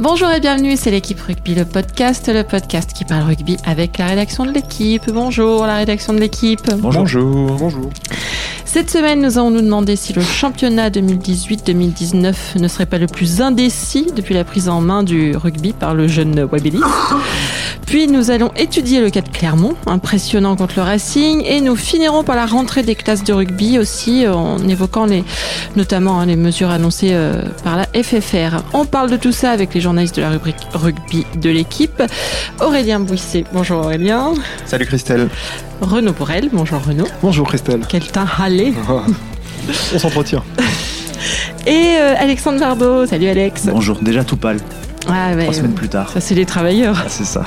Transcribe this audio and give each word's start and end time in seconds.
Bonjour 0.00 0.30
et 0.30 0.40
bienvenue, 0.40 0.78
c'est 0.78 0.90
l'équipe 0.90 1.20
rugby, 1.20 1.54
le 1.54 1.66
podcast, 1.66 2.32
le 2.32 2.42
podcast 2.42 2.94
qui 2.94 3.04
parle 3.04 3.24
rugby 3.24 3.58
avec 3.66 3.98
la 3.98 4.06
rédaction 4.06 4.46
de 4.46 4.50
l'équipe. 4.50 5.10
Bonjour 5.12 5.66
la 5.66 5.76
rédaction 5.76 6.14
de 6.14 6.20
l'équipe. 6.20 6.70
Bonjour. 6.78 7.04
Bonjour. 7.58 7.90
Cette 8.64 8.88
semaine, 8.88 9.20
nous 9.20 9.36
allons 9.36 9.50
nous 9.50 9.60
demander 9.60 9.96
si 9.96 10.14
le 10.14 10.22
championnat 10.22 10.88
2018-2019 10.88 12.58
ne 12.60 12.68
serait 12.68 12.86
pas 12.86 12.96
le 12.96 13.08
plus 13.08 13.42
indécis 13.42 14.06
depuis 14.16 14.32
la 14.32 14.44
prise 14.44 14.70
en 14.70 14.80
main 14.80 15.02
du 15.02 15.36
rugby 15.36 15.74
par 15.74 15.94
le 15.94 16.08
jeune 16.08 16.44
Wabelli. 16.44 16.80
Puis 17.90 18.06
nous 18.06 18.30
allons 18.30 18.52
étudier 18.54 19.00
le 19.00 19.10
cas 19.10 19.20
de 19.20 19.28
Clermont, 19.28 19.74
impressionnant 19.84 20.54
contre 20.54 20.74
le 20.76 20.82
Racing, 20.82 21.42
et 21.44 21.60
nous 21.60 21.74
finirons 21.74 22.22
par 22.22 22.36
la 22.36 22.46
rentrée 22.46 22.84
des 22.84 22.94
classes 22.94 23.24
de 23.24 23.32
rugby 23.32 23.80
aussi, 23.80 24.28
en 24.28 24.58
évoquant 24.68 25.06
les, 25.06 25.24
notamment 25.74 26.20
hein, 26.20 26.26
les 26.26 26.36
mesures 26.36 26.70
annoncées 26.70 27.10
euh, 27.10 27.42
par 27.64 27.76
la 27.76 27.86
FFR. 28.00 28.62
On 28.74 28.84
parle 28.84 29.10
de 29.10 29.16
tout 29.16 29.32
ça 29.32 29.50
avec 29.50 29.74
les 29.74 29.80
journalistes 29.80 30.14
de 30.14 30.20
la 30.22 30.30
rubrique 30.30 30.68
rugby 30.72 31.26
de 31.34 31.50
l'équipe. 31.50 32.00
Aurélien 32.60 33.00
Bouisset, 33.00 33.42
bonjour 33.52 33.80
Aurélien. 33.80 34.34
Salut 34.66 34.86
Christelle. 34.86 35.28
Renaud 35.80 36.12
Borel, 36.12 36.48
bonjour 36.52 36.80
Renaud. 36.86 37.08
Bonjour 37.22 37.48
Christelle. 37.48 37.80
Quel 37.88 38.06
teint 38.06 38.24
râlé. 38.24 38.72
On 39.94 39.98
s'entretient. 39.98 40.44
Et 41.66 41.96
euh, 41.98 42.14
Alexandre 42.16 42.60
Bardot, 42.60 43.06
salut 43.06 43.26
Alex. 43.26 43.66
Bonjour, 43.66 43.98
déjà 44.00 44.22
tout 44.22 44.36
pâle. 44.36 44.58
Ah, 45.12 45.34
Trois 45.36 45.52
semaines 45.52 45.74
plus 45.74 45.88
tard. 45.88 46.10
Ça, 46.10 46.20
c'est 46.20 46.34
les 46.34 46.46
travailleurs. 46.46 47.02
Ah, 47.04 47.08
c'est 47.08 47.24
ça. 47.24 47.44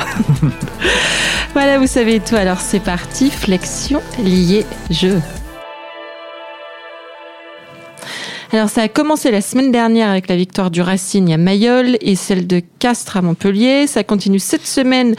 voilà, 1.53 1.77
vous 1.79 1.87
savez 1.87 2.19
tout. 2.19 2.35
Alors, 2.35 2.59
c'est 2.59 2.79
parti. 2.79 3.29
Flexion, 3.29 4.01
lié, 4.19 4.65
jeu. 4.89 5.21
Alors 8.53 8.69
ça 8.69 8.83
a 8.83 8.87
commencé 8.87 9.31
la 9.31 9.41
semaine 9.41 9.71
dernière 9.71 10.11
avec 10.11 10.27
la 10.27 10.35
victoire 10.35 10.69
du 10.69 10.79
Racing 10.79 11.33
à 11.33 11.37
Mayol 11.37 11.97
et 12.01 12.15
celle 12.15 12.45
de 12.45 12.61
Castres 12.77 13.17
à 13.17 13.23
Montpellier. 13.23 13.87
Ça 13.87 14.03
continue 14.03 14.37
cette 14.37 14.67
semaine 14.67 15.15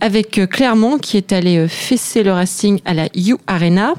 avec 0.00 0.40
Clermont 0.48 0.98
qui 0.98 1.16
est 1.16 1.32
allé 1.32 1.66
fesser 1.66 2.22
le 2.22 2.30
Racing 2.30 2.78
à 2.84 2.94
la 2.94 3.06
U 3.16 3.34
Arena. 3.48 3.94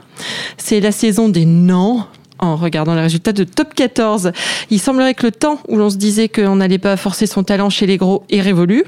C'est 0.55 0.79
la 0.79 0.93
saison 0.93 1.27
des 1.27 1.43
non 1.43 2.05
en 2.39 2.55
regardant 2.55 2.95
les 2.95 3.01
résultats 3.01 3.33
de 3.33 3.43
top 3.43 3.73
14. 3.73 4.31
Il 4.69 4.79
semblerait 4.79 5.13
que 5.13 5.25
le 5.25 5.31
temps 5.31 5.59
où 5.67 5.77
l'on 5.77 5.89
se 5.89 5.97
disait 5.97 6.29
qu'on 6.29 6.57
n'allait 6.57 6.77
pas 6.77 6.97
forcer 6.97 7.25
son 7.27 7.43
talent 7.43 7.69
chez 7.69 7.85
les 7.85 7.97
gros 7.97 8.23
est 8.29 8.41
révolu. 8.41 8.85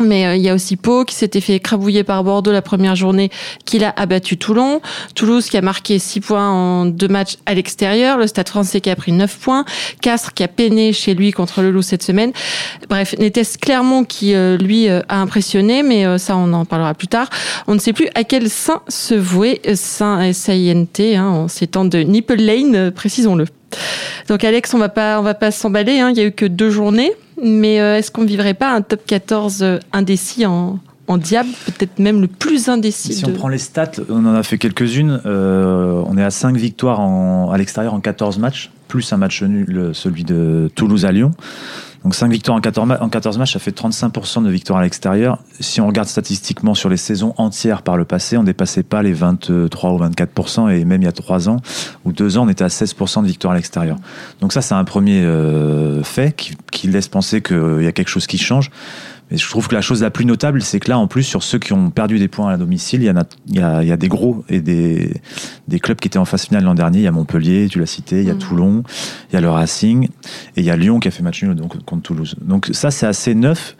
Mais 0.00 0.26
euh, 0.26 0.36
il 0.36 0.42
y 0.42 0.48
a 0.48 0.54
aussi 0.54 0.76
Pau 0.76 1.04
qui 1.04 1.14
s'était 1.14 1.40
fait 1.40 1.54
écrabouiller 1.54 2.04
par 2.04 2.24
Bordeaux 2.24 2.52
la 2.52 2.62
première 2.62 2.96
journée, 2.96 3.30
qu'il 3.64 3.84
a 3.84 3.92
abattu 3.96 4.36
Toulon. 4.36 4.80
Toulouse 5.14 5.48
qui 5.48 5.56
a 5.56 5.60
marqué 5.62 5.98
6 5.98 6.20
points 6.20 6.50
en 6.50 6.86
deux 6.86 7.08
matchs 7.08 7.36
à 7.46 7.54
l'extérieur. 7.54 8.18
Le 8.18 8.26
Stade 8.26 8.48
français 8.48 8.80
qui 8.80 8.90
a 8.90 8.96
pris 8.96 9.12
9 9.12 9.38
points. 9.38 9.64
Castres 10.00 10.32
qui 10.32 10.42
a 10.42 10.48
peiné 10.48 10.92
chez 10.92 11.14
lui 11.14 11.32
contre 11.32 11.62
le 11.62 11.70
Loup 11.70 11.82
cette 11.82 12.02
semaine. 12.02 12.32
Bref, 12.88 13.14
n'était-ce 13.18 13.58
Clermont 13.58 14.04
qui, 14.04 14.34
euh, 14.34 14.56
lui, 14.56 14.88
euh, 14.88 15.00
a 15.08 15.20
impressionné, 15.20 15.82
mais 15.82 16.18
ça, 16.18 16.36
on 16.36 16.52
en 16.52 16.64
parlera 16.64 16.94
plus 16.94 17.08
tard. 17.08 17.28
On 17.66 17.74
ne 17.74 17.80
sait 17.80 17.92
plus 17.92 18.08
à 18.14 18.24
quel 18.24 18.48
saint 18.48 18.82
se 18.88 19.14
vouer, 19.14 19.60
saint 19.74 20.20
S-A-I-N-T, 20.20 21.16
hein, 21.16 21.26
en 21.26 21.48
ces 21.48 21.66
temps 21.66 21.84
de 21.84 21.98
Nipple 21.98 22.40
Lane, 22.40 22.90
précisons-le. 22.90 23.46
Donc 24.28 24.44
Alex, 24.44 24.74
on 24.74 24.78
va 24.78 24.88
pas, 24.88 25.18
on 25.18 25.22
va 25.22 25.34
pas 25.34 25.50
s'emballer. 25.50 26.00
Hein. 26.00 26.10
Il 26.10 26.18
y 26.18 26.20
a 26.20 26.24
eu 26.24 26.32
que 26.32 26.46
deux 26.46 26.70
journées, 26.70 27.12
mais 27.42 27.80
euh, 27.80 27.96
est-ce 27.96 28.10
qu'on 28.10 28.22
ne 28.22 28.26
vivrait 28.26 28.54
pas 28.54 28.72
un 28.72 28.82
top 28.82 29.00
14 29.06 29.62
euh, 29.62 29.78
indécis 29.92 30.46
en, 30.46 30.78
en 31.08 31.18
diable, 31.18 31.48
peut-être 31.66 31.98
même 31.98 32.20
le 32.20 32.28
plus 32.28 32.68
indécis. 32.68 33.14
Si 33.14 33.24
on 33.24 33.32
prend 33.32 33.48
les 33.48 33.58
stats, 33.58 33.92
on 34.08 34.24
en 34.26 34.34
a 34.34 34.42
fait 34.42 34.58
quelques-unes. 34.58 35.20
Euh, 35.26 36.02
on 36.06 36.16
est 36.16 36.24
à 36.24 36.30
5 36.30 36.56
victoires 36.56 37.00
en, 37.00 37.50
à 37.50 37.58
l'extérieur 37.58 37.94
en 37.94 38.00
14 38.00 38.38
matchs, 38.38 38.70
plus 38.88 39.12
un 39.12 39.16
match 39.16 39.42
nul, 39.42 39.90
celui 39.94 40.24
de 40.24 40.70
Toulouse 40.74 41.04
à 41.04 41.12
Lyon. 41.12 41.32
Donc 42.04 42.14
5 42.14 42.30
victoires 42.30 42.56
en 42.56 42.60
14, 42.60 42.96
en 43.00 43.08
14 43.08 43.38
matchs, 43.38 43.52
ça 43.52 43.58
fait 43.58 43.76
35% 43.76 44.42
de 44.44 44.50
victoires 44.50 44.78
à 44.78 44.82
l'extérieur. 44.82 45.38
Si 45.60 45.80
on 45.80 45.86
regarde 45.86 46.08
statistiquement 46.08 46.74
sur 46.74 46.88
les 46.88 46.96
saisons 46.96 47.34
entières 47.36 47.82
par 47.82 47.96
le 47.96 48.04
passé, 48.04 48.38
on 48.38 48.42
dépassait 48.42 48.82
pas 48.82 49.02
les 49.02 49.12
23 49.12 49.92
ou 49.92 49.98
24%, 49.98 50.70
et 50.70 50.84
même 50.84 51.02
il 51.02 51.04
y 51.04 51.08
a 51.08 51.12
3 51.12 51.48
ans 51.50 51.58
ou 52.04 52.12
2 52.12 52.38
ans, 52.38 52.46
on 52.46 52.48
était 52.48 52.64
à 52.64 52.68
16% 52.68 53.22
de 53.22 53.26
victoires 53.26 53.52
à 53.52 53.56
l'extérieur. 53.56 53.96
Donc 54.40 54.52
ça, 54.52 54.62
c'est 54.62 54.74
un 54.74 54.84
premier 54.84 55.20
euh, 55.20 56.02
fait 56.02 56.34
qui, 56.34 56.56
qui 56.72 56.88
laisse 56.88 57.08
penser 57.08 57.42
qu'il 57.42 57.82
y 57.82 57.86
a 57.86 57.92
quelque 57.92 58.08
chose 58.08 58.26
qui 58.26 58.38
change. 58.38 58.70
Mais 59.30 59.36
je 59.36 59.48
trouve 59.48 59.68
que 59.68 59.74
la 59.74 59.80
chose 59.80 60.02
la 60.02 60.10
plus 60.10 60.24
notable, 60.24 60.60
c'est 60.62 60.80
que 60.80 60.90
là, 60.90 60.98
en 60.98 61.06
plus, 61.06 61.22
sur 61.22 61.42
ceux 61.42 61.58
qui 61.58 61.72
ont 61.72 61.90
perdu 61.90 62.18
des 62.18 62.28
points 62.28 62.52
à 62.52 62.56
domicile, 62.56 63.02
il 63.02 63.06
y, 63.06 63.10
en 63.10 63.16
a, 63.16 63.24
il 63.48 63.56
y, 63.56 63.60
a, 63.60 63.82
il 63.82 63.88
y 63.88 63.92
a 63.92 63.96
des 63.96 64.08
gros 64.08 64.44
et 64.48 64.60
des, 64.60 65.14
des 65.68 65.78
clubs 65.78 65.98
qui 65.98 66.08
étaient 66.08 66.18
en 66.18 66.24
phase 66.24 66.46
finale 66.46 66.64
l'an 66.64 66.74
dernier. 66.74 66.98
Il 66.98 67.04
y 67.04 67.06
a 67.06 67.12
Montpellier, 67.12 67.68
tu 67.70 67.78
l'as 67.78 67.86
cité, 67.86 68.20
il 68.20 68.26
y 68.26 68.30
a 68.30 68.34
mmh. 68.34 68.38
Toulon, 68.38 68.82
il 69.30 69.34
y 69.34 69.36
a 69.36 69.40
le 69.40 69.48
Racing, 69.48 70.08
et 70.56 70.60
il 70.60 70.64
y 70.64 70.70
a 70.70 70.76
Lyon 70.76 70.98
qui 70.98 71.08
a 71.08 71.10
fait 71.12 71.22
match 71.22 71.42
nul 71.42 71.54
donc, 71.54 71.82
contre 71.84 72.02
Toulouse. 72.02 72.34
Donc 72.42 72.68
ça, 72.72 72.90
c'est 72.90 73.06
assez 73.06 73.34
neuf. 73.34 73.76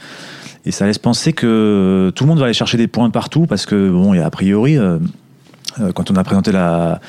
Et 0.67 0.71
ça 0.73 0.87
laisse 0.87 0.99
penser 0.99 1.33
que 1.33 2.13
tout 2.15 2.25
le 2.25 2.29
monde 2.29 2.39
va 2.39 2.45
aller 2.45 2.55
chercher 2.55 2.77
des 2.77 2.87
points 2.87 3.11
partout 3.11 3.47
parce 3.47 3.67
que, 3.67 3.91
bon, 3.91 4.15
il 4.15 4.19
y 4.19 4.21
a 4.21 4.27
a 4.27 4.31
priori, 4.31 4.77
euh, 4.77 4.99
euh 5.81 5.93
quand 5.93 6.11
on 6.11 6.17
a 6.17 6.23
présenté 6.23 6.53
la, 6.53 7.01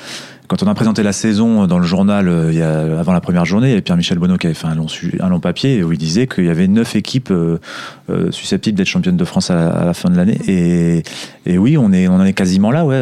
quand 0.51 0.63
on 0.63 0.67
a 0.67 0.73
présenté 0.73 1.01
la 1.01 1.13
saison 1.13 1.65
dans 1.65 1.79
le 1.79 1.85
journal 1.85 2.27
euh, 2.27 2.51
il 2.51 2.57
y 2.57 2.61
a, 2.61 2.99
avant 2.99 3.13
la 3.13 3.21
première 3.21 3.45
journée, 3.45 3.67
il 3.67 3.69
y 3.69 3.73
avait 3.73 3.81
Pierre-Michel 3.81 4.19
Bonneau 4.19 4.35
qui 4.35 4.47
avait 4.47 4.53
fait 4.53 4.67
un 4.67 4.75
long, 4.75 4.87
un 5.21 5.29
long 5.29 5.39
papier 5.39 5.81
où 5.81 5.93
il 5.93 5.97
disait 5.97 6.27
qu'il 6.27 6.43
y 6.43 6.49
avait 6.49 6.67
neuf 6.67 6.93
équipes 6.97 7.31
euh, 7.31 7.57
euh, 8.09 8.31
susceptibles 8.31 8.77
d'être 8.77 8.87
championnes 8.87 9.15
de 9.15 9.23
France 9.23 9.49
à 9.49 9.85
la, 9.85 9.93
fin 9.93 10.09
de 10.09 10.17
l'année. 10.17 10.37
Et, 10.49 11.03
et, 11.45 11.57
oui, 11.57 11.77
on, 11.77 11.93
est, 11.93 12.09
on 12.09 12.15
en 12.15 12.25
est 12.25 12.33
quasiment 12.33 12.69
là. 12.69 12.83
Ouais. 12.83 13.01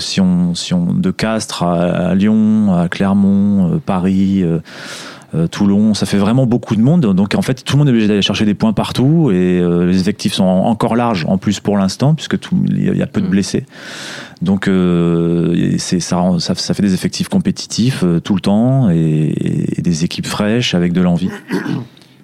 si, 0.00 0.20
on, 0.20 0.56
si 0.56 0.74
on 0.74 0.92
de 0.92 1.12
Castres 1.12 1.62
à, 1.62 2.16
Lyon, 2.16 2.74
à 2.74 2.88
Clermont, 2.88 3.80
Paris. 3.86 4.44
Euh, 5.34 5.46
Toulon, 5.46 5.94
ça 5.94 6.06
fait 6.06 6.16
vraiment 6.16 6.46
beaucoup 6.46 6.76
de 6.76 6.80
monde. 6.80 7.14
Donc 7.14 7.34
en 7.34 7.42
fait, 7.42 7.64
tout 7.64 7.76
le 7.76 7.78
monde 7.78 7.88
est 7.88 7.92
obligé 7.92 8.08
d'aller 8.08 8.22
chercher 8.22 8.44
des 8.44 8.54
points 8.54 8.72
partout 8.72 9.30
et 9.30 9.60
les 9.60 10.00
effectifs 10.00 10.34
sont 10.34 10.44
encore 10.44 10.96
larges 10.96 11.24
en 11.28 11.38
plus 11.38 11.60
pour 11.60 11.78
l'instant 11.78 12.14
puisque 12.14 12.36
il 12.68 12.96
y 12.96 13.02
a 13.02 13.06
peu 13.06 13.20
de 13.20 13.26
mm. 13.26 13.30
blessés. 13.30 13.64
Donc 14.42 14.68
euh, 14.68 15.76
c'est 15.78 16.00
ça, 16.00 16.22
ça, 16.38 16.54
ça, 16.54 16.72
fait 16.72 16.82
des 16.82 16.94
effectifs 16.94 17.28
compétitifs 17.28 18.02
euh, 18.04 18.20
tout 18.20 18.34
le 18.34 18.40
temps 18.40 18.88
et, 18.88 19.34
des 19.78 20.04
équipes 20.04 20.26
fraîches 20.26 20.74
avec 20.74 20.92
de 20.92 21.00
l'envie. 21.02 21.30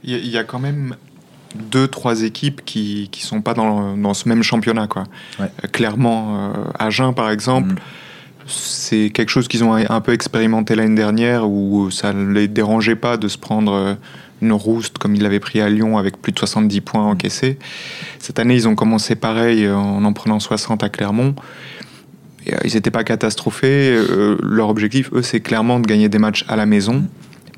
Il 0.02 0.26
y, 0.26 0.38
a 0.38 0.44
quand 0.44 0.60
même 0.60 0.94
deux 1.70 1.88
trois 1.88 2.22
équipes 2.22 2.64
qui 2.64 3.08
qui 3.10 3.22
sont 3.22 3.42
pas 3.42 3.54
dans, 3.54 3.96
dans 3.96 4.14
ce 4.14 4.28
même 4.28 4.42
championnat 4.42 4.86
quoi. 4.86 5.04
Ouais. 5.38 5.50
Euh, 5.64 5.68
clairement, 5.68 6.52
Agen 6.78 7.12
par 7.12 7.30
exemple. 7.30 7.74
Mm. 7.74 7.78
C'est 8.46 9.10
quelque 9.10 9.30
chose 9.30 9.48
qu'ils 9.48 9.64
ont 9.64 9.74
un 9.74 10.00
peu 10.00 10.12
expérimenté 10.12 10.74
l'année 10.74 10.94
dernière 10.94 11.48
où 11.48 11.90
ça 11.90 12.12
ne 12.12 12.32
les 12.32 12.48
dérangeait 12.48 12.96
pas 12.96 13.16
de 13.16 13.28
se 13.28 13.38
prendre 13.38 13.96
une 14.42 14.52
rouste 14.52 14.98
comme 14.98 15.14
ils 15.14 15.22
l'avaient 15.22 15.40
pris 15.40 15.60
à 15.60 15.68
Lyon 15.68 15.98
avec 15.98 16.20
plus 16.20 16.32
de 16.32 16.38
70 16.38 16.80
points 16.82 17.04
encaissés. 17.04 17.58
Cette 18.18 18.38
année, 18.38 18.54
ils 18.54 18.68
ont 18.68 18.74
commencé 18.74 19.14
pareil 19.14 19.68
en 19.68 20.04
en 20.04 20.12
prenant 20.12 20.38
60 20.38 20.82
à 20.82 20.88
Clermont. 20.88 21.34
Euh, 22.52 22.56
ils 22.64 22.74
n'étaient 22.74 22.90
pas 22.90 23.04
catastrophés. 23.04 23.96
Euh, 23.96 24.36
leur 24.42 24.68
objectif, 24.68 25.10
eux, 25.12 25.22
c'est 25.22 25.40
clairement 25.40 25.80
de 25.80 25.86
gagner 25.86 26.08
des 26.08 26.18
matchs 26.18 26.44
à 26.48 26.56
la 26.56 26.66
maison. 26.66 27.04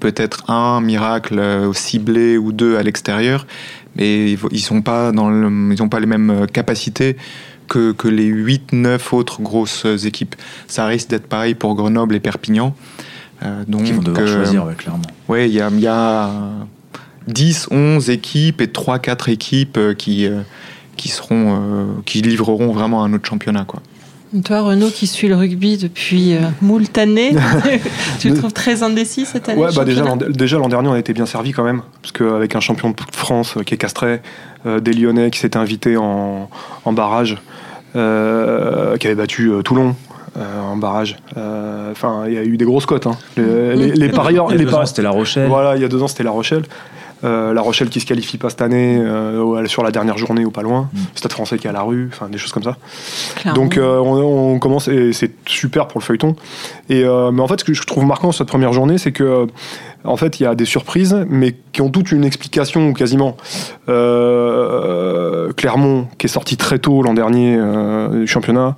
Peut-être 0.00 0.49
un 0.50 0.81
miracle 0.81 1.38
euh, 1.38 1.72
ciblé 1.72 2.38
ou 2.38 2.53
deux 2.53 2.76
à 2.76 2.82
l'extérieur, 2.82 3.47
mais 3.97 4.32
ils 4.32 4.65
n'ont 4.70 4.82
pas, 4.82 5.12
pas 5.12 6.00
les 6.00 6.06
mêmes 6.06 6.47
capacités 6.53 7.16
que, 7.69 7.93
que 7.93 8.09
les 8.09 8.31
8-9 8.31 8.99
autres 9.12 9.43
grosses 9.43 9.87
équipes. 10.05 10.34
Ça 10.67 10.87
risque 10.87 11.11
d'être 11.11 11.27
pareil 11.27 11.55
pour 11.55 11.75
Grenoble 11.75 12.15
et 12.15 12.21
Perpignan. 12.21 12.75
donc, 13.67 13.84
Qui 13.84 13.93
vont 13.93 14.03
devoir 14.03 14.27
choisir, 14.27 14.67
clairement. 14.77 15.03
Oui, 15.29 15.47
il 15.47 15.55
y 15.55 15.61
a, 15.61 15.71
y 15.71 15.87
a 15.87 16.31
10, 17.27 17.69
11 17.71 18.11
équipes 18.11 18.61
et 18.61 18.67
3-4 18.67 19.31
équipes 19.31 19.79
qui, 19.97 20.29
qui, 20.97 21.09
seront, 21.09 22.03
qui 22.05 22.23
livreront 22.23 22.73
vraiment 22.73 23.05
un 23.05 23.12
autre 23.12 23.29
championnat. 23.29 23.65
Quoi. 23.65 23.83
Toi, 24.45 24.61
Renaud, 24.61 24.91
qui 24.91 25.06
suit 25.06 25.29
le 25.29 25.37
rugby 25.37 25.79
depuis 25.79 26.35
euh, 26.35 26.41
moult 26.61 26.97
années, 26.99 27.35
tu 28.21 28.29
le 28.29 28.37
trouves 28.37 28.53
très 28.53 28.83
indécis 28.83 29.25
cette 29.25 29.49
année 29.49 29.61
Ouais, 29.61 29.71
bah 29.75 29.85
déjà, 29.85 30.59
l'an 30.59 30.69
dernier, 30.69 30.89
on 30.89 30.93
a 30.93 30.99
été 30.99 31.15
bien 31.15 31.25
servi 31.25 31.53
quand 31.53 31.65
même, 31.65 31.81
parce 32.03 32.12
qu'avec 32.12 32.55
un 32.55 32.61
champion 32.61 32.91
de 32.91 32.97
France 33.12 33.56
euh, 33.56 33.62
qui 33.62 33.75
est 33.75 33.79
castré, 33.79 34.20
euh, 34.67 34.81
des 34.81 34.93
Lyonnais 34.93 35.31
qui 35.31 35.38
s'étaient 35.38 35.56
invités 35.56 35.97
en, 35.97 36.49
barrage, 36.93 37.35
euh, 37.35 37.37
qui 37.93 39.06
avait 39.06 39.14
battu 39.14 39.52
Toulon. 39.64 39.94
en 40.37 40.76
barrage. 40.76 41.17
Enfin, 41.90 42.25
il 42.26 42.35
y 42.35 42.38
a 42.38 42.44
eu 42.44 42.56
des 42.56 42.64
grosses 42.64 42.87
cotes. 42.87 43.06
Hein. 43.06 43.17
Les, 43.37 43.93
les, 43.93 44.08
parieurs. 44.08 44.49
Il 44.50 44.58
y 44.58 44.62
a 44.62 44.64
deux 44.64 44.75
ans, 44.75 44.87
c'était 44.87 45.02
La 45.02 45.11
Rochelle. 45.11 45.49
Voilà, 45.49 45.76
il 45.76 45.82
y 45.82 45.85
a 45.85 45.88
deux 45.88 46.02
ans, 46.02 46.08
c'était 46.08 46.25
La 46.25 46.31
Rochelle. 46.31 46.64
Euh, 47.25 47.53
la 47.53 47.61
Rochelle 47.61 47.88
qui 47.88 47.99
se 48.00 48.06
qualifie 48.06 48.38
pas 48.38 48.49
cette 48.49 48.62
année 48.62 48.97
euh, 48.99 49.67
sur 49.67 49.82
la 49.82 49.91
dernière 49.91 50.17
journée 50.17 50.44
ou 50.44 50.50
pas 50.50 50.62
loin. 50.62 50.88
Mm. 50.93 50.99
Stade 51.17 51.32
français 51.32 51.59
qui 51.59 51.67
est 51.67 51.70
à 51.70 51.73
la 51.73 51.82
rue, 51.82 52.09
enfin 52.12 52.29
des 52.29 52.38
choses 52.38 52.53
comme 52.53 52.62
ça. 52.62 52.76
Donc 53.55 53.76
euh, 53.76 53.99
on, 53.99 54.59
commence 54.59 54.88
et 54.88 55.12
c'est 55.12 55.32
super 55.47 55.88
pour 55.88 56.00
le 56.00 56.05
feuilleton. 56.05 56.37
Et 56.88 57.03
mais 57.05 57.43
en 57.43 57.49
fait, 57.49 57.61
ce 57.61 57.65
que 57.65 57.75
je 57.75 57.82
trouve 57.82 58.05
marquant 58.05 58.32
cette 58.32 58.49
première 58.49 58.73
journée, 58.73 58.99
c'est 58.99 59.12
que 59.12 59.47
en 60.05 60.17
fait, 60.17 60.38
il 60.38 60.44
y 60.44 60.47
a 60.47 60.55
des 60.55 60.65
surprises, 60.65 61.26
mais 61.29 61.56
qui 61.73 61.82
ont 61.82 61.91
toute 61.91 62.12
une 62.12 62.25
explication 62.25 62.93
quasiment. 62.93 63.37
Clermont, 65.56 66.06
qui 66.19 66.26
est 66.26 66.31
sorti 66.31 66.56
très 66.56 66.79
tôt 66.79 67.03
l'an 67.03 67.15
dernier 67.15 67.59
du 68.12 68.26
championnat, 68.26 68.76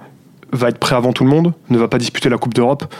va 0.52 0.68
être 0.68 0.78
prêt 0.78 0.96
avant 0.96 1.12
tout 1.12 1.24
le 1.24 1.30
monde, 1.30 1.52
ne 1.68 1.78
va 1.78 1.88
pas 1.88 1.98
disputer 1.98 2.28
la 2.28 2.38
Coupe 2.38 2.54
d'Europe. 2.54 2.92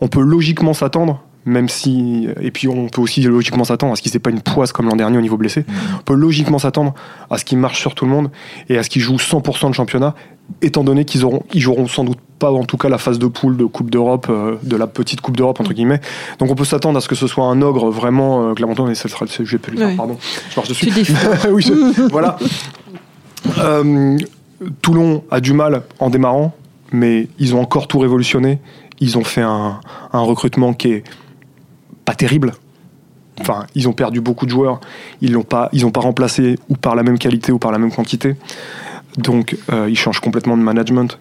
On 0.00 0.08
peut 0.08 0.22
logiquement 0.22 0.74
s'attendre 0.74 1.22
même 1.46 1.68
si. 1.68 2.28
Et 2.40 2.50
puis 2.50 2.68
on 2.68 2.88
peut 2.88 3.00
aussi 3.00 3.22
logiquement 3.22 3.64
s'attendre 3.64 3.92
à 3.92 3.96
ce 3.96 4.02
qu'il 4.02 4.10
n'y 4.10 4.16
ait 4.16 4.20
pas 4.20 4.30
une 4.30 4.42
poisse 4.42 4.72
comme 4.72 4.88
l'an 4.88 4.96
dernier 4.96 5.16
au 5.16 5.20
niveau 5.22 5.36
blessé. 5.36 5.64
On 5.94 6.02
peut 6.02 6.14
logiquement 6.14 6.58
s'attendre 6.58 6.92
à 7.30 7.38
ce 7.38 7.44
qu'il 7.44 7.56
marche 7.56 7.80
sur 7.80 7.94
tout 7.94 8.04
le 8.04 8.10
monde 8.10 8.30
et 8.68 8.76
à 8.76 8.82
ce 8.82 8.90
qu'il 8.90 9.00
joue 9.00 9.16
100% 9.16 9.70
de 9.70 9.74
championnat, 9.74 10.14
étant 10.60 10.84
donné 10.84 11.04
qu'ils 11.04 11.24
auront, 11.24 11.44
ils 11.54 11.60
joueront 11.60 11.86
sans 11.86 12.04
doute 12.04 12.18
pas 12.38 12.50
en 12.50 12.64
tout 12.64 12.76
cas 12.76 12.88
la 12.88 12.98
phase 12.98 13.18
de 13.18 13.26
poule 13.26 13.56
de 13.56 13.64
Coupe 13.64 13.90
d'Europe, 13.90 14.26
euh, 14.28 14.56
de 14.62 14.76
la 14.76 14.86
petite 14.86 15.20
Coupe 15.20 15.36
d'Europe 15.36 15.60
entre 15.60 15.72
guillemets. 15.72 16.00
Donc 16.38 16.50
on 16.50 16.54
peut 16.54 16.64
s'attendre 16.64 16.98
à 16.98 17.00
ce 17.00 17.08
que 17.08 17.14
ce 17.14 17.28
soit 17.28 17.46
un 17.46 17.62
ogre 17.62 17.90
vraiment 17.90 18.50
euh, 18.50 18.90
et 18.90 18.94
ça 18.94 19.08
sera 19.08 19.24
le 19.24 19.30
sujet 19.30 19.58
plus 19.58 19.76
tard, 19.76 19.90
pardon. 19.96 20.18
Je 20.50 20.56
marche 20.56 20.68
dessus. 20.68 20.92
oui, 21.50 21.70
voilà. 22.10 22.36
Euh, 23.58 24.18
Toulon 24.82 25.22
a 25.30 25.40
du 25.40 25.52
mal 25.52 25.82
en 26.00 26.10
démarrant, 26.10 26.54
mais 26.92 27.28
ils 27.38 27.54
ont 27.54 27.60
encore 27.60 27.86
tout 27.86 28.00
révolutionné. 28.00 28.58
Ils 28.98 29.16
ont 29.18 29.24
fait 29.24 29.42
un, 29.42 29.80
un 30.12 30.20
recrutement 30.20 30.72
qui 30.72 30.88
est 30.88 31.04
pas 32.06 32.14
terrible. 32.14 32.54
Enfin, 33.38 33.66
ils 33.74 33.86
ont 33.86 33.92
perdu 33.92 34.22
beaucoup 34.22 34.46
de 34.46 34.50
joueurs. 34.50 34.80
Ils 35.20 35.32
n'ont 35.32 35.42
pas, 35.42 35.68
ils 35.74 35.84
ont 35.84 35.90
pas 35.90 36.00
remplacé 36.00 36.58
ou 36.70 36.76
par 36.76 36.94
la 36.94 37.02
même 37.02 37.18
qualité 37.18 37.52
ou 37.52 37.58
par 37.58 37.70
la 37.70 37.78
même 37.78 37.92
quantité. 37.92 38.36
Donc, 39.18 39.56
euh, 39.70 39.88
ils 39.90 39.96
changent 39.96 40.20
complètement 40.20 40.56
de 40.56 40.62
management, 40.62 41.18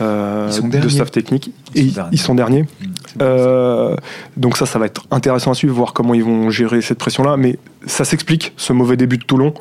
euh, 0.00 0.50
de 0.60 0.88
staff 0.88 1.10
technique. 1.10 1.52
Ils 1.74 1.88
et 1.88 1.92
sont 1.92 2.02
ils 2.12 2.18
sont 2.18 2.34
derniers. 2.34 2.62
Mmh. 2.62 2.86
Euh, 3.22 3.96
donc 4.36 4.56
ça, 4.56 4.66
ça 4.66 4.78
va 4.78 4.86
être 4.86 5.06
intéressant 5.10 5.52
à 5.52 5.54
suivre, 5.54 5.74
voir 5.74 5.92
comment 5.92 6.14
ils 6.14 6.24
vont 6.24 6.50
gérer 6.50 6.82
cette 6.82 6.98
pression-là. 6.98 7.36
Mais 7.36 7.58
ça 7.86 8.04
s'explique, 8.04 8.52
ce 8.56 8.72
mauvais 8.72 8.96
début 8.96 9.18
de 9.18 9.24
Toulon 9.24 9.54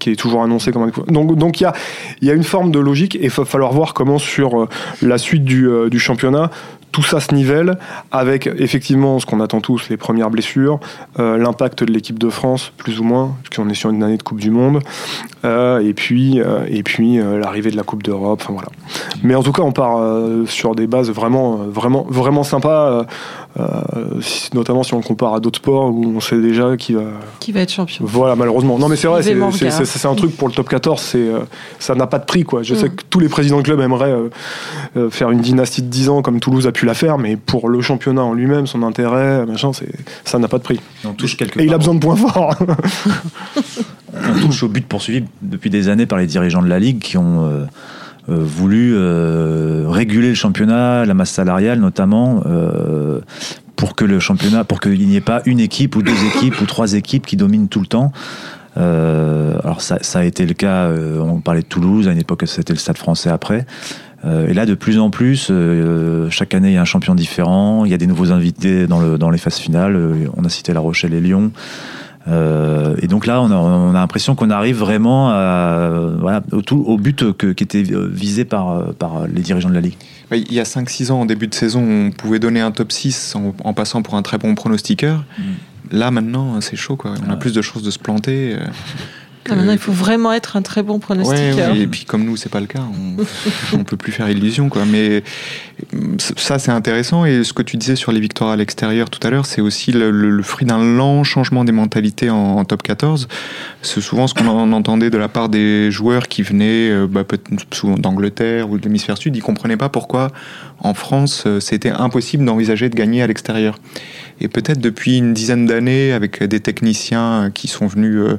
qui 0.00 0.10
est 0.10 0.16
toujours 0.16 0.42
annoncé 0.42 0.72
comme 0.72 0.82
un... 0.82 1.12
Donc 1.12 1.36
donc 1.36 1.60
il 1.60 1.64
y 1.64 1.66
a, 1.66 1.72
y 2.20 2.28
a 2.28 2.34
une 2.34 2.42
forme 2.42 2.72
de 2.72 2.80
logique 2.80 3.14
et 3.14 3.24
il 3.24 3.30
va 3.30 3.44
falloir 3.44 3.72
voir 3.72 3.94
comment 3.94 4.18
sur 4.18 4.68
la 5.00 5.18
suite 5.18 5.44
du, 5.44 5.68
du 5.88 5.98
championnat 5.98 6.50
tout 6.94 7.02
ça 7.02 7.18
se 7.18 7.34
nivelle 7.34 7.76
avec 8.12 8.46
effectivement 8.46 9.18
ce 9.18 9.26
qu'on 9.26 9.40
attend 9.40 9.60
tous, 9.60 9.88
les 9.88 9.96
premières 9.96 10.30
blessures, 10.30 10.78
euh, 11.18 11.36
l'impact 11.36 11.82
de 11.82 11.92
l'équipe 11.92 12.20
de 12.20 12.30
France, 12.30 12.72
plus 12.76 13.00
ou 13.00 13.02
moins, 13.02 13.34
puisqu'on 13.42 13.68
est 13.68 13.74
sur 13.74 13.90
une 13.90 14.00
année 14.04 14.16
de 14.16 14.22
Coupe 14.22 14.38
du 14.38 14.52
Monde, 14.52 14.78
euh, 15.44 15.80
et 15.80 15.92
puis, 15.92 16.40
euh, 16.40 16.64
et 16.68 16.84
puis 16.84 17.16
l'arrivée 17.16 17.72
de 17.72 17.76
la 17.76 17.82
Coupe 17.82 18.04
d'Europe. 18.04 18.42
Enfin, 18.42 18.52
voilà. 18.52 18.68
Mais 19.24 19.34
en 19.34 19.42
tout 19.42 19.50
cas, 19.50 19.62
on 19.62 19.72
part 19.72 19.98
sur 20.46 20.76
des 20.76 20.86
bases 20.86 21.10
vraiment, 21.10 21.56
vraiment, 21.56 22.06
vraiment 22.08 22.44
sympas. 22.44 23.04
Notamment 24.54 24.82
si 24.82 24.94
on 24.94 24.98
le 24.98 25.04
compare 25.04 25.34
à 25.34 25.40
d'autres 25.40 25.58
sports 25.58 25.86
où 25.94 26.12
on 26.16 26.20
sait 26.20 26.40
déjà 26.40 26.76
qui 26.76 26.94
va 26.94 27.02
qui 27.40 27.52
va 27.52 27.60
être 27.60 27.72
champion. 27.72 28.04
Voilà, 28.06 28.36
malheureusement. 28.36 28.78
Non, 28.78 28.88
mais 28.88 28.96
c'est 28.96 29.06
vrai, 29.06 29.22
c'est 29.22 30.06
un 30.06 30.14
truc 30.14 30.36
pour 30.36 30.48
le 30.48 30.54
top 30.54 30.68
14, 30.68 31.00
c'est 31.00 31.28
ça 31.78 31.94
n'a 31.94 32.06
pas 32.06 32.18
de 32.18 32.24
prix 32.24 32.44
quoi. 32.44 32.62
Je 32.62 32.74
sais 32.74 32.88
mm. 32.88 32.94
que 32.96 33.02
tous 33.08 33.20
les 33.20 33.28
présidents 33.28 33.58
de 33.58 33.62
club 33.62 33.80
aimeraient 33.80 34.14
faire 35.10 35.30
une 35.30 35.40
dynastie 35.40 35.82
de 35.82 35.88
10 35.88 36.08
ans 36.08 36.22
comme 36.22 36.40
Toulouse 36.40 36.66
a 36.66 36.72
pu 36.72 36.86
la 36.86 36.94
faire, 36.94 37.18
mais 37.18 37.36
pour 37.36 37.68
le 37.68 37.80
championnat 37.80 38.22
en 38.22 38.34
lui-même, 38.34 38.66
son 38.66 38.82
intérêt, 38.82 39.46
machin, 39.46 39.70
ça 40.24 40.38
n'a 40.38 40.48
pas 40.48 40.58
de 40.58 40.62
prix. 40.62 40.80
On 41.04 41.12
touche 41.12 41.36
quelque 41.36 41.60
Et 41.60 41.64
il 41.64 41.74
a 41.74 41.78
besoin 41.78 41.94
de 41.94 42.00
points 42.00 42.16
forts. 42.16 42.56
on 44.14 44.40
touche 44.40 44.62
au 44.62 44.68
but 44.68 44.86
poursuivi 44.86 45.24
depuis 45.42 45.70
des 45.70 45.88
années 45.88 46.06
par 46.06 46.18
les 46.18 46.26
dirigeants 46.26 46.62
de 46.62 46.68
la 46.68 46.78
Ligue 46.78 46.98
qui 46.98 47.18
ont 47.18 47.46
euh, 47.46 47.54
euh, 47.54 47.66
voulu 48.28 48.94
euh, 48.94 49.84
réguler 49.88 50.30
le 50.30 50.34
championnat, 50.34 51.04
la 51.04 51.14
masse 51.14 51.30
salariale 51.30 51.80
notamment, 51.80 52.42
pour 53.76 53.94
que 53.94 54.04
le 54.04 54.20
championnat, 54.20 54.64
pour 54.64 54.80
qu'il 54.80 55.06
n'y 55.06 55.16
ait 55.16 55.20
pas 55.20 55.42
une 55.46 55.60
équipe 55.60 55.96
ou 55.96 56.02
deux 56.02 56.24
équipes 56.34 56.60
ou 56.60 56.66
trois 56.66 56.94
équipes 56.94 57.26
qui 57.26 57.36
dominent 57.36 57.68
tout 57.68 57.80
le 57.80 57.86
temps. 57.86 58.12
alors 58.76 59.80
ça, 59.80 59.98
ça, 60.02 60.20
a 60.20 60.24
été 60.24 60.46
le 60.46 60.54
cas, 60.54 60.90
on 61.20 61.40
parlait 61.40 61.62
de 61.62 61.66
Toulouse, 61.66 62.08
à 62.08 62.12
une 62.12 62.18
époque 62.18 62.44
c'était 62.46 62.72
le 62.72 62.78
Stade 62.78 62.98
français 62.98 63.30
après. 63.30 63.66
Euh, 64.24 64.48
et 64.48 64.54
là, 64.54 64.66
de 64.66 64.74
plus 64.74 64.98
en 64.98 65.10
plus, 65.10 65.48
euh, 65.50 66.30
chaque 66.30 66.54
année, 66.54 66.70
il 66.70 66.74
y 66.74 66.76
a 66.76 66.80
un 66.80 66.86
champion 66.86 67.14
différent. 67.14 67.84
Il 67.84 67.90
y 67.90 67.94
a 67.94 67.98
des 67.98 68.06
nouveaux 68.06 68.32
invités 68.32 68.86
dans, 68.86 69.00
le, 69.00 69.18
dans 69.18 69.30
les 69.30 69.38
phases 69.38 69.58
finales. 69.58 69.96
Euh, 69.96 70.26
on 70.36 70.44
a 70.44 70.48
cité 70.48 70.72
La 70.72 70.80
Rochelle 70.80 71.14
et 71.14 71.20
Lyon. 71.20 71.50
Et 72.26 73.06
donc 73.06 73.26
là, 73.26 73.40
on 73.42 73.50
a, 73.50 73.54
on 73.54 73.90
a 73.90 73.94
l'impression 73.94 74.34
qu'on 74.34 74.50
arrive 74.50 74.78
vraiment 74.78 75.30
à, 75.30 75.90
voilà, 76.18 76.42
au, 76.52 76.62
tout, 76.62 76.82
au 76.86 76.96
but 76.96 77.32
que, 77.32 77.52
qui 77.52 77.64
était 77.64 77.82
visé 77.82 78.44
par, 78.44 78.94
par 78.94 79.26
les 79.26 79.42
dirigeants 79.42 79.68
de 79.68 79.74
la 79.74 79.80
Ligue. 79.80 79.96
Il 80.32 80.52
y 80.52 80.60
a 80.60 80.64
5-6 80.64 81.12
ans, 81.12 81.20
en 81.20 81.26
début 81.26 81.48
de 81.48 81.54
saison, 81.54 81.82
on 81.82 82.10
pouvait 82.10 82.38
donner 82.38 82.60
un 82.60 82.70
top 82.70 82.92
6 82.92 83.36
en, 83.62 83.72
passant 83.72 84.02
pour 84.02 84.14
un 84.14 84.22
très 84.22 84.38
bon 84.38 84.54
pronostiqueur. 84.54 85.24
Mm. 85.38 85.42
Là, 85.92 86.10
maintenant, 86.10 86.60
c'est 86.60 86.76
chaud. 86.76 86.96
Quoi. 86.96 87.14
On 87.26 87.30
a 87.30 87.36
plus 87.36 87.52
de 87.52 87.62
chances 87.62 87.82
de 87.82 87.90
se 87.90 87.98
planter. 87.98 88.56
Ah, 89.50 89.56
maintenant, 89.56 89.72
il 89.72 89.78
faut 89.78 89.92
vraiment 89.92 90.32
être 90.32 90.56
un 90.56 90.62
très 90.62 90.82
bon 90.82 90.98
pronostiqueur. 90.98 91.74
et 91.74 91.86
puis 91.86 92.04
comme 92.04 92.24
nous, 92.24 92.36
c'est 92.36 92.48
pas 92.48 92.60
le 92.60 92.66
cas, 92.66 92.80
on, 93.72 93.76
ne 93.78 93.82
peut 93.82 93.96
plus 93.96 94.12
faire 94.12 94.28
illusion, 94.30 94.68
quoi. 94.68 94.84
Mais 94.86 95.22
ça, 96.18 96.58
c'est 96.58 96.70
intéressant. 96.70 97.24
Et 97.24 97.44
ce 97.44 97.52
que 97.52 97.62
tu 97.62 97.76
disais 97.76 97.96
sur 97.96 98.12
les 98.12 98.20
victoires 98.20 98.50
à 98.50 98.56
l'extérieur 98.56 99.10
tout 99.10 99.24
à 99.26 99.30
l'heure, 99.30 99.46
c'est 99.46 99.60
aussi 99.60 99.92
le, 99.92 100.42
fruit 100.42 100.66
d'un 100.66 100.82
lent 100.82 101.24
changement 101.24 101.64
des 101.64 101.72
mentalités 101.72 102.30
en, 102.30 102.64
top 102.64 102.82
14. 102.82 103.28
C'est 103.82 104.00
souvent 104.00 104.26
ce 104.26 104.34
qu'on 104.34 104.72
entendait 104.72 105.10
de 105.10 105.18
la 105.18 105.28
part 105.28 105.48
des 105.48 105.90
joueurs 105.90 106.28
qui 106.28 106.42
venaient 106.42 106.90
euh, 106.90 107.06
bah, 107.06 107.24
souvent 107.72 107.96
d'Angleterre 107.96 108.70
ou 108.70 108.78
de 108.78 108.82
l'hémisphère 108.82 109.18
sud. 109.18 109.36
Ils 109.36 109.42
comprenaient 109.42 109.76
pas 109.76 109.88
pourquoi 109.88 110.30
en 110.80 110.94
France, 110.94 111.44
euh, 111.46 111.60
c'était 111.60 111.90
impossible 111.90 112.44
d'envisager 112.44 112.88
de 112.88 112.94
gagner 112.94 113.22
à 113.22 113.26
l'extérieur. 113.26 113.78
Et 114.40 114.48
peut-être 114.48 114.80
depuis 114.80 115.18
une 115.18 115.32
dizaine 115.32 115.66
d'années, 115.66 116.12
avec 116.12 116.42
des 116.42 116.60
techniciens 116.60 117.50
qui 117.54 117.68
sont 117.68 117.86
venus 117.86 118.16
euh, 118.18 118.38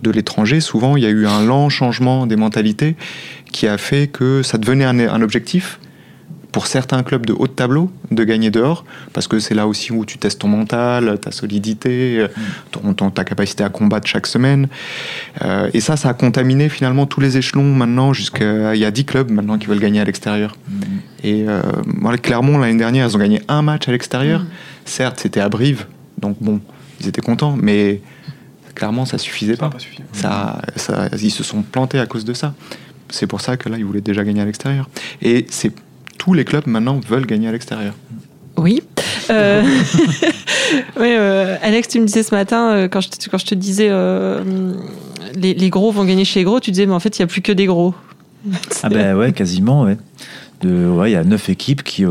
de 0.00 0.10
l'étranger, 0.10 0.60
souvent 0.60 0.96
il 0.96 1.02
y 1.02 1.06
a 1.06 1.10
eu 1.10 1.26
un 1.26 1.44
lent 1.44 1.68
changement 1.68 2.26
des 2.26 2.36
mentalités 2.36 2.96
qui 3.50 3.66
a 3.66 3.78
fait 3.78 4.06
que 4.06 4.42
ça 4.42 4.58
devenait 4.58 4.84
un, 4.84 5.22
objectif 5.22 5.80
pour 6.52 6.66
certains 6.66 7.02
clubs 7.02 7.26
de 7.26 7.32
haut 7.32 7.46
de 7.46 7.52
tableau 7.52 7.90
de 8.10 8.24
gagner 8.24 8.50
dehors, 8.50 8.84
parce 9.12 9.28
que 9.28 9.38
c'est 9.38 9.54
là 9.54 9.66
aussi 9.66 9.92
où 9.92 10.04
tu 10.04 10.18
testes 10.18 10.40
ton 10.40 10.48
mental, 10.48 11.18
ta 11.20 11.30
solidité, 11.30 12.26
ta 13.14 13.24
capacité 13.24 13.62
à 13.62 13.68
combattre 13.68 14.08
chaque 14.08 14.26
semaine. 14.26 14.68
Euh, 15.42 15.70
et 15.74 15.80
ça, 15.80 15.96
ça 15.96 16.08
a 16.08 16.14
contaminé 16.14 16.68
finalement 16.68 17.06
tous 17.06 17.20
les 17.20 17.36
échelons 17.36 17.74
maintenant, 17.74 18.12
jusqu'à 18.12 18.74
il 18.74 18.80
y 18.80 18.84
a 18.84 18.90
10 18.90 19.04
clubs 19.04 19.30
maintenant 19.30 19.58
qui 19.58 19.66
veulent 19.66 19.80
gagner 19.80 20.00
à 20.00 20.04
l'extérieur. 20.04 20.56
Mm. 20.68 20.82
Et 21.22 21.44
euh, 21.46 21.60
Clermont, 22.22 22.58
l'année 22.58 22.78
dernière, 22.78 23.06
ils 23.08 23.16
ont 23.16 23.20
gagné 23.20 23.42
un 23.48 23.62
match 23.62 23.88
à 23.88 23.92
l'extérieur. 23.92 24.40
Mm. 24.40 24.46
Certes, 24.84 25.20
c'était 25.20 25.40
à 25.40 25.48
Brive, 25.48 25.86
donc 26.18 26.36
bon, 26.40 26.60
ils 27.00 27.08
étaient 27.08 27.20
contents, 27.20 27.56
mais 27.60 28.00
clairement, 28.74 29.04
ça 29.04 29.18
suffisait 29.18 29.56
pas. 29.56 29.70
Ça, 30.12 30.60
ça, 30.76 31.08
ils 31.20 31.30
se 31.30 31.44
sont 31.44 31.62
plantés 31.62 31.98
à 31.98 32.06
cause 32.06 32.24
de 32.24 32.32
ça. 32.32 32.54
C'est 33.08 33.26
pour 33.26 33.40
ça 33.40 33.56
que 33.56 33.68
là, 33.68 33.76
ils 33.76 33.84
voulaient 33.84 34.00
déjà 34.00 34.24
gagner 34.24 34.40
à 34.40 34.44
l'extérieur. 34.44 34.88
Et 35.20 35.46
c'est 35.50 35.72
tous 36.18 36.34
les 36.34 36.44
clubs 36.44 36.66
maintenant 36.66 37.00
veulent 37.06 37.26
gagner 37.26 37.48
à 37.48 37.52
l'extérieur. 37.52 37.94
Oui. 38.56 38.82
Euh, 39.30 39.62
euh, 41.00 41.56
Alex, 41.62 41.88
tu 41.88 42.00
me 42.00 42.06
disais 42.06 42.22
ce 42.22 42.34
matin, 42.34 42.72
euh, 42.72 42.88
quand, 42.88 43.00
je 43.00 43.08
te, 43.08 43.30
quand 43.30 43.38
je 43.38 43.46
te 43.46 43.54
disais 43.54 43.90
les, 45.34 45.70
gros 45.70 45.90
vont 45.90 46.04
gagner 46.04 46.24
chez 46.24 46.40
les 46.40 46.44
gros, 46.44 46.60
tu 46.60 46.70
disais, 46.70 46.86
mais 46.86 46.92
en 46.92 47.00
fait, 47.00 47.18
il 47.18 47.22
n'y 47.22 47.24
a 47.24 47.26
plus 47.26 47.42
que 47.42 47.52
des 47.52 47.66
gros. 47.66 47.94
Ah 48.82 48.88
ben 48.88 49.16
ouais, 49.16 49.32
quasiment, 49.32 49.82
ouais. 49.82 49.96
Il 50.62 51.10
y 51.10 51.16
a 51.16 51.24
neuf 51.24 51.48
équipes 51.48 51.82
qui 51.82 52.04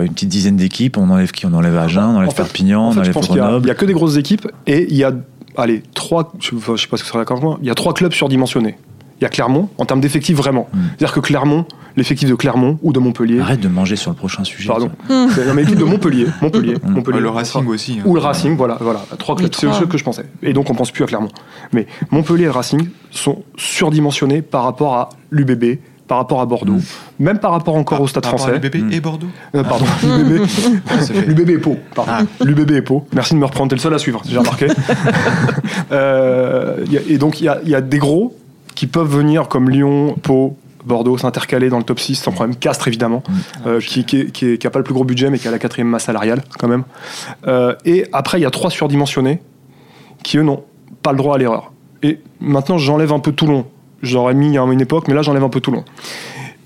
une 0.00 0.12
petite 0.12 0.28
dizaine 0.28 0.56
d'équipes. 0.56 0.96
On 0.96 1.10
enlève 1.10 1.30
qui? 1.32 1.46
On 1.46 1.52
enlève 1.52 1.76
Agen, 1.76 2.04
on 2.04 2.16
enlève 2.16 2.34
Perpignan, 2.34 2.88
on 2.88 2.98
enlève 2.98 3.12
Grenoble. 3.12 3.64
Il 3.64 3.66
n'y 3.66 3.70
a, 3.70 3.74
que 3.74 3.84
des 3.84 3.92
grosses 3.92 4.16
équipes 4.16 4.48
et 4.66 4.86
il 4.88 4.96
y 4.96 5.04
a, 5.04 5.12
allez, 5.56 5.82
trois, 5.94 6.32
je 6.40 6.54
ne 6.54 6.60
sais 6.76 6.86
pas 6.88 6.96
ce 6.96 7.02
que 7.02 7.10
ça 7.10 7.18
d'accord 7.18 7.36
avec 7.36 7.44
moi, 7.44 7.58
il 7.60 7.68
y 7.68 7.70
a 7.70 7.74
trois 7.74 7.94
clubs 7.94 8.12
surdimensionnés. 8.12 8.76
Il 9.20 9.24
y 9.24 9.26
a 9.26 9.28
Clermont, 9.28 9.68
en 9.78 9.84
termes 9.84 10.00
d'effectifs 10.00 10.36
vraiment. 10.36 10.68
Hmm. 10.72 10.80
C'est-à-dire 10.88 11.12
que 11.12 11.20
Clermont, 11.20 11.64
l'effectif 11.94 12.28
de 12.28 12.34
Clermont 12.34 12.80
ou 12.82 12.92
de 12.92 12.98
Montpellier. 12.98 13.38
Arrête 13.38 13.60
de 13.60 13.68
manger 13.68 13.94
sur 13.94 14.10
le 14.10 14.16
prochain 14.16 14.42
sujet. 14.42 14.66
Pardon. 14.66 14.90
C'est 15.08 15.54
l'équipe 15.54 15.78
de 15.78 15.84
Montpellier. 15.84 16.26
Montpellier, 16.40 16.74
hmm. 16.82 16.90
Montpellier. 16.90 17.20
le 17.20 17.28
Racing 17.28 17.64
aussi. 17.68 17.98
Hein. 18.00 18.02
Ou 18.04 18.16
le 18.16 18.20
Racing, 18.20 18.56
voilà. 18.56 18.78
voilà. 18.80 19.04
Trois 19.18 19.36
clubs, 19.36 19.54
c'est 19.54 19.72
ce 19.72 19.84
que 19.84 19.96
je 19.96 20.02
pensais. 20.02 20.24
Et 20.42 20.52
donc 20.52 20.70
on 20.70 20.74
pense 20.74 20.90
plus 20.90 21.04
à 21.04 21.06
Clermont. 21.06 21.28
Mais 21.72 21.86
Montpellier 22.10 22.42
et 22.42 22.46
le 22.46 22.50
Racing 22.50 22.88
sont 23.12 23.44
surdimensionnés 23.56 24.42
par 24.42 24.64
rapport 24.64 24.94
à 24.96 25.10
l'UBB, 25.30 25.78
par 26.06 26.18
rapport 26.18 26.40
à 26.40 26.46
Bordeaux, 26.46 26.74
mm. 26.74 26.82
même 27.20 27.38
par 27.38 27.52
rapport 27.52 27.74
encore 27.74 28.00
au 28.00 28.06
Stade 28.06 28.24
par 28.24 28.38
français. 28.38 28.58
L'UBB 28.58 28.76
mm. 28.76 28.92
et 28.92 29.00
Bordeaux 29.00 29.28
euh, 29.54 29.62
Pardon, 29.62 29.86
l'UBB, 30.02 30.46
l'UBB 31.26 31.50
et 31.50 31.58
Pau. 31.58 31.76
Pardon, 31.94 32.12
ah. 32.12 32.44
l'UBB 32.44 32.70
et 32.72 32.82
Pau. 32.82 33.06
Merci 33.12 33.34
de 33.34 33.38
me 33.38 33.44
reprendre, 33.44 33.70
t'es 33.70 33.76
le 33.76 33.80
seul 33.80 33.94
à 33.94 33.98
suivre, 33.98 34.22
j'ai 34.26 34.38
remarqué. 34.38 34.66
euh, 35.92 36.84
et 37.08 37.18
donc 37.18 37.40
il 37.40 37.44
y, 37.64 37.70
y, 37.70 37.74
a 37.74 37.80
des 37.80 37.98
gros 37.98 38.36
qui 38.74 38.86
peuvent 38.86 39.08
venir 39.08 39.48
comme 39.48 39.70
Lyon, 39.70 40.16
Pau, 40.22 40.56
Bordeaux 40.84 41.18
s'intercaler 41.18 41.68
dans 41.68 41.78
le 41.78 41.84
top 41.84 42.00
6 42.00 42.16
sans 42.16 42.32
problème. 42.32 42.56
Castres, 42.56 42.88
évidemment, 42.88 43.22
mm. 43.28 43.32
euh, 43.66 43.80
qui, 43.80 44.04
qui, 44.04 44.30
qui, 44.30 44.58
qui, 44.58 44.66
a 44.66 44.70
pas 44.70 44.78
le 44.78 44.84
plus 44.84 44.94
gros 44.94 45.04
budget, 45.04 45.30
mais 45.30 45.38
qui 45.38 45.48
a 45.48 45.50
la 45.50 45.58
quatrième 45.58 45.88
masse 45.88 46.04
salariale, 46.04 46.42
quand 46.58 46.68
même. 46.68 46.84
Euh, 47.46 47.74
et 47.84 48.06
après, 48.12 48.38
il 48.38 48.42
y 48.42 48.46
a 48.46 48.50
trois 48.50 48.70
surdimensionnés 48.70 49.40
qui, 50.22 50.38
eux, 50.38 50.42
n'ont 50.42 50.64
pas 51.02 51.12
le 51.12 51.18
droit 51.18 51.36
à 51.36 51.38
l'erreur. 51.38 51.72
Et 52.02 52.20
maintenant, 52.40 52.78
j'enlève 52.78 53.12
un 53.12 53.20
peu 53.20 53.32
Toulon 53.32 53.66
j'aurais 54.02 54.34
mis 54.34 54.58
à 54.58 54.62
une 54.62 54.80
époque, 54.80 55.08
mais 55.08 55.14
là 55.14 55.22
j'enlève 55.22 55.44
un 55.44 55.48
peu 55.48 55.60
Toulon. 55.60 55.84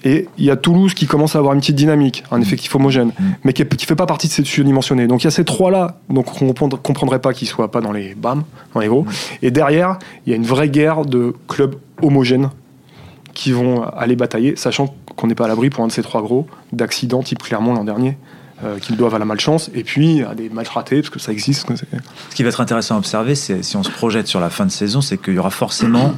Et 0.05 0.28
il 0.38 0.45
y 0.45 0.50
a 0.50 0.57
Toulouse 0.57 0.95
qui 0.95 1.07
commence 1.07 1.35
à 1.35 1.40
avoir 1.40 1.55
une 1.55 1.61
petite 1.61 1.75
dynamique, 1.75 2.23
un 2.31 2.40
effectif 2.40 2.73
homogène, 2.76 3.09
mm. 3.09 3.25
mais 3.43 3.52
qui 3.52 3.62
ne 3.62 3.69
fait 3.78 3.97
pas 3.97 4.07
partie 4.07 4.28
de 4.28 4.33
cette 4.33 4.47
surdimensionnée. 4.47 5.09
Donc 5.09 5.23
il 5.23 5.25
y 5.25 5.26
a 5.26 5.33
ces 5.33 5.45
trois-là, 5.45 5.99
donc 6.09 6.26
on 6.40 6.47
ne 6.47 6.52
comprendrait 6.52 7.19
pas 7.19 7.33
qu'ils 7.33 7.49
ne 7.49 7.50
soient 7.50 7.71
pas 7.71 7.81
dans 7.81 7.90
les 7.93 8.14
BAM, 8.14 8.45
dans 8.73 8.81
les 8.81 8.87
gros. 8.87 9.02
Mm. 9.02 9.11
Et 9.43 9.50
derrière, 9.50 9.99
il 10.25 10.31
y 10.31 10.33
a 10.33 10.37
une 10.37 10.45
vraie 10.45 10.69
guerre 10.69 11.05
de 11.05 11.35
clubs 11.49 11.75
homogènes 12.02 12.50
qui 13.35 13.50
vont 13.50 13.83
aller 13.83 14.14
batailler, 14.14 14.55
sachant 14.55 14.95
qu'on 15.16 15.26
n'est 15.26 15.35
pas 15.35 15.47
à 15.47 15.49
l'abri 15.49 15.71
pour 15.71 15.83
un 15.83 15.88
de 15.88 15.93
ces 15.93 16.02
trois 16.02 16.23
gros 16.23 16.47
d'accidents 16.73 17.23
type 17.23 17.43
Clermont 17.43 17.75
l'an 17.75 17.85
dernier. 17.85 18.16
qu'ils 18.81 18.97
doivent 18.97 19.14
à 19.14 19.19
la 19.19 19.26
malchance, 19.26 19.71
et 19.75 19.83
puis 19.83 20.23
à 20.23 20.35
des 20.35 20.49
matchs 20.49 20.69
ratés, 20.69 21.02
parce 21.02 21.11
que 21.11 21.19
ça 21.19 21.33
existe. 21.33 21.66
Ce 22.31 22.35
qui 22.35 22.43
va 22.43 22.49
être 22.49 22.61
intéressant 22.61 22.95
à 22.95 22.99
observer, 22.99 23.35
c'est 23.35 23.62
si 23.62 23.76
on 23.76 23.83
se 23.83 23.90
projette 23.90 24.28
sur 24.28 24.40
la 24.40 24.49
fin 24.50 24.64
de 24.64 24.71
saison, 24.71 25.00
c'est 25.00 25.19
qu'il 25.19 25.35
y 25.35 25.38
aura 25.38 25.50
forcément 25.50 26.14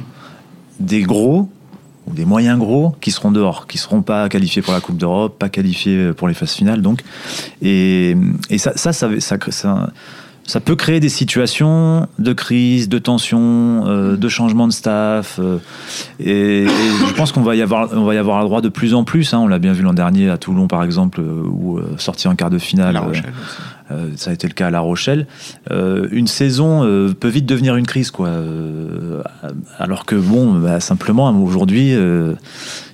des 0.80 1.02
gros 1.02 1.49
ou 2.06 2.12
des 2.14 2.25
moyens 2.25 2.58
gros 2.58 2.94
qui 3.00 3.11
seront 3.11 3.30
dehors, 3.30 3.66
qui 3.66 3.78
seront 3.78 4.02
pas 4.02 4.28
qualifiés 4.28 4.62
pour 4.62 4.73
la 4.73 4.80
Coupe 4.80 4.97
d'Europe, 4.97 5.38
pas 5.38 5.49
qualifiés 5.49 6.12
pour 6.12 6.28
les 6.28 6.35
phases 6.35 6.52
finales, 6.52 6.82
donc. 6.82 7.02
Et, 7.61 8.16
et 8.50 8.58
ça, 8.58 8.73
ça, 8.76 8.92
ça, 8.92 9.08
ça, 9.20 9.37
ça 9.50 9.90
ça 10.49 10.61
peut 10.61 10.76
créer 10.76 10.99
des 10.99 11.11
situations 11.11 12.08
de 12.18 12.32
crise, 12.32 12.88
de 12.88 12.99
tension, 12.99 13.85
euh, 13.87 14.16
de 14.16 14.28
changement 14.30 14.66
de 14.66 14.73
staff. 14.73 15.38
Euh, 15.38 15.58
et, 16.18 16.66
je 16.66 17.12
pense 17.12 17.32
qu'on 17.32 17.42
va 17.42 17.54
y 17.54 17.61
avoir, 17.61 17.90
on 17.92 18.04
va 18.04 18.14
y 18.14 18.16
avoir 18.16 18.38
un 18.38 18.44
droit 18.44 18.62
de 18.62 18.70
plus 18.70 18.94
en 18.94 19.04
plus. 19.04 19.35
Hein. 19.35 19.40
On 19.40 19.47
l'a 19.47 19.58
bien 19.58 19.75
vu 19.75 19.82
l'an 19.82 19.92
dernier 19.92 20.30
à 20.30 20.38
Toulon, 20.38 20.66
par 20.66 20.82
exemple, 20.82 21.20
euh, 21.20 21.42
où 21.47 21.78
sorti 21.99 22.28
en 22.28 22.35
quart 22.35 22.49
de 22.49 22.56
finale. 22.56 22.94
La 22.94 23.00
Rochelle 23.00 23.35
ça 24.16 24.30
a 24.30 24.33
été 24.35 24.47
le 24.47 24.52
cas 24.52 24.68
à 24.68 24.71
La 24.71 24.80
Rochelle. 24.80 25.26
une 25.71 26.26
saison 26.26 26.83
peut 27.18 27.28
vite 27.28 27.47
devenir 27.47 27.76
une 27.76 27.87
crise, 27.87 28.11
quoi. 28.11 28.30
alors 29.78 30.04
que 30.04 30.14
bon, 30.14 30.54
bah, 30.54 30.80
simplement 30.80 31.30
aujourd'hui 31.30 31.92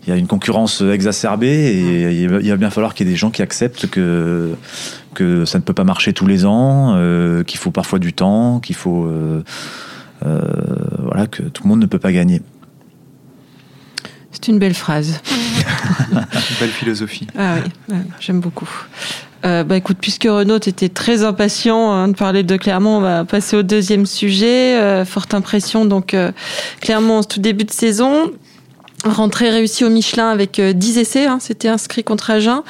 il 0.07 0.11
y 0.11 0.13
a 0.13 0.17
une 0.17 0.27
concurrence 0.27 0.83
exacerbée 0.83 1.49
et 1.49 2.23
il 2.23 2.29
va 2.29 2.57
bien 2.57 2.71
falloir 2.71 2.95
qu'il 2.95 3.07
y 3.07 3.11
ait 3.11 3.13
des 3.13 3.19
gens 3.19 3.31
qui 3.31 3.43
acceptent 3.43 3.87
que, 3.89 4.55
que 5.15 5.45
ça 5.45 5.59
ne 5.59 5.63
peut 5.63 5.73
pas 5.73 5.85
marcher 5.85 6.13
tous 6.13 6.27
les 6.27 6.45
ans, 6.45 6.95
euh, 6.97 7.43
qu'il 7.45 7.59
faut 7.59 7.71
parfois 7.71 7.99
du 7.99 8.13
temps, 8.13 8.61
qu'il 8.61 8.77
faut. 8.77 9.07
Euh, 9.07 9.43
euh, 10.27 10.41
voilà, 11.03 11.27
que 11.27 11.43
tout 11.43 11.65
le 11.65 11.69
monde 11.69 11.81
ne 11.81 11.87
peut 11.87 11.99
pas 11.99 12.13
gagner. 12.13 12.43
C'est 14.35 14.49
une 14.49 14.59
belle 14.59 14.75
phrase. 14.75 15.21
une 16.13 16.21
belle 16.61 16.71
philosophie. 16.71 17.27
Ah 17.39 17.57
oui, 17.89 17.97
j'aime 18.21 18.41
beaucoup. 18.41 18.69
bah 19.43 19.77
écoute, 19.77 19.97
puisque 20.01 20.25
Renaud 20.25 20.57
était 20.57 20.89
très 20.89 21.23
impatient 21.23 21.93
hein, 21.93 22.09
de 22.09 22.15
parler 22.15 22.43
de 22.43 22.57
Clermont, 22.57 22.99
on 22.99 23.01
va 23.01 23.25
passer 23.25 23.57
au 23.57 23.63
deuxième 23.63 24.07
sujet. 24.07 25.05
forte 25.05 25.35
impression, 25.35 25.87
donc 25.87 26.17
Clermont, 26.81 27.23
tout 27.23 27.41
début 27.41 27.65
de 27.65 27.71
saison, 27.71 28.31
Rentrée 29.05 29.51
réussie 29.51 29.85
au 29.85 29.91
Michelin 29.91 30.31
avec 30.31 30.59
10 30.59 30.97
euh, 30.97 31.01
essais, 31.01 31.27
hein, 31.27 31.37
c'était 31.39 31.69
inscrit 31.69 32.03
contre 32.03 32.31
Agen. 32.31 32.63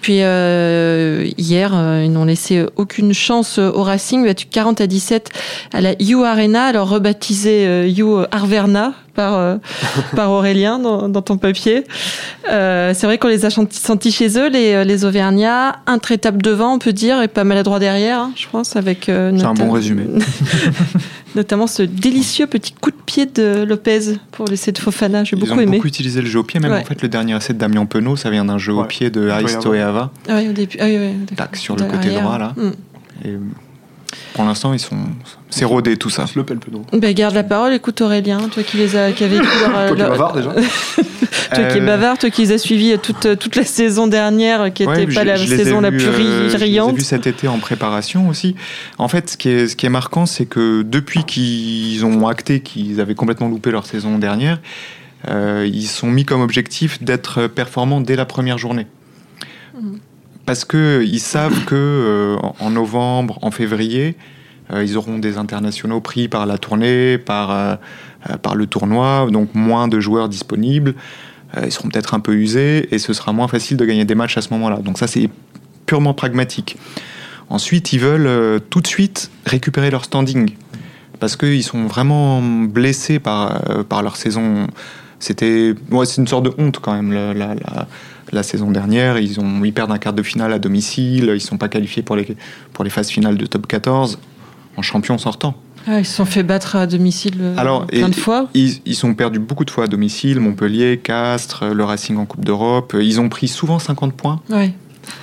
Puis 0.00 0.22
euh, 0.22 1.28
hier, 1.36 1.72
euh, 1.74 2.02
ils 2.02 2.10
n'ont 2.10 2.24
laissé 2.24 2.64
aucune 2.76 3.12
chance 3.12 3.58
au 3.58 3.82
Racing, 3.82 4.24
battu 4.24 4.46
40 4.46 4.80
à 4.80 4.86
17 4.86 5.30
à 5.74 5.82
la 5.82 5.92
You 6.00 6.24
Arena, 6.24 6.64
alors 6.64 6.88
rebaptisé 6.88 7.90
You 7.90 8.22
Arverna 8.30 8.94
par, 9.14 9.58
par 10.16 10.30
Aurélien 10.30 10.78
dans, 10.78 11.10
dans 11.10 11.22
ton 11.22 11.36
papier. 11.36 11.84
c'est 12.48 13.04
vrai 13.04 13.18
qu'on 13.18 13.28
les 13.28 13.44
a 13.44 13.50
sentis 13.50 14.12
chez 14.12 14.38
eux, 14.38 14.48
les, 14.48 14.82
les 14.84 15.04
Auvergnats, 15.04 15.76
intraitables 15.86 16.40
devant, 16.40 16.74
on 16.74 16.78
peut 16.78 16.94
dire, 16.94 17.20
et 17.20 17.28
pas 17.28 17.44
maladroit 17.44 17.80
derrière, 17.80 18.20
hein, 18.20 18.32
je 18.34 18.46
pense, 18.50 18.76
avec... 18.76 19.04
c'est 19.06 19.44
un 19.44 19.54
bon 19.54 19.70
résumé. 19.70 20.04
notamment 21.36 21.66
ce 21.66 21.82
délicieux 21.82 22.46
petit 22.46 22.72
coup 22.72 22.90
de 22.90 22.96
pied 22.96 23.26
de 23.26 23.64
Lopez 23.64 24.16
pour 24.32 24.46
l'essai 24.46 24.72
de 24.72 24.78
Fofana. 24.78 25.22
J'ai 25.22 25.36
beaucoup 25.36 25.52
aimé. 25.52 25.62
Ils 25.62 25.68
ont 25.68 25.72
beaucoup 25.72 25.86
utilisé 25.86 26.20
le 26.20 26.26
jeu 26.26 26.40
au 26.40 26.42
pied, 26.42 26.58
même 26.58 26.72
en 26.72 26.84
fait 26.84 27.00
le 27.02 27.08
dernier 27.08 27.36
essai 27.36 27.52
de 27.52 27.58
Damien 27.58 27.86
Penaud, 27.86 28.16
ça 28.16 28.30
vient 28.30 28.44
d'un 28.44 28.58
jeu 28.58 28.72
au 28.72 28.84
pied 28.84 29.10
de 29.10 29.28
Aristo 29.28 29.74
et 29.74 29.80
Ava. 29.80 30.10
Ah 30.28 30.38
oui, 30.38 30.48
au 30.48 30.52
début. 30.52 30.76
Ah, 30.80 30.86
oui, 30.86 31.36
Tac, 31.36 31.56
sur 31.56 31.76
le 31.76 31.84
côté 31.84 32.10
droit 32.10 32.38
là. 32.38 32.54
Mm. 32.56 32.70
Et 33.24 33.36
pour 34.34 34.44
l'instant, 34.44 34.72
ils 34.72 34.78
sont. 34.78 34.96
C'est 35.48 35.64
rodé 35.64 35.96
tout 35.96 36.10
ça. 36.10 36.26
le 36.34 36.44
pelle 36.44 36.58
peu 36.58 36.70
bah, 36.92 37.12
garde 37.12 37.34
la 37.34 37.44
parole, 37.44 37.72
écoute 37.72 38.00
Aurélien, 38.00 38.38
toi 38.50 38.62
qui 38.62 38.76
les 38.76 38.96
as, 38.96 39.12
qui 39.12 39.26
vécu 39.26 39.46
leur. 39.60 39.72
toi 39.72 39.96
qui 39.96 40.02
es 40.02 40.08
bavard 40.08 40.32
déjà. 40.34 40.52
toi 41.54 41.64
qui 41.64 41.78
es 41.78 41.80
euh, 41.80 41.86
bavard, 41.86 42.18
toi 42.18 42.30
qui 42.30 42.42
les 42.42 42.52
as 42.52 42.58
suivis 42.58 42.98
toute, 42.98 43.38
toute 43.38 43.56
la 43.56 43.64
saison 43.64 44.06
dernière, 44.06 44.72
qui 44.72 44.86
n'était 44.86 45.06
pas 45.06 45.24
la 45.24 45.36
saison 45.36 45.80
la 45.80 45.90
plus 45.90 46.04
euh, 46.04 46.50
riante. 46.54 46.90
J'ai 46.90 46.96
vu 46.96 47.04
cet 47.04 47.26
été 47.26 47.48
en 47.48 47.58
préparation 47.58 48.28
aussi. 48.28 48.56
En 48.98 49.08
fait, 49.08 49.30
ce 49.30 49.36
qui 49.36 49.48
est, 49.48 49.68
ce 49.68 49.76
qui 49.76 49.86
est 49.86 49.90
marquant, 49.90 50.26
c'est 50.26 50.46
que 50.46 50.82
depuis 50.82 51.24
qu'ils 51.24 52.04
ont 52.04 52.26
acté 52.28 52.60
qu'ils 52.60 53.00
avaient 53.00 53.14
complètement 53.14 53.48
loupé 53.48 53.70
leur 53.70 53.86
saison 53.86 54.18
dernière, 54.18 54.60
euh, 55.28 55.68
ils 55.72 55.86
sont 55.88 56.08
mis 56.08 56.24
comme 56.24 56.42
objectif 56.42 57.02
d'être 57.02 57.46
performants 57.46 58.00
dès 58.00 58.16
la 58.16 58.26
première 58.26 58.58
journée. 58.58 58.86
Parce 60.46 60.64
qu'ils 60.64 61.20
savent 61.20 61.64
que 61.64 61.74
euh, 61.74 62.36
en 62.60 62.70
novembre, 62.70 63.38
en 63.42 63.50
février, 63.50 64.14
euh, 64.72 64.84
ils 64.84 64.96
auront 64.96 65.18
des 65.18 65.38
internationaux 65.38 66.00
pris 66.00 66.28
par 66.28 66.46
la 66.46 66.56
tournée, 66.56 67.18
par, 67.18 67.50
euh, 67.50 67.74
par 68.42 68.54
le 68.54 68.66
tournoi, 68.68 69.26
donc 69.30 69.54
moins 69.54 69.88
de 69.88 69.98
joueurs 69.98 70.28
disponibles. 70.28 70.94
ils 71.64 71.72
seront 71.72 71.88
peut-être 71.88 72.14
un 72.14 72.20
peu 72.20 72.34
usés 72.34 72.94
et 72.94 72.98
ce 72.98 73.12
sera 73.12 73.32
moins 73.32 73.48
facile 73.48 73.76
de 73.76 73.84
gagner 73.84 74.04
des 74.04 74.14
matchs 74.14 74.38
à 74.38 74.40
ce 74.40 74.50
moment-là. 74.50 74.78
Donc 74.78 74.98
ça, 74.98 75.08
c'est 75.08 75.28
purement 75.84 76.14
pragmatique. 76.14 76.76
Ensuite, 77.48 77.92
ils 77.92 78.00
veulent 78.00 78.60
tout 78.70 78.80
de 78.80 78.86
suite 78.86 79.30
récupérer 79.46 79.90
leur 79.90 80.04
standing 80.04 80.50
parce 81.18 81.36
qu'ils 81.36 81.62
sont 81.62 81.86
vraiment 81.86 82.42
blessés 82.42 83.18
par, 83.18 83.62
par 83.88 84.02
leur 84.02 84.16
saison. 84.16 84.66
C'était, 85.18 85.74
ouais, 85.90 86.04
c'est 86.04 86.20
une 86.20 86.26
sorte 86.26 86.44
de 86.44 86.52
honte 86.58 86.78
quand 86.80 87.00
même. 87.00 87.12
Saison 88.42 88.70
dernière. 88.70 89.18
Ils, 89.18 89.40
ont, 89.40 89.64
ils 89.64 89.72
perdent 89.72 89.92
un 89.92 89.98
quart 89.98 90.12
de 90.12 90.22
finale 90.22 90.52
à 90.52 90.58
domicile. 90.58 91.24
Ils 91.24 91.34
ne 91.34 91.38
sont 91.38 91.58
pas 91.58 91.68
qualifiés 91.68 92.02
pour 92.02 92.16
les, 92.16 92.36
pour 92.72 92.84
les 92.84 92.90
phases 92.90 93.10
finales 93.10 93.36
de 93.36 93.46
top 93.46 93.66
14 93.66 94.18
en 94.76 94.82
champion 94.82 95.18
sortant. 95.18 95.54
Ah, 95.88 96.00
ils 96.00 96.04
se 96.04 96.14
sont 96.14 96.24
fait 96.24 96.42
battre 96.42 96.74
à 96.74 96.86
domicile 96.86 97.36
euh, 97.40 97.54
Alors, 97.56 97.86
plein 97.86 98.08
de 98.08 98.14
fois. 98.14 98.48
Ils, 98.54 98.80
ils 98.86 98.96
sont 98.96 99.14
perdus 99.14 99.38
beaucoup 99.38 99.64
de 99.64 99.70
fois 99.70 99.84
à 99.84 99.86
domicile, 99.86 100.40
Montpellier, 100.40 100.98
Castres, 100.98 101.64
le 101.66 101.84
Racing 101.84 102.16
en 102.16 102.26
Coupe 102.26 102.44
d'Europe. 102.44 102.96
Ils 103.00 103.20
ont 103.20 103.28
pris 103.28 103.46
souvent 103.46 103.78
50 103.78 104.12
points. 104.14 104.40
Oui. 104.50 104.72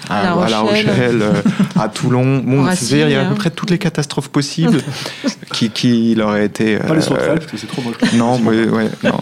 À, 0.09 0.23
la 0.49 0.59
Rochelle, 0.59 1.21
euh, 1.21 1.41
à, 1.77 1.89
Toulon. 1.89 2.37
Bon, 2.45 2.65
il 2.71 2.97
y 2.97 3.13
a 3.13 3.21
à 3.21 3.25
peu 3.25 3.31
hein. 3.31 3.35
près 3.35 3.49
toutes 3.49 3.69
les 3.69 3.77
catastrophes 3.77 4.29
possibles 4.29 4.79
qui, 5.53 5.69
qui 5.69 6.15
leur 6.15 6.35
aient 6.35 6.45
été. 6.45 6.77
Pas 6.77 6.95
les 6.95 7.11
euh, 7.11 7.35
parce 7.35 7.45
que 7.45 7.57
c'est 7.57 7.67
trop 7.67 7.81
moche. 7.81 7.95
Non, 8.13 8.39
mais, 8.39 8.65
ouais, 8.65 8.89
non. 9.03 9.19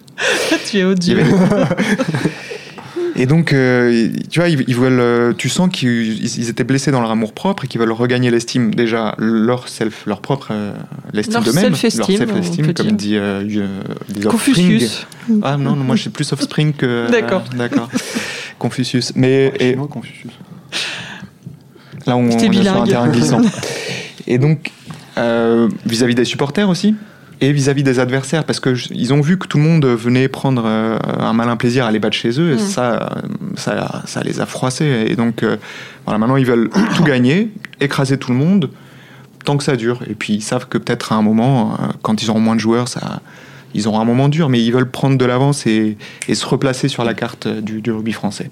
tu 0.70 0.78
es 0.78 0.84
odieux. 0.84 1.22
Et 3.20 3.26
donc, 3.26 3.52
euh, 3.52 4.08
tu 4.30 4.40
vois, 4.40 4.48
ils, 4.48 4.74
veulent, 4.74 4.98
euh, 4.98 5.34
tu 5.36 5.50
sens 5.50 5.68
qu'ils 5.68 6.48
étaient 6.48 6.64
blessés 6.64 6.90
dans 6.90 7.02
leur 7.02 7.10
amour 7.10 7.34
propre 7.34 7.66
et 7.66 7.68
qu'ils 7.68 7.78
veulent 7.78 7.92
regagner 7.92 8.30
l'estime, 8.30 8.74
déjà 8.74 9.14
leur 9.18 9.68
self, 9.68 10.06
leur 10.06 10.22
propre 10.22 10.48
euh, 10.52 10.72
l'estime 11.12 11.42
d'eux-mêmes, 11.42 11.68
leur 11.68 11.76
self-esteem, 11.76 12.72
comme 12.72 12.92
dit 12.92 13.16
euh, 13.16 13.44
Confucius. 14.26 15.06
Ah 15.42 15.58
non, 15.58 15.76
moi 15.76 15.96
je 15.96 16.00
suis 16.00 16.10
plus 16.10 16.32
offspring 16.32 16.72
que. 16.72 17.10
D'accord. 17.10 17.44
D'accord. 17.54 17.90
Confucius. 18.58 19.12
Mais. 19.14 19.52
et, 19.60 19.74
Confucius. 19.74 20.32
Là, 22.06 22.16
on, 22.16 22.24
on 22.24 22.28
est 22.30 22.62
sur 22.62 22.74
un 22.74 22.86
terrain 22.86 23.08
glissant. 23.08 23.42
et 24.26 24.38
donc, 24.38 24.70
vis-à-vis 25.18 26.14
-vis 26.14 26.14
des 26.14 26.24
supporters 26.24 26.70
aussi, 26.70 26.94
et 27.40 27.52
vis-à-vis 27.52 27.82
des 27.82 27.98
adversaires, 27.98 28.44
parce 28.44 28.60
qu'ils 28.60 29.14
ont 29.14 29.20
vu 29.20 29.38
que 29.38 29.46
tout 29.46 29.58
le 29.58 29.64
monde 29.64 29.86
venait 29.86 30.28
prendre 30.28 30.64
euh, 30.66 30.98
un 31.18 31.32
malin 31.32 31.56
plaisir 31.56 31.86
à 31.86 31.90
les 31.90 31.98
battre 31.98 32.16
chez 32.16 32.38
eux, 32.38 32.52
et 32.52 32.56
mm. 32.56 32.58
ça, 32.58 33.22
ça, 33.56 34.02
ça, 34.06 34.22
les 34.22 34.40
a 34.40 34.46
froissés. 34.46 35.06
Et 35.08 35.16
donc, 35.16 35.42
euh, 35.42 35.56
voilà, 36.04 36.18
maintenant, 36.18 36.36
ils 36.36 36.46
veulent 36.46 36.70
tout 36.96 37.04
gagner, 37.04 37.50
écraser 37.80 38.18
tout 38.18 38.32
le 38.32 38.36
monde, 38.36 38.70
tant 39.44 39.56
que 39.56 39.64
ça 39.64 39.76
dure. 39.76 40.00
Et 40.08 40.14
puis, 40.14 40.34
ils 40.34 40.42
savent 40.42 40.68
que 40.68 40.76
peut-être 40.76 41.12
à 41.12 41.16
un 41.16 41.22
moment, 41.22 41.72
euh, 41.72 41.86
quand 42.02 42.22
ils 42.22 42.30
auront 42.30 42.40
moins 42.40 42.56
de 42.56 42.60
joueurs, 42.60 42.88
ça, 42.88 43.20
ils 43.74 43.88
auront 43.88 44.00
un 44.00 44.04
moment 44.04 44.28
dur, 44.28 44.48
mais 44.48 44.62
ils 44.62 44.72
veulent 44.72 44.90
prendre 44.90 45.16
de 45.16 45.24
l'avance 45.24 45.66
et, 45.66 45.96
et, 46.28 46.34
se 46.34 46.44
replacer 46.44 46.88
sur 46.88 47.04
la 47.04 47.14
carte 47.14 47.48
du, 47.48 47.80
du 47.80 47.90
rugby 47.90 48.12
français. 48.12 48.50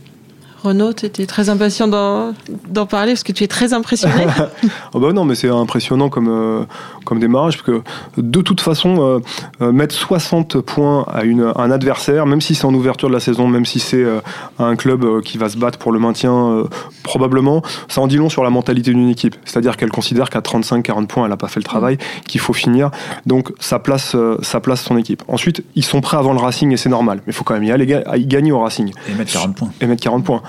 Renaud, 0.63 0.93
tu 0.93 1.07
étais 1.07 1.27
très 1.27 1.51
impatient 1.51 1.87
d'en 1.87 2.87
parler 2.87 3.13
parce 3.13 3.23
que 3.23 3.33
tu 3.33 3.45
es 3.45 3.47
très 3.47 3.73
impressionné. 3.73 4.27
oh 4.93 4.99
bah 4.99 5.13
non, 5.13 5.25
mais 5.25 5.37
c'est 5.37 5.49
impressionnant 5.49 6.09
comme, 6.09 6.29
euh, 6.29 6.65
comme 7.09 7.21
démarrage 7.21 7.57
parce 7.57 7.67
que 7.67 7.83
de 8.21 8.41
toute 8.43 8.61
façon, 8.61 8.97
euh, 9.01 9.19
euh, 9.63 9.73
mettre 9.73 9.95
60 9.95 10.61
points 10.61 11.07
à, 11.11 11.25
une, 11.25 11.53
un 11.57 11.71
adversaire, 11.71 12.27
même 12.27 12.43
si 12.43 12.55
c'est 12.55 12.67
en 12.67 12.75
ouverture 12.75 13.09
de 13.09 13.15
la 13.15 13.21
saison, 13.21 13.49
même 13.49 13.65
si 13.65 13.81
c'est 13.81 14.05
un 14.59 14.77
club 14.77 15.23
qui 15.23 15.39
va 15.39 15.49
se 15.49 15.57
battre 15.57 15.79
pour 15.79 15.93
le 15.93 15.99
maintien, 15.99 16.65
probablement, 17.03 17.63
ça 17.89 18.01
en 18.01 18.07
dit 18.07 18.17
long 18.17 18.29
sur 18.29 18.45
la 18.45 18.51
mentalité 18.51 18.93
d'une 18.93 19.09
équipe. 19.09 19.37
C'est-à-dire 19.45 19.77
qu'elle 19.77 19.91
considère 19.91 20.29
qu'à 20.29 20.41
35-40 20.41 21.07
points, 21.07 21.25
elle 21.25 21.31
n'a 21.31 21.37
pas 21.37 21.49
fait 21.49 21.61
le 21.61 21.65
travail, 21.65 21.97
qu'il 22.27 22.41
faut 22.41 22.53
finir. 22.53 22.91
Donc 23.25 23.53
ça 23.59 23.79
place, 23.79 24.15
ça 24.43 24.61
place 24.61 24.83
son 24.83 24.99
équipe. 24.99 25.23
Ensuite, 25.29 25.65
ils 25.75 25.85
sont 25.85 26.01
prêts 26.01 26.19
avant 26.19 26.33
le 26.33 26.41
Racing 26.41 26.73
et 26.73 26.77
c'est 26.77 26.91
normal. 26.91 27.19
Mais 27.27 27.33
il 27.33 27.35
faut 27.35 27.45
quand 27.45 27.55
même 27.55 27.65
y 27.65 27.73
aller, 27.73 28.03
y 28.17 28.27
gagner 28.27 28.53
au 28.53 28.61
Racing. 28.61 28.93
Et 29.09 29.15
mettre 29.15 29.33
40 29.33 29.57
points. 29.57 29.71
Et 29.81 29.87
mettre 29.87 30.03
40 30.03 30.25
points. 30.25 30.43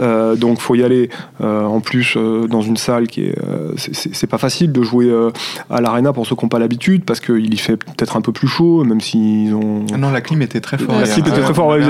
Euh, 0.00 0.36
donc 0.36 0.60
faut 0.60 0.74
y 0.74 0.84
aller 0.84 1.10
euh, 1.42 1.64
en 1.64 1.80
plus 1.80 2.14
euh, 2.16 2.46
dans 2.46 2.62
une 2.62 2.76
salle 2.76 3.06
qui 3.08 3.24
est 3.24 3.34
c'est 3.76 4.26
pas 4.26 4.38
facile 4.38 4.72
de 4.72 4.82
jouer 4.82 5.10
à 5.70 5.80
l'arena 5.80 6.12
pour 6.12 6.26
ceux 6.26 6.36
qui 6.36 6.44
n'ont 6.44 6.48
pas 6.48 6.58
l'habitude 6.58 7.04
parce 7.04 7.20
qu'il 7.20 7.52
y 7.52 7.56
fait 7.56 7.76
peut-être 7.76 8.16
un 8.16 8.20
peu 8.20 8.32
plus 8.32 8.48
chaud 8.48 8.84
même 8.84 9.00
s'ils 9.00 9.54
ont 9.54 9.84
ah 9.92 9.96
non 9.96 10.10
la 10.10 10.20
clim 10.20 10.42
était 10.42 10.60
très 10.60 10.78
forte 10.78 11.00
la 11.00 11.06
clim 11.06 11.26
était 11.26 11.40
très 11.40 11.54
forte 11.54 11.80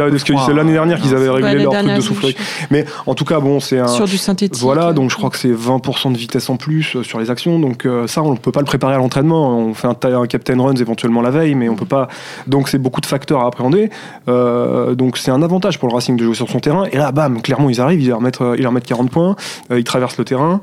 c'est 0.47 0.55
l'année 0.55 0.73
dernière 0.73 1.01
qu'ils 1.01 1.15
avaient 1.15 1.31
réglé 1.31 1.63
leur 1.63 1.73
truc 1.73 1.97
de 1.97 2.01
souffler 2.01 2.37
mais 2.71 2.85
en 3.07 3.15
tout 3.15 3.25
cas 3.25 3.41
bon 3.41 3.61
c'est 3.61 3.79
un 3.79 3.89
sur 3.89 4.07
du 4.07 4.19
synthétique. 4.19 4.63
voilà 4.63 4.93
donc 4.93 5.11
je 5.11 5.17
crois 5.17 5.31
que 5.31 5.37
c'est 5.39 5.53
20% 5.53 6.13
de 6.13 6.19
vitesse 6.19 6.49
en 6.51 6.57
plus 6.57 7.03
sur 7.03 7.19
les 7.19 7.31
actions 7.31 7.59
donc 7.59 7.87
ça 8.07 8.23
on 8.23 8.37
peut 8.37 8.53
pas 8.53 8.61
le 8.61 8.67
préparer 8.67 8.95
à 8.95 8.99
l'entraînement. 8.99 9.59
On 9.59 9.75
fait 9.75 9.87
un, 9.87 9.97
un 10.21 10.27
captain 10.27 10.61
runs 10.61 10.75
éventuellement 10.75 11.23
la 11.23 11.31
veille 11.31 11.55
mais 11.55 11.69
on 11.69 11.77
peut 11.77 11.87
pas. 11.87 12.09
Donc 12.47 12.69
c'est 12.69 12.79
beaucoup 12.79 13.01
de 13.01 13.07
facteurs 13.07 13.41
à 13.41 13.47
appréhender. 13.47 13.91
Donc 14.27 15.19
c'est 15.19 15.31
un 15.31 15.43
avantage 15.43 15.79
pour 15.79 15.89
le 15.89 15.95
Racing 15.95 16.17
de 16.17 16.25
jouer 16.25 16.35
sur 16.35 16.49
son 16.49 16.61
terrain. 16.61 16.85
Et 16.93 16.97
là 16.97 17.13
bam 17.13 17.41
clairement 17.43 17.71
ils 17.71 17.81
arrivent 17.81 17.98
arrivent, 17.99 18.07
ils 18.07 18.09
leur 18.09 18.21
mettent, 18.21 18.41
ils 18.57 18.63
leur 18.63 18.73
mettent 18.73 18.87
40 18.87 19.11
points, 19.11 19.37
ils 19.71 19.85
traversent 19.85 20.19
le 20.19 20.25
terrain, 20.25 20.61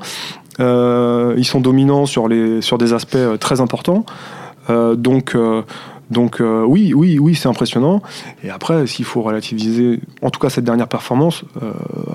ils 0.58 1.44
sont 1.44 1.60
dominants 1.60 2.06
sur, 2.06 2.28
les, 2.28 2.60
sur 2.62 2.78
des 2.78 2.92
aspects 2.92 3.38
très 3.38 3.60
importants. 3.60 4.04
donc, 4.68 5.36
donc 6.10 6.40
euh, 6.40 6.64
oui, 6.64 6.94
oui, 6.94 7.18
oui, 7.18 7.34
c'est 7.34 7.48
impressionnant. 7.48 8.00
Et 8.44 8.50
après, 8.50 8.86
s'il 8.86 9.04
faut 9.04 9.22
relativiser, 9.22 10.00
en 10.22 10.30
tout 10.30 10.38
cas 10.38 10.50
cette 10.50 10.64
dernière 10.64 10.88
performance, 10.88 11.42
euh, 11.62 11.72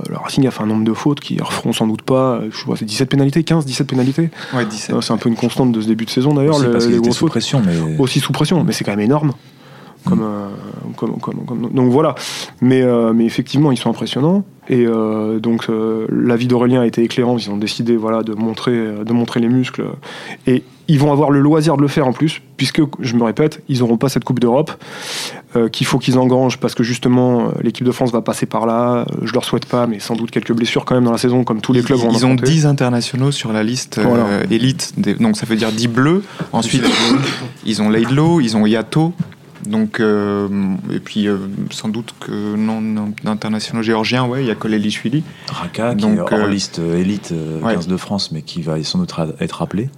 le 0.09 0.17
Racing 0.17 0.47
a 0.47 0.51
fait 0.51 0.63
un 0.63 0.67
nombre 0.67 0.85
de 0.85 0.93
fautes 0.93 1.19
qui 1.19 1.41
referont 1.41 1.73
sans 1.73 1.87
doute 1.87 2.01
pas, 2.01 2.41
je 2.49 2.63
vois, 2.65 2.77
c'est 2.77 2.85
17 2.85 3.09
pénalités, 3.09 3.43
15, 3.43 3.65
17 3.65 3.87
pénalités. 3.87 4.29
Ouais, 4.53 4.65
17. 4.65 4.95
Euh, 4.95 5.01
c'est 5.01 5.11
un 5.11 5.17
peu 5.17 5.29
une 5.29 5.35
constante 5.35 5.71
de 5.71 5.81
ce 5.81 5.87
début 5.87 6.05
de 6.05 6.09
saison 6.09 6.33
d'ailleurs. 6.33 6.59
Les, 6.59 7.11
sous 7.11 7.25
pression, 7.27 7.61
mais... 7.65 7.99
Aussi 7.99 8.19
sous 8.19 8.31
pression, 8.31 8.63
mais 8.63 8.71
c'est 8.71 8.83
quand 8.83 8.91
même 8.91 9.01
énorme. 9.01 9.33
Comme, 10.05 10.25
comme, 10.97 11.19
comme, 11.19 11.69
donc 11.71 11.91
voilà. 11.91 12.15
Mais, 12.61 12.83
mais 13.13 13.25
effectivement, 13.25 13.71
ils 13.71 13.77
sont 13.77 13.89
impressionnants. 13.89 14.43
Et 14.69 14.85
donc 15.39 15.67
l'avis 16.09 16.47
d'Aurélien 16.47 16.81
a 16.81 16.85
été 16.85 17.03
éclairant. 17.03 17.37
Ils 17.37 17.49
ont 17.51 17.57
décidé 17.57 17.95
voilà, 17.95 18.23
de, 18.23 18.33
montrer, 18.33 18.73
de 18.73 19.13
montrer 19.13 19.39
les 19.39 19.49
muscles. 19.49 19.83
Et 20.47 20.63
ils 20.91 20.99
vont 20.99 21.13
avoir 21.13 21.31
le 21.31 21.39
loisir 21.39 21.77
de 21.77 21.81
le 21.81 21.87
faire 21.87 22.05
en 22.05 22.11
plus, 22.11 22.41
puisque, 22.57 22.81
je 22.99 23.15
me 23.15 23.23
répète, 23.23 23.63
ils 23.69 23.79
n'auront 23.79 23.95
pas 23.95 24.09
cette 24.09 24.25
Coupe 24.25 24.41
d'Europe, 24.41 24.71
euh, 25.55 25.69
qu'il 25.69 25.87
faut 25.87 25.99
qu'ils 25.99 26.17
engrangent, 26.17 26.57
parce 26.57 26.75
que 26.75 26.83
justement, 26.83 27.43
euh, 27.43 27.51
l'équipe 27.61 27.85
de 27.85 27.93
France 27.93 28.11
va 28.11 28.21
passer 28.21 28.45
par 28.45 28.65
là. 28.65 29.05
Je 29.07 29.15
euh, 29.15 29.27
je 29.27 29.33
leur 29.33 29.45
souhaite 29.45 29.65
pas, 29.65 29.87
mais 29.87 29.99
sans 30.01 30.15
doute 30.15 30.31
quelques 30.31 30.51
blessures 30.51 30.83
quand 30.83 30.95
même 30.95 31.05
dans 31.05 31.13
la 31.13 31.17
saison, 31.17 31.45
comme 31.45 31.61
tous 31.61 31.71
les 31.71 31.81
clubs 31.81 31.97
Ils, 32.03 32.17
ils 32.17 32.25
ont 32.25 32.35
10 32.35 32.65
internationaux 32.65 33.31
sur 33.31 33.53
la 33.53 33.63
liste 33.63 34.01
élite, 34.49 34.93
donc 35.21 35.37
ça 35.37 35.45
veut 35.45 35.55
dire 35.55 35.71
10 35.71 35.87
bleus. 35.87 36.23
Ensuite, 36.51 36.83
ils 37.65 37.81
ont 37.81 37.89
Leidlo, 37.89 38.41
ils 38.41 38.57
ont 38.57 38.65
Yato, 38.65 39.13
donc, 39.65 39.99
et 39.99 40.99
puis 40.99 41.27
sans 41.69 41.89
doute 41.89 42.13
que 42.19 42.55
non, 42.55 43.13
internationaux 43.25 43.83
géorgiens, 43.83 44.25
ouais, 44.25 44.43
il 44.43 44.47
y 44.47 44.51
a 44.51 44.55
Kolelishvili. 44.55 45.23
Raka, 45.49 45.95
qui 45.95 46.05
est 46.05 46.19
hors 46.19 46.47
liste 46.47 46.79
élite 46.79 47.33
15 47.61 47.87
de 47.87 47.97
France, 47.97 48.31
mais 48.31 48.41
qui 48.41 48.61
va 48.61 48.81
sans 48.83 48.99
doute 48.99 49.13
être 49.39 49.57
rappelé. 49.57 49.89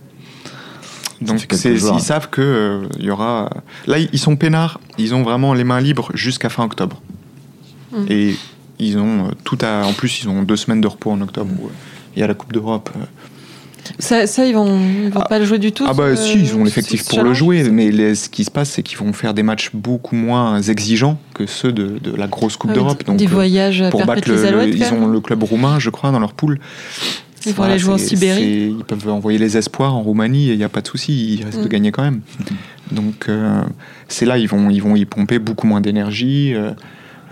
Donc 1.24 1.48
ils 1.52 2.02
savent 2.02 2.30
que 2.30 2.42
euh, 2.42 2.88
il 3.00 3.06
y 3.06 3.12
aura. 3.12 3.50
Là, 3.88 3.98
ils 4.00 4.20
sont 4.20 4.36
peinards. 4.36 4.80
Ils 4.98 5.16
ont 5.16 5.24
vraiment 5.24 5.54
les 5.54 5.64
mains 5.64 5.80
libres 5.80 6.10
jusqu'à 6.14 6.50
fin 6.50 6.64
octobre. 6.64 7.02
Mm. 7.92 8.06
Et 8.10 8.36
ils 8.80 8.98
ont 8.98 9.28
euh, 9.28 9.32
tout 9.44 9.58
à. 9.62 9.86
En 9.86 9.94
plus, 9.94 10.22
ils 10.22 10.30
ont 10.30 10.44
deux 10.44 10.56
semaines 10.56 10.82
de 10.82 10.88
repos 10.88 11.12
en 11.12 11.22
octobre. 11.22 11.52
Où, 11.60 11.70
il 12.16 12.20
y 12.20 12.24
a 12.24 12.28
la 12.28 12.34
Coupe 12.34 12.54
d'Europe. 12.54 12.90
Euh. 13.86 13.94
Ça, 14.00 14.28
ça, 14.28 14.46
ils 14.46 14.54
vont, 14.54 14.66
vont 14.66 15.22
ah. 15.22 15.28
pas 15.28 15.40
le 15.40 15.46
jouer 15.46 15.60
du 15.60 15.72
tout. 15.72 15.86
Ah 15.88 15.94
bah 15.94 16.16
si, 16.16 16.40
ils 16.40 16.56
ont 16.56 16.64
l'effectif 16.64 17.08
pour 17.08 17.24
le 17.24 17.34
jouer, 17.34 17.70
mais 17.70 18.16
ce 18.16 18.30
qui 18.30 18.44
se 18.44 18.52
passe, 18.52 18.70
c'est 18.70 18.84
qu'ils 18.84 18.98
vont 18.98 19.14
faire 19.14 19.34
des 19.34 19.44
matchs 19.44 19.72
beaucoup 19.74 20.16
moins 20.16 20.62
exigeants 20.62 21.20
que 21.34 21.46
ceux 21.46 21.72
de, 21.72 22.00
de 22.00 22.16
la 22.16 22.28
grosse 22.28 22.58
Coupe 22.58 22.72
ah 22.74 22.76
d'Europe. 22.76 23.04
Donc 23.06 23.18
des 23.18 23.28
voyages 23.28 23.84
pour 23.90 24.06
battre 24.06 24.30
le, 24.30 24.68
ils 24.68 24.94
ont 24.94 25.08
le 25.08 25.20
club 25.20 25.44
roumain, 25.44 25.80
je 25.80 25.90
crois, 25.90 26.12
dans 26.12 26.20
leur 26.20 26.34
poule. 26.34 26.60
Ils 27.46 27.54
vont 27.54 27.64
aller 27.64 27.80
jouer 27.80 27.94
en 27.94 27.98
Sibérie. 27.98 28.76
Ils 28.78 28.84
peuvent 28.86 29.10
envoyer 29.10 29.38
les 29.38 29.58
espoirs 29.58 29.94
en 29.94 30.02
Roumanie 30.02 30.50
et 30.50 30.54
il 30.54 30.58
n'y 30.58 30.64
a 30.64 30.70
pas 30.70 30.82
de 30.82 30.88
souci, 30.88 31.36
ils 31.36 31.46
risquent 31.46 31.60
de 31.60 31.66
mm. 31.66 31.70
gagner 31.70 31.92
quand 31.92 32.04
même. 32.04 32.22
Donc 32.92 33.26
euh, 33.28 33.64
c'est 34.08 34.26
là 34.26 34.38
ils 34.38 34.48
vont 34.48 34.70
ils 34.70 34.82
vont 34.82 34.96
y 34.96 35.06
pomper 35.06 35.40
beaucoup 35.40 35.68
moins 35.68 35.82
d'énergie. 35.82 36.54
Euh, 36.54 36.72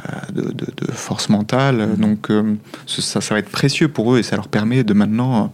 euh, 0.09 0.41
de, 0.51 0.91
force 0.91 1.29
mentale. 1.29 1.89
Mm. 1.95 2.01
Donc 2.01 2.29
ça, 2.87 3.21
ça 3.21 3.35
va 3.35 3.39
être 3.39 3.49
précieux 3.49 3.87
pour 3.87 4.13
eux 4.13 4.19
et 4.19 4.23
ça 4.23 4.35
leur 4.35 4.47
permet 4.47 4.83
de 4.83 4.93
maintenant 4.93 5.51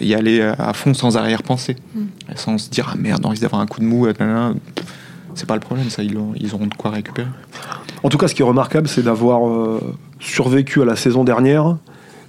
y 0.00 0.14
aller 0.14 0.40
à 0.40 0.72
fond 0.72 0.94
sans 0.94 1.16
arrière-pensée, 1.16 1.76
mm. 1.94 2.04
sans 2.34 2.58
se 2.58 2.70
dire 2.70 2.90
ah 2.92 2.96
merde, 2.96 3.24
on 3.24 3.28
risque 3.28 3.42
d'avoir 3.42 3.62
un 3.62 3.66
coup 3.66 3.80
de 3.80 3.86
mou. 3.86 4.06
C'est 5.34 5.46
pas 5.46 5.54
le 5.54 5.60
problème, 5.60 5.90
ça, 5.90 6.02
ils, 6.02 6.16
ils, 6.36 6.54
auront 6.54 6.66
de 6.66 6.74
quoi 6.74 6.90
récupérer. 6.90 7.28
En 8.02 8.08
tout 8.08 8.16
cas, 8.16 8.26
ce 8.26 8.34
qui 8.34 8.42
est 8.42 8.44
remarquable, 8.44 8.88
c'est 8.88 9.02
d'avoir 9.02 9.80
survécu 10.18 10.80
à 10.80 10.84
la 10.84 10.96
saison 10.96 11.24
dernière 11.24 11.76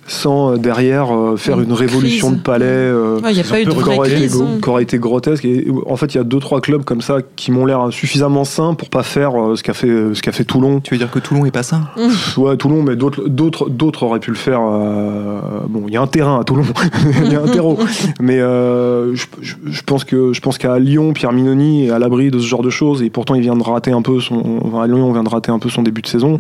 sans 0.08 0.54
euh, 0.54 0.58
derrière 0.58 1.14
euh, 1.14 1.36
faire 1.36 1.60
une, 1.60 1.74
révolution 1.74 2.32
de 2.32 2.38
palais 2.38 2.66
euh, 2.66 3.20
y 3.30 3.40
a 3.40 3.44
pas 3.44 3.62
eu 3.62 3.66
de 3.66 3.72
qui, 3.72 3.78
aurait 3.78 4.10
été, 4.10 4.28
qui 4.28 4.70
aurait 4.70 4.84
été 4.84 4.98
grotesque. 4.98 5.46
Et, 5.46 5.68
en 5.86 5.98
fait, 5.98 6.16
il 6.16 6.18
y 6.18 6.20
a 6.20 6.24
deux 6.24 6.40
trois 6.40 6.62
clubs 6.62 6.84
comme 6.84 7.02
ça 7.02 7.18
qui 7.36 7.52
m'ont 7.52 7.66
l'air 7.66 7.88
suffisamment 7.92 8.46
sains 8.46 8.74
pour 8.74 8.90
pas 8.90 9.04
faire 9.04 9.34
ce 9.56 9.62
qu'a 9.62 9.74
fait 9.74 10.14
ce 10.14 10.22
qu'a 10.22 10.32
fait 10.32 10.46
Toulon. 10.46 10.80
Tu 10.80 10.94
veux 10.94 10.98
dire 10.98 11.12
que 11.12 11.20
Toulon 11.20 11.46
est 11.46 11.52
pas 11.52 11.64
sain? 11.64 11.90
Ouais, 12.38 12.56
Toulon, 12.56 12.82
mais 12.82 12.96
d'autres 12.96 13.28
d'autres 13.28 13.70
d'autres 13.70 14.04
auraient 14.04 14.20
pu 14.20 14.32
le 14.32 14.38
faire. 14.38 14.62
bon, 14.62 15.84
il 15.88 15.94
y 15.94 15.98
a 15.98 16.02
un 16.02 16.08
terrain 16.08 16.40
à 16.40 16.44
Toulon, 16.44 16.64
il 17.26 17.32
y 17.32 17.36
a 17.36 17.42
un 17.42 17.48
terreau, 17.48 17.78
mais 18.22 18.38
je, 18.38 19.26
je, 19.42 19.82
pense 19.84 20.06
que 20.06 20.32
je 20.32 20.40
pense 20.40 20.58
qu'à 20.58 20.80
Lyon, 20.80 21.12
Pierre 21.14 21.34
Minoni 21.34 21.88
est 21.88 21.92
à 21.92 22.00
l'abri 22.00 22.32
de 22.32 22.40
ce 22.40 22.48
genre 22.48 22.64
de 22.64 22.70
choses 22.70 23.04
et 23.04 23.10
pourtant 23.10 23.36
il 23.36 23.42
vient 23.42 23.56
de 23.56 23.64
rater 23.64 23.92
un 23.92 24.02
peu 24.02 24.22
son 24.22 24.80
à 24.82 24.88
Lyon, 24.88 25.10
on 25.10 25.12
vient 25.12 25.24
de 25.24 25.30
rater 25.30 25.52
un 25.52 25.60
peu 25.60 25.70
son 25.70 25.84
début 25.84 26.02
de 26.02 26.08
saison. 26.08 26.40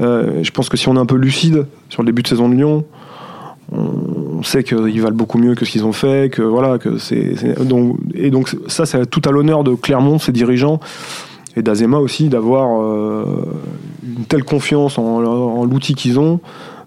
je 0.00 0.50
pense 0.50 0.68
que 0.68 0.76
si 0.76 0.88
on 0.88 0.96
est 0.96 1.00
un 1.00 1.06
peu 1.06 1.16
lucide 1.16 1.66
sur 1.88 2.02
le 2.02 2.06
début 2.06 2.22
de 2.22 2.28
saison 2.28 2.48
de 2.48 2.54
Lyon 2.54 2.84
on 3.72 4.42
sait 4.42 4.64
qu'ils 4.64 5.02
valent 5.02 5.16
beaucoup 5.16 5.38
mieux 5.38 5.54
que 5.54 5.64
ce 5.64 5.72
qu'ils 5.72 5.84
ont 5.84 5.92
fait, 5.92 6.32
que 6.32 6.42
voilà, 6.42 6.78
que 6.78 6.98
c'est 6.98 7.34
et 8.14 8.30
donc 8.30 8.56
ça 8.66 8.86
c'est 8.86 9.06
tout 9.06 9.22
à 9.24 9.30
l'honneur 9.30 9.64
de 9.64 9.74
Clermont, 9.74 10.18
ses 10.18 10.32
dirigeants 10.32 10.80
et 11.56 11.62
d'Azema 11.62 11.98
aussi 11.98 12.28
d'avoir 12.28 12.82
euh, 12.82 13.24
une 14.02 14.24
telle 14.24 14.44
confiance 14.44 14.98
en 14.98 15.64
l'outil 15.64 15.94
qu'ils 15.94 16.18
ont 16.18 16.40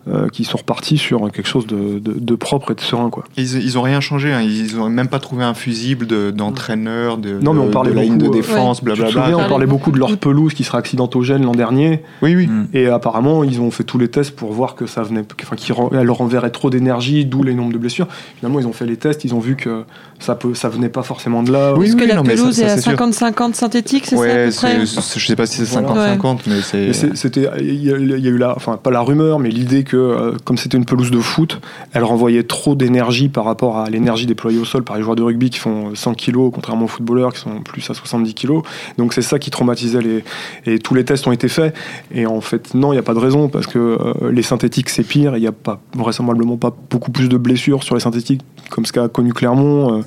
euh, 0.07 0.29
qui 0.29 0.45
sont 0.45 0.57
repartis 0.57 0.97
sur 0.97 1.31
quelque 1.31 1.47
chose 1.47 1.67
de, 1.67 2.35
propre 2.35 2.71
et 2.71 2.75
de 2.75 2.81
serein. 2.81 3.11
Quoi. 3.11 3.23
Ils, 3.37 3.63
ils 3.63 3.77
ont 3.77 3.83
rien 3.83 4.01
changé, 4.01 4.33
hein. 4.33 4.41
ils 4.41 4.75
n'ont 4.75 4.89
même 4.89 5.07
pas 5.07 5.19
trouvé 5.19 5.43
un 5.43 5.53
fusible 5.53 6.07
d'entraîneur, 6.33 7.17
de, 7.17 7.39
non, 7.39 7.53
mais 7.53 7.61
on 7.61 7.69
parlait 7.69 7.93
de 7.93 7.99
ligne 7.99 8.17
de 8.17 8.27
défense, 8.27 8.83
blablabla. 8.83 9.37
on 9.37 9.47
parlait 9.47 9.67
beaucoup 9.67 9.91
de 9.91 9.99
leur 9.99 10.17
pelouse 10.17 10.55
qui 10.55 10.63
sera 10.63 10.79
accidentogène 10.79 11.43
l'an 11.43 11.51
dernier. 11.51 12.01
Oui, 12.23 12.35
oui. 12.35 12.47
Mm. 12.47 12.67
Et 12.73 12.87
apparemment, 12.87 13.43
ils 13.43 13.61
ont 13.61 13.69
fait 13.69 13.83
tous 13.83 13.99
les 13.99 14.07
tests 14.07 14.35
pour 14.35 14.51
voir 14.53 14.75
que 14.75 14.87
ça 14.87 15.03
venait, 15.03 15.23
enfin, 15.43 15.55
qu'elle 15.55 16.05
leur 16.05 16.21
enverrait 16.21 16.49
trop 16.49 16.69
d'énergie, 16.69 17.25
d'où 17.25 17.43
les 17.43 17.53
nombres 17.53 17.73
de 17.73 17.77
blessures. 17.77 18.07
Finalement, 18.37 18.59
ils 18.59 18.67
ont 18.67 18.73
fait 18.73 18.87
les 18.87 18.97
tests, 18.97 19.23
ils 19.23 19.35
ont 19.35 19.39
vu 19.39 19.55
que 19.55 19.83
ça 20.19 20.35
peut, 20.35 20.53
ça 20.53 20.69
venait 20.69 20.89
pas 20.89 21.03
forcément 21.03 21.43
de 21.43 21.51
là. 21.51 21.73
Oui, 21.75 21.87
Est-ce 21.87 21.95
que 21.95 22.05
la 22.05 22.21
pelouse 22.23 22.59
est, 22.59 22.69
à 22.69 22.75
50-50 22.77 23.53
synthétique, 23.53 24.05
c'est 24.07 24.15
ouais, 24.15 24.51
ça 24.51 24.67
Je 24.83 25.25
sais 25.25 25.35
pas 25.35 25.45
si 25.45 25.65
c'est 25.65 25.79
50-50, 25.79 26.39
mais 26.47 26.61
c'est. 26.61 27.15
C'était, 27.15 27.47
il 27.59 27.83
y, 27.83 27.91
a 27.91 27.97
eu 27.97 28.37
là, 28.37 28.53
enfin 28.55 28.77
pas 28.77 28.91
la 28.91 29.01
rumeur, 29.01 29.39
mais 29.39 29.49
l'idée 29.49 29.83
que 29.91 29.97
euh, 29.97 30.37
comme 30.45 30.57
c'était 30.57 30.77
une 30.77 30.85
pelouse 30.85 31.11
de 31.11 31.19
foot, 31.19 31.59
elle 31.91 32.05
renvoyait 32.05 32.43
trop 32.43 32.75
d'énergie 32.75 33.27
par 33.27 33.43
rapport 33.43 33.77
à 33.77 33.89
l'énergie 33.89 34.25
déployée 34.25 34.57
au 34.57 34.63
sol 34.63 34.83
par 34.83 34.95
les 34.95 35.03
joueurs 35.03 35.17
de 35.17 35.23
rugby 35.23 35.49
qui 35.49 35.59
font 35.59 35.93
100 35.93 36.13
kg, 36.13 36.49
contrairement 36.53 36.85
aux 36.85 36.87
footballeurs 36.87 37.33
qui 37.33 37.41
sont 37.41 37.59
plus 37.59 37.89
à 37.89 37.93
70 37.93 38.33
kg. 38.33 38.61
Donc 38.97 39.13
c'est 39.13 39.21
ça 39.21 39.37
qui 39.37 39.51
traumatisait 39.51 40.01
les. 40.01 40.23
Et 40.65 40.79
tous 40.79 40.93
les 40.93 41.03
tests 41.03 41.27
ont 41.27 41.33
été 41.33 41.49
faits. 41.49 41.75
Et 42.13 42.25
en 42.25 42.39
fait, 42.39 42.73
non, 42.73 42.93
il 42.93 42.95
n'y 42.95 42.99
a 42.99 43.03
pas 43.03 43.13
de 43.13 43.19
raison 43.19 43.49
parce 43.49 43.67
que 43.67 43.79
euh, 43.79 44.31
les 44.31 44.43
synthétiques 44.43 44.89
c'est 44.89 45.03
pire. 45.03 45.35
Il 45.35 45.41
n'y 45.41 45.47
a 45.47 45.51
pas 45.51 45.81
vraisemblablement 45.93 46.55
pas 46.55 46.73
beaucoup 46.89 47.11
plus 47.11 47.27
de 47.27 47.35
blessures 47.35 47.83
sur 47.83 47.95
les 47.95 48.01
synthétiques 48.01 48.41
comme 48.69 48.85
ce 48.85 48.93
qu'a 48.93 49.09
connu 49.09 49.33
Clermont. 49.33 49.97
Euh, 49.97 50.01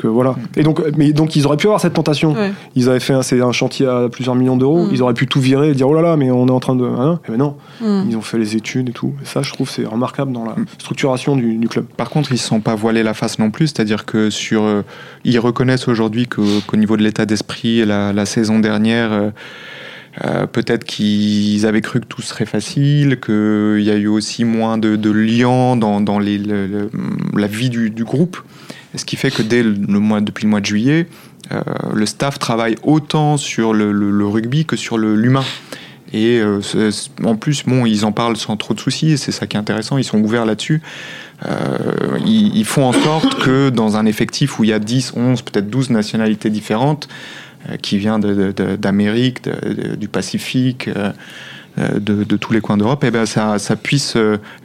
que 0.00 0.08
voilà. 0.08 0.34
Et 0.56 0.64
donc, 0.64 0.82
mais 0.96 1.12
donc 1.12 1.36
ils 1.36 1.46
auraient 1.46 1.56
pu 1.56 1.66
avoir 1.66 1.80
cette 1.80 1.94
tentation. 1.94 2.34
Ils 2.74 2.88
avaient 2.88 3.00
fait 3.00 3.14
un, 3.14 3.20
un, 3.20 3.52
chantier 3.52 3.86
à 3.86 4.08
plusieurs 4.10 4.34
millions 4.34 4.56
d'euros. 4.56 4.86
Mm. 4.86 4.90
Ils 4.92 5.02
auraient 5.02 5.14
pu 5.14 5.26
tout 5.26 5.40
virer 5.40 5.70
et 5.70 5.74
dire 5.74 5.88
oh 5.88 5.94
là 5.94 6.02
là, 6.02 6.16
mais 6.16 6.30
on 6.30 6.48
est 6.48 6.52
en 6.52 6.60
train 6.60 6.74
de. 6.74 6.84
Hein? 6.84 7.20
Et 7.28 7.30
ben 7.30 7.38
non, 7.38 7.56
mm. 7.80 8.08
ils 8.10 8.16
ont 8.16 8.22
fait 8.22 8.38
les 8.38 8.56
études 8.56 8.88
et 8.88 8.92
tout. 8.92 9.14
Ça, 9.28 9.42
je 9.42 9.52
trouve, 9.52 9.70
c'est 9.70 9.84
remarquable 9.84 10.32
dans 10.32 10.44
la 10.44 10.52
mm. 10.52 10.66
structuration 10.78 11.36
du, 11.36 11.68
club. 11.68 11.86
Par 11.96 12.10
contre, 12.10 12.30
ils 12.32 12.36
ne 12.36 12.38
sont 12.38 12.60
pas 12.60 12.74
voilés 12.74 13.02
la 13.02 13.14
face 13.14 13.38
non 13.38 13.50
plus. 13.50 13.68
C'est-à-dire 13.68 14.04
que 14.04 14.30
sur, 14.30 14.62
euh, 14.62 14.82
ils 15.24 15.38
reconnaissent 15.38 15.88
aujourd'hui 15.88 16.26
qu'au 16.26 16.76
niveau 16.76 16.96
de 16.96 17.02
l'état 17.02 17.26
d'esprit, 17.26 17.84
la, 17.84 18.12
la 18.12 18.26
saison 18.26 18.58
dernière. 18.58 19.12
Euh, 19.12 19.30
euh, 20.24 20.46
peut-être 20.46 20.84
qu'ils 20.84 21.64
avaient 21.66 21.82
cru 21.82 22.00
que 22.00 22.06
tout 22.06 22.22
serait 22.22 22.46
facile, 22.46 23.20
qu'il 23.20 23.82
y 23.82 23.90
a 23.90 23.94
eu 23.94 24.08
aussi 24.08 24.44
moins 24.44 24.76
de, 24.76 24.96
de 24.96 25.10
liens 25.10 25.76
dans, 25.76 26.00
dans 26.00 26.18
les, 26.18 26.38
la 26.38 27.46
vie 27.46 27.70
du, 27.70 27.90
du, 27.90 28.02
groupe. 28.02 28.38
Ce 28.96 29.04
qui 29.04 29.14
fait 29.14 29.30
que 29.30 29.42
dès 29.42 29.62
le 29.62 29.76
mois, 30.00 30.20
depuis 30.20 30.44
le 30.44 30.50
mois 30.50 30.60
de 30.60 30.66
juillet, 30.66 31.06
euh, 31.52 31.60
le 31.94 32.06
staff 32.06 32.38
travaille 32.38 32.76
autant 32.82 33.36
sur 33.36 33.72
le, 33.72 34.26
rugby 34.26 34.64
que 34.64 34.76
sur 34.76 34.98
l'humain. 34.98 35.44
Et 36.12 36.40
euh, 36.40 36.60
en 37.24 37.36
plus, 37.36 37.64
bon, 37.66 37.84
ils 37.84 38.04
en 38.04 38.12
parlent 38.12 38.36
sans 38.36 38.56
trop 38.56 38.74
de 38.74 38.80
soucis, 38.80 39.12
et 39.12 39.16
c'est 39.16 39.32
ça 39.32 39.46
qui 39.46 39.56
est 39.56 39.60
intéressant, 39.60 39.98
ils 39.98 40.04
sont 40.04 40.20
ouverts 40.20 40.46
là-dessus. 40.46 40.80
Euh, 41.46 42.18
ils, 42.24 42.64
font 42.64 42.84
en 42.84 42.92
sorte 42.92 43.38
que 43.42 43.70
dans 43.70 43.96
un 43.96 44.06
effectif 44.06 44.58
où 44.58 44.64
il 44.64 44.70
y 44.70 44.72
a 44.72 44.78
10, 44.78 45.12
11, 45.16 45.42
peut-être 45.42 45.70
12 45.70 45.90
nationalités 45.90 46.50
différentes, 46.50 47.08
euh, 47.68 47.76
qui 47.76 47.98
vient 47.98 48.18
d'Amérique, 48.18 49.42
du 49.98 50.08
Pacifique, 50.08 50.88
de, 51.76 52.36
tous 52.36 52.52
les 52.52 52.60
coins 52.60 52.76
d'Europe, 52.76 53.04
eh 53.06 53.12
ben 53.12 53.24
ça, 53.24 53.60
ça, 53.60 53.76
puisse 53.76 54.16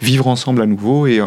vivre 0.01 0.27
ensemble 0.27 0.63
à 0.63 0.65
nouveau. 0.65 1.05
Et 1.05 1.19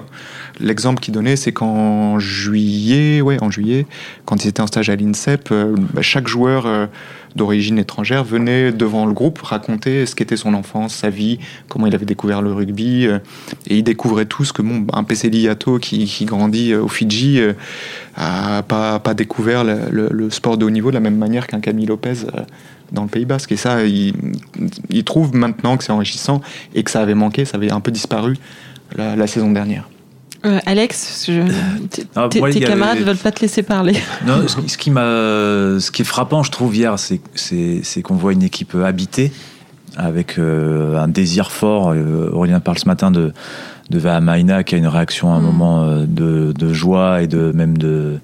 l'exemple 0.59 1.01
qu'il 1.01 1.15
donnait, 1.15 1.37
c'est 1.37 1.53
qu'en 1.53 2.19
juillet, 2.19 3.21
ouais, 3.21 3.41
en 3.41 3.53
juillet, 3.53 3.87
quand 4.25 4.45
ils 4.45 4.49
étaient 4.49 4.63
en 4.63 4.67
stage 4.67 4.91
à 4.91 4.97
l'INSEP, 4.97 5.53
bah, 5.95 6.03
chaque 6.03 6.27
joueur 6.27 6.89
d'origine 7.37 7.79
étrangère 7.79 8.25
venait 8.25 8.73
devant 8.73 9.07
le 9.07 9.13
groupe 9.13 9.41
raconter 9.43 10.07
ce 10.07 10.15
qu'était 10.15 10.37
son 10.37 10.55
enfance, 10.55 10.95
sa 10.95 11.11
vie, 11.11 11.39
comment 11.69 11.87
il 11.87 11.95
avait 11.95 12.07
découvert 12.07 12.43
le 12.43 12.53
rugby. 12.53 13.07
Euh, 13.07 13.19
et 13.67 13.79
ils 13.79 13.85
découvraient 13.85 14.27
tous 14.27 14.53
que 14.53 14.63
bon, 14.63 14.87
un 14.93 15.05
PC 15.05 15.29
Yato 15.29 15.79
qui, 15.79 16.25
grandit 16.25 16.73
euh, 16.73 16.83
au 16.83 16.89
Fidji 16.89 17.41
n'a 18.17 18.59
euh, 18.59 18.63
pas, 18.63 18.99
pas 18.99 19.15
découvert 19.15 19.63
le, 19.65 20.31
sport 20.31 20.59
de 20.59 20.65
haut 20.65 20.71
niveau 20.71 20.91
de 20.91 20.95
la 20.95 21.01
même 21.01 21.19
manière 21.19 21.47
qu'un 21.47 21.61
Camille 21.61 21.87
Lopez 21.87 22.15
dans 22.93 23.03
le 23.03 23.09
Pays 23.09 23.25
Basque. 23.25 23.53
Et 23.53 23.57
ça, 23.57 23.85
ils, 23.85 25.05
trouvent 25.05 25.35
maintenant 25.35 25.77
que 25.77 25.85
c'est 25.85 25.93
enrichissant 25.93 26.41
et 26.75 26.83
que 26.83 26.91
ça 26.91 27.01
avait 27.01 27.15
manqué, 27.15 27.45
ça 27.45 27.57
avait 27.57 27.71
un 27.71 27.81
peu 27.81 27.91
disparu 27.91 28.37
la, 28.97 29.27
saison 29.27 29.51
dernière. 29.51 29.89
Alex, 30.43 31.31
ah, 32.15 32.29
tes, 32.29 32.61
camarades 32.61 33.01
ne 33.01 33.05
veulent 33.05 33.17
pas 33.17 33.33
te 33.33 33.41
laisser 33.41 33.63
parler. 33.63 33.97
Non, 34.27 34.47
ce, 34.47 34.77
qui 34.77 34.91
ce 34.91 35.91
qui 35.91 36.03
est 36.03 36.05
frappant, 36.05 36.43
je 36.43 36.51
trouve, 36.51 36.75
hier, 36.75 36.97
c'est 36.99 38.03
qu'on 38.03 38.15
voit 38.15 38.33
une 38.33 38.43
équipe 38.43 38.75
habitée, 38.75 39.33
avec 39.97 40.39
un 40.39 41.09
désir 41.09 41.51
fort. 41.51 41.95
Aurélien 42.33 42.61
parle 42.61 42.79
ce 42.79 42.87
matin 42.87 43.11
de, 43.11 43.33
de 43.91 43.99
Vahamaina 43.99 44.65
qui 44.65 44.75
a 44.75 44.79
une 44.79 44.87
réaction 44.87 45.33
à 45.33 45.37
un 45.37 45.41
mm. 45.41 45.45
moment 45.45 45.87
de, 46.07 46.53
de, 46.53 46.73
joie 46.73 47.23
et 47.23 47.27
de 47.27 47.53
même 47.53 47.79
de 47.79 48.19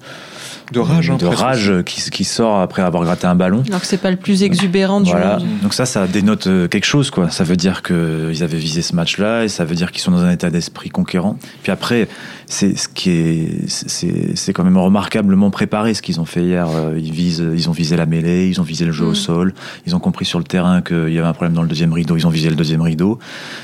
de 0.73 0.79
rage, 0.79 1.07
de 1.07 1.25
rage 1.25 1.73
qui, 1.85 2.01
qui, 2.09 2.23
sort 2.23 2.59
après 2.59 2.81
avoir 2.81 3.03
gratté 3.03 3.27
un 3.27 3.35
ballon. 3.35 3.63
Alors 3.67 3.81
que 3.81 3.87
c'est 3.87 3.97
pas 3.97 4.11
le 4.11 4.17
plus 4.17 4.43
exubérant 4.43 5.01
du 5.01 5.11
voilà. 5.11 5.37
monde. 5.37 5.47
Donc 5.61 5.73
ça, 5.73 5.85
ça 5.85 6.07
dénote 6.07 6.47
euh, 6.47 6.67
quelque 6.67 6.85
chose, 6.85 7.11
quoi. 7.11 7.29
Ça 7.29 7.43
veut 7.43 7.55
dire 7.55 7.83
qu'ils 7.83 8.43
avaient 8.43 8.57
visé 8.57 8.81
ce 8.81 8.95
match-là 8.95 9.43
et 9.43 9.49
ça 9.49 9.65
veut 9.65 9.75
dire 9.75 9.91
qu'ils 9.91 10.01
sont 10.01 10.11
dans 10.11 10.23
un 10.23 10.31
état 10.31 10.49
d'esprit 10.49 10.89
conquérant. 10.89 11.37
Puis 11.61 11.71
après, 11.71 12.07
c'est 12.47 12.77
ce 12.77 12.87
qui 12.87 13.11
est, 13.11 13.67
c'est 13.67 14.53
quand 14.53 14.63
même 14.63 14.77
remarquablement 14.77 15.51
préparé 15.51 15.93
ce 15.93 16.01
qu'ils 16.01 16.19
ont 16.19 16.25
fait 16.25 16.43
hier. 16.43 16.67
Euh, 16.69 16.97
ils 16.97 17.11
visent, 17.11 17.45
ils 17.53 17.69
ont 17.69 17.73
visé 17.73 17.95
la 17.95 18.05
mêlée, 18.05 18.47
ils 18.47 18.59
ont 18.59 18.65
visé 18.65 18.85
le 18.85 18.91
jeu 18.91 19.05
au 19.05 19.11
mm. 19.11 19.15
sol, 19.15 19.53
ils 19.85 19.95
ont 19.95 19.99
compris 19.99 20.25
sur 20.25 20.39
le 20.39 20.45
terrain 20.45 20.81
qu'il 20.81 21.13
y 21.13 21.19
avait 21.19 21.27
un 21.27 21.33
problème 21.33 21.53
dans 21.53 21.63
le 21.63 21.67
deuxième 21.67 21.93
rideau, 21.93 22.17
ils 22.17 22.25
ont 22.25 22.31
visé 22.31 22.49
le 22.49 22.55
deuxième 22.55 22.81
rideau. 22.81 23.19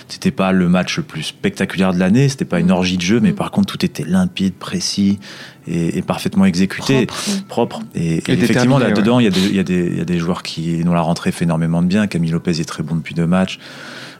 C'était 0.08 0.32
pas 0.32 0.52
le 0.52 0.70
match 0.70 0.98
le 0.98 1.04
plus 1.04 1.24
spectaculaire 1.24 1.89
de 1.94 2.00
l'année, 2.00 2.30
c'était 2.30 2.46
pas 2.46 2.60
une 2.60 2.72
orgie 2.72 2.98
de 2.98 3.02
jeu, 3.02 3.20
mais 3.20 3.32
mm. 3.32 3.36
par 3.36 3.52
contre 3.52 3.74
tout 3.74 3.86
était 3.86 4.04
limpide, 4.04 4.54
précis 4.54 5.20
et, 5.68 6.02
parfaitement 6.02 6.46
exécuté, 6.46 7.08
propre. 7.48 7.82
Et, 7.94 8.18
effectivement, 8.28 8.80
là-dedans, 8.80 9.20
il 9.20 9.28
y, 9.28 9.56
y, 9.56 9.60
a 9.60 9.64
des 9.64 10.20
joueurs 10.20 10.44
qui, 10.44 10.84
dont 10.84 10.94
la 10.94 11.02
rentrée 11.02 11.32
fait 11.32 11.46
énormément 11.46 11.82
de 11.82 11.88
bien. 11.88 12.08
Camille 12.08 12.32
Lopez 12.32 12.60
est 12.60 12.68
très 12.68 12.82
bon 12.82 12.96
depuis 12.96 13.14
deux 13.14 13.28
matchs. 13.28 13.60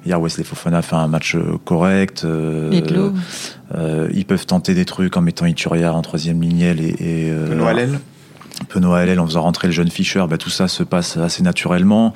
Hier, 0.06 0.20
Wesley 0.20 0.44
Fofana 0.44 0.82
fait 0.82 0.96
un 0.96 1.08
match 1.08 1.36
euh, 1.36 1.58
correct. 1.66 2.24
Euh, 2.24 2.72
euh, 3.76 4.10
ils 4.14 4.26
peuvent 4.26 4.46
tenter 4.46 4.74
des 4.74 4.86
trucs 4.86 5.18
en 5.18 5.22
mettant 5.22 5.46
Ituria 5.46 5.94
en 5.94 6.02
troisième 6.02 6.42
lignelle 6.42 6.80
et. 6.80 6.96
et 7.00 7.32
euh, 7.32 7.56
Noël. 7.56 8.00
Noël 8.76 9.20
en 9.20 9.26
faisant 9.26 9.42
rentrer 9.42 9.68
le 9.68 9.74
jeune 9.74 9.90
Fischer, 9.90 10.24
bah, 10.30 10.38
tout 10.38 10.50
ça 10.50 10.68
se 10.68 10.84
passe 10.84 11.18
assez 11.18 11.44
naturellement. 11.44 12.14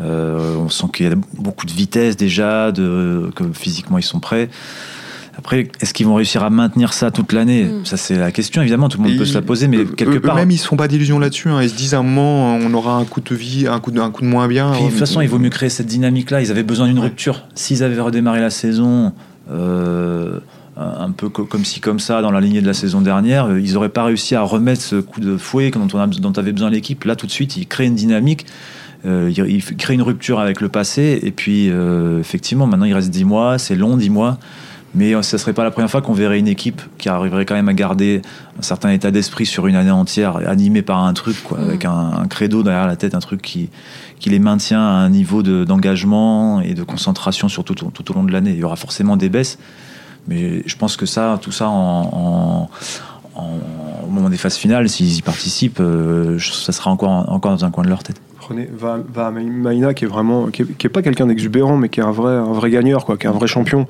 On 0.00 0.68
sent 0.68 0.86
qu'il 0.92 1.08
y 1.08 1.12
a 1.12 1.14
beaucoup 1.38 1.66
de 1.66 1.72
vitesse 1.72 2.16
déjà, 2.16 2.72
de, 2.72 3.30
que 3.34 3.44
physiquement 3.52 3.98
ils 3.98 4.02
sont 4.02 4.20
prêts. 4.20 4.48
Après, 5.38 5.68
est-ce 5.80 5.94
qu'ils 5.94 6.06
vont 6.06 6.14
réussir 6.14 6.42
à 6.42 6.50
maintenir 6.50 6.92
ça 6.92 7.10
toute 7.10 7.32
l'année 7.32 7.64
mm. 7.64 7.86
Ça, 7.86 7.96
c'est 7.96 8.16
la 8.16 8.30
question. 8.32 8.60
Évidemment, 8.60 8.88
tout 8.88 9.02
le 9.02 9.08
monde 9.08 9.18
peut 9.18 9.24
se 9.24 9.34
la 9.34 9.42
poser, 9.42 9.66
mais 9.66 9.84
quelque 9.84 10.18
part. 10.18 10.36
Eux-mêmes, 10.36 10.50
ils 10.50 10.58
se 10.58 10.66
font 10.66 10.76
pas 10.76 10.88
d'illusions 10.88 11.18
là-dessus. 11.18 11.48
Hein. 11.48 11.62
Ils 11.62 11.70
se 11.70 11.74
disent 11.74 11.94
à 11.94 11.98
un 11.98 12.02
moment, 12.02 12.56
on 12.56 12.72
aura 12.74 12.96
un 12.96 13.04
coup 13.04 13.20
de 13.20 13.34
vie, 13.34 13.66
un 13.66 13.80
coup 13.80 13.90
de, 13.90 14.00
un 14.00 14.10
coup 14.10 14.22
de 14.22 14.26
moins 14.26 14.46
bien. 14.46 14.72
de 14.72 14.88
toute 14.88 14.98
façon, 14.98 15.20
il 15.20 15.28
vaut 15.28 15.38
mieux 15.38 15.50
créer 15.50 15.70
cette 15.70 15.86
dynamique-là. 15.86 16.42
Ils 16.42 16.50
avaient 16.50 16.62
besoin 16.62 16.86
d'une 16.86 16.98
rupture. 16.98 17.44
S'ils 17.54 17.82
avaient 17.82 18.00
redémarré 18.00 18.40
la 18.40 18.50
saison. 18.50 19.12
Euh, 19.50 20.38
un 20.76 21.10
peu 21.10 21.28
comme 21.28 21.66
ci 21.66 21.80
comme 21.80 22.00
ça 22.00 22.22
dans 22.22 22.30
la 22.30 22.40
lignée 22.40 22.62
de 22.62 22.66
la 22.66 22.72
saison 22.72 23.02
dernière, 23.02 23.44
euh, 23.44 23.60
ils 23.60 23.74
n'auraient 23.74 23.90
pas 23.90 24.04
réussi 24.04 24.34
à 24.34 24.40
remettre 24.40 24.80
ce 24.80 24.96
coup 24.96 25.20
de 25.20 25.36
fouet 25.36 25.70
dont, 25.70 25.86
on 25.92 25.98
a, 25.98 26.06
dont 26.06 26.32
avait 26.32 26.52
besoin 26.52 26.70
l'équipe. 26.70 27.04
Là, 27.04 27.14
tout 27.14 27.26
de 27.26 27.30
suite, 27.30 27.58
ils 27.58 27.66
créent 27.66 27.86
une 27.86 27.94
dynamique. 27.94 28.46
Euh, 29.04 29.32
ils 29.34 29.64
créent 29.76 29.94
une 29.94 30.02
rupture 30.02 30.38
avec 30.38 30.60
le 30.60 30.68
passé. 30.68 31.18
Et 31.22 31.30
puis, 31.30 31.70
effectivement, 32.20 32.66
maintenant, 32.66 32.86
il 32.86 32.94
reste 32.94 33.10
10 33.10 33.24
mois. 33.24 33.58
C'est 33.58 33.74
long, 33.74 33.96
10 33.96 34.10
mois. 34.10 34.38
Mais 34.94 35.14
euh, 35.14 35.22
ce 35.22 35.36
ne 35.36 35.38
serait 35.38 35.54
pas 35.54 35.64
la 35.64 35.70
première 35.70 35.90
fois 35.90 36.02
qu'on 36.02 36.12
verrait 36.12 36.38
une 36.38 36.48
équipe 36.48 36.82
qui 36.98 37.08
arriverait 37.08 37.46
quand 37.46 37.54
même 37.54 37.68
à 37.68 37.74
garder 37.74 38.20
un 38.58 38.62
certain 38.62 38.90
état 38.90 39.10
d'esprit 39.10 39.46
sur 39.46 39.66
une 39.66 39.76
année 39.76 39.90
entière, 39.90 40.36
animée 40.46 40.82
par 40.82 41.02
un 41.02 41.14
truc, 41.14 41.42
quoi, 41.42 41.58
mm. 41.58 41.64
avec 41.64 41.84
un, 41.84 42.26
credo 42.28 42.62
derrière 42.62 42.86
la 42.86 42.96
tête, 42.96 43.14
un 43.14 43.20
truc 43.20 43.40
qui, 43.40 43.70
qui 44.20 44.28
les 44.30 44.38
maintient 44.38 44.80
à 44.80 44.92
un 44.92 45.08
niveau 45.08 45.42
d'engagement 45.42 46.60
et 46.60 46.74
de 46.74 46.82
concentration 46.82 47.48
sur 47.48 47.64
tout, 47.64 47.74
tout, 47.74 48.10
au 48.10 48.14
long 48.14 48.24
de 48.24 48.32
l'année. 48.32 48.50
Il 48.50 48.58
y 48.58 48.64
aura 48.64 48.76
forcément 48.76 49.16
des 49.16 49.30
baisses, 49.30 49.58
mais 50.28 50.62
je 50.66 50.76
pense 50.76 50.96
que 50.96 51.06
ça, 51.06 51.38
tout 51.40 51.52
ça 51.52 51.68
en, 51.68 52.68
au 53.34 54.10
moment 54.10 54.28
des 54.28 54.36
phases 54.36 54.56
finales, 54.56 54.90
s'ils 54.90 55.16
y 55.16 55.22
participent, 55.22 55.80
euh, 55.80 56.38
ça 56.38 56.72
sera 56.72 56.90
encore, 56.90 57.32
encore 57.32 57.52
dans 57.52 57.64
un 57.64 57.70
coin 57.70 57.82
de 57.82 57.88
leur 57.88 58.02
tête 58.02 58.20
prenez 58.52 58.68
Va, 58.72 58.98
Va 59.12 59.30
Maïna 59.30 59.94
qui 59.94 60.04
est 60.04 60.08
vraiment 60.08 60.46
qui 60.46 60.62
est, 60.62 60.88
pas 60.88 61.02
quelqu'un 61.02 61.26
d'exubérant 61.26 61.76
mais 61.76 61.88
qui 61.88 62.00
est 62.00 62.02
un 62.02 62.10
vrai 62.10 62.34
un 62.34 62.52
vrai 62.52 62.70
gagneur 62.70 63.04
quoi 63.04 63.16
qui 63.16 63.26
est 63.26 63.30
un 63.30 63.32
vrai 63.32 63.46
champion. 63.46 63.86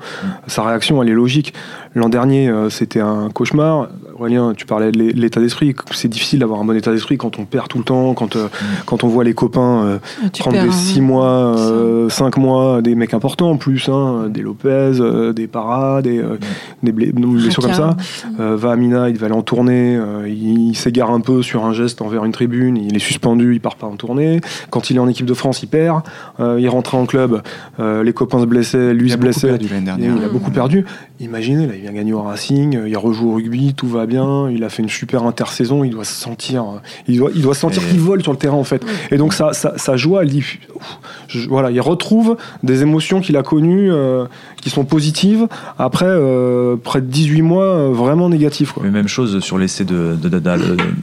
Sa 0.47 0.63
réaction 0.63 1.01
elle 1.01 1.09
est 1.09 1.13
logique. 1.13 1.53
L'an 1.95 2.09
dernier 2.09 2.49
euh, 2.49 2.69
c'était 2.69 2.99
un 2.99 3.29
cauchemar. 3.29 3.89
Aurélien 4.15 4.53
tu 4.55 4.65
parlais 4.65 4.91
de 4.91 4.97
l'état 4.97 5.39
d'esprit. 5.39 5.75
C'est 5.91 6.07
difficile 6.07 6.39
d'avoir 6.39 6.59
un 6.61 6.65
bon 6.65 6.75
état 6.75 6.91
d'esprit 6.91 7.17
quand 7.17 7.39
on 7.39 7.45
perd 7.45 7.67
tout 7.67 7.77
le 7.77 7.83
temps 7.83 8.13
quand 8.13 8.35
euh, 8.35 8.47
quand 8.85 9.03
on 9.03 9.07
voit 9.07 9.23
les 9.23 9.33
copains 9.33 9.83
euh, 9.83 9.97
ah, 10.23 10.27
prendre 10.39 10.61
des 10.61 10.71
6 10.71 11.01
mois 11.01 11.55
5 12.09 12.37
mois 12.37 12.81
des 12.81 12.95
mecs 12.95 13.13
importants 13.13 13.51
en 13.51 13.57
plus 13.57 13.89
hein, 13.89 14.27
des 14.29 14.41
Lopez 14.41 14.93
des 15.35 15.47
Parra 15.47 16.01
des, 16.01 16.23
des 16.81 16.91
blessures 16.91 17.63
comme 17.63 17.73
ça. 17.73 17.97
Va 18.37 18.71
Amina 18.71 19.09
il 19.09 19.13
devait 19.13 19.25
aller 19.25 19.35
en 19.35 19.41
tournée 19.41 19.99
il 20.27 20.75
s'égare 20.75 21.11
un 21.11 21.21
peu 21.21 21.41
sur 21.41 21.65
un 21.65 21.73
geste 21.73 22.01
envers 22.01 22.25
une 22.25 22.31
tribune 22.31 22.77
il 22.77 22.95
est 22.95 22.99
suspendu 22.99 23.53
il 23.53 23.59
part 23.59 23.75
pas 23.75 23.87
en 23.87 23.95
tournée 23.95 24.41
quand 24.69 24.89
il 24.89 24.97
est 24.97 24.99
en 24.99 25.07
équipe 25.07 25.25
de 25.25 25.33
France, 25.33 25.63
il 25.63 25.67
perd. 25.67 26.01
Euh, 26.39 26.59
il 26.59 26.67
rentrait 26.69 26.97
en 26.97 27.05
club, 27.05 27.41
euh, 27.79 28.03
les 28.03 28.13
copains 28.13 28.39
se 28.39 28.45
blessaient, 28.45 28.93
lui 28.93 29.11
se 29.11 29.17
blessait. 29.17 29.57
Il 29.61 30.23
a 30.23 30.29
beaucoup 30.29 30.51
perdu. 30.51 30.85
Imaginez, 31.19 31.67
là, 31.67 31.73
il 31.75 31.81
vient 31.81 31.93
gagner 31.93 32.13
au 32.13 32.21
Racing, 32.21 32.79
il 32.85 32.97
rejoue 32.97 33.31
au 33.31 33.35
rugby, 33.35 33.73
tout 33.73 33.87
va 33.87 34.05
bien. 34.05 34.49
Il 34.49 34.63
a 34.63 34.69
fait 34.69 34.83
une 34.83 34.89
super 34.89 35.23
intersaison. 35.23 35.83
Il 35.83 35.91
doit 35.91 36.03
se 36.03 36.13
sentir, 36.13 36.65
il 37.07 37.17
doit, 37.17 37.29
il 37.33 37.41
doit 37.41 37.55
sentir 37.55 37.87
qu'il 37.87 37.99
vole 37.99 38.21
sur 38.21 38.31
le 38.31 38.37
terrain 38.37 38.57
en 38.57 38.63
fait. 38.63 38.83
Et 39.11 39.17
donc 39.17 39.33
sa, 39.33 39.53
sa, 39.53 39.95
joie, 39.95 40.23
elle 40.23 40.29
dit, 40.29 40.43
voilà, 41.47 41.71
il 41.71 41.81
retrouve 41.81 42.37
des 42.63 42.81
émotions 42.81 43.21
qu'il 43.21 43.37
a 43.37 43.43
connues, 43.43 43.91
euh, 43.91 44.25
qui 44.63 44.69
sont 44.69 44.85
positives 44.85 45.47
après 45.77 46.13
près 46.83 47.01
de 47.01 47.07
18 47.07 47.41
mois 47.41 47.89
vraiment 47.89 48.29
négatifs. 48.29 48.73
Mais 48.81 48.89
même 48.89 49.07
chose 49.07 49.39
sur 49.39 49.57
l'essai 49.57 49.85
de, 49.85 50.15
de, 50.21 50.41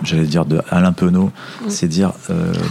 j'allais 0.05 0.25
dire 0.25 0.45
de 0.45 0.61
Alain 0.71 0.93
Penaud, 0.93 1.31
c'est 1.69 1.89
dire 1.89 2.13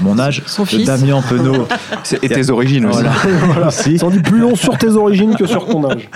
mon 0.02 0.20
âge, 0.20 0.44
Damien 0.86 1.22
Penaud. 1.22 1.68
Et 2.24 2.30
tes 2.30 2.50
origines 2.50 2.86
aussi. 2.86 3.02
Voilà. 3.02 3.70
voilà. 3.70 3.70
dit 4.12 4.20
plus 4.20 4.40
long 4.40 4.56
sur 4.56 4.78
tes 4.78 4.90
origines 4.90 5.36
que 5.36 5.46
sur 5.46 5.66
ton 5.66 5.90
âge. 5.90 6.10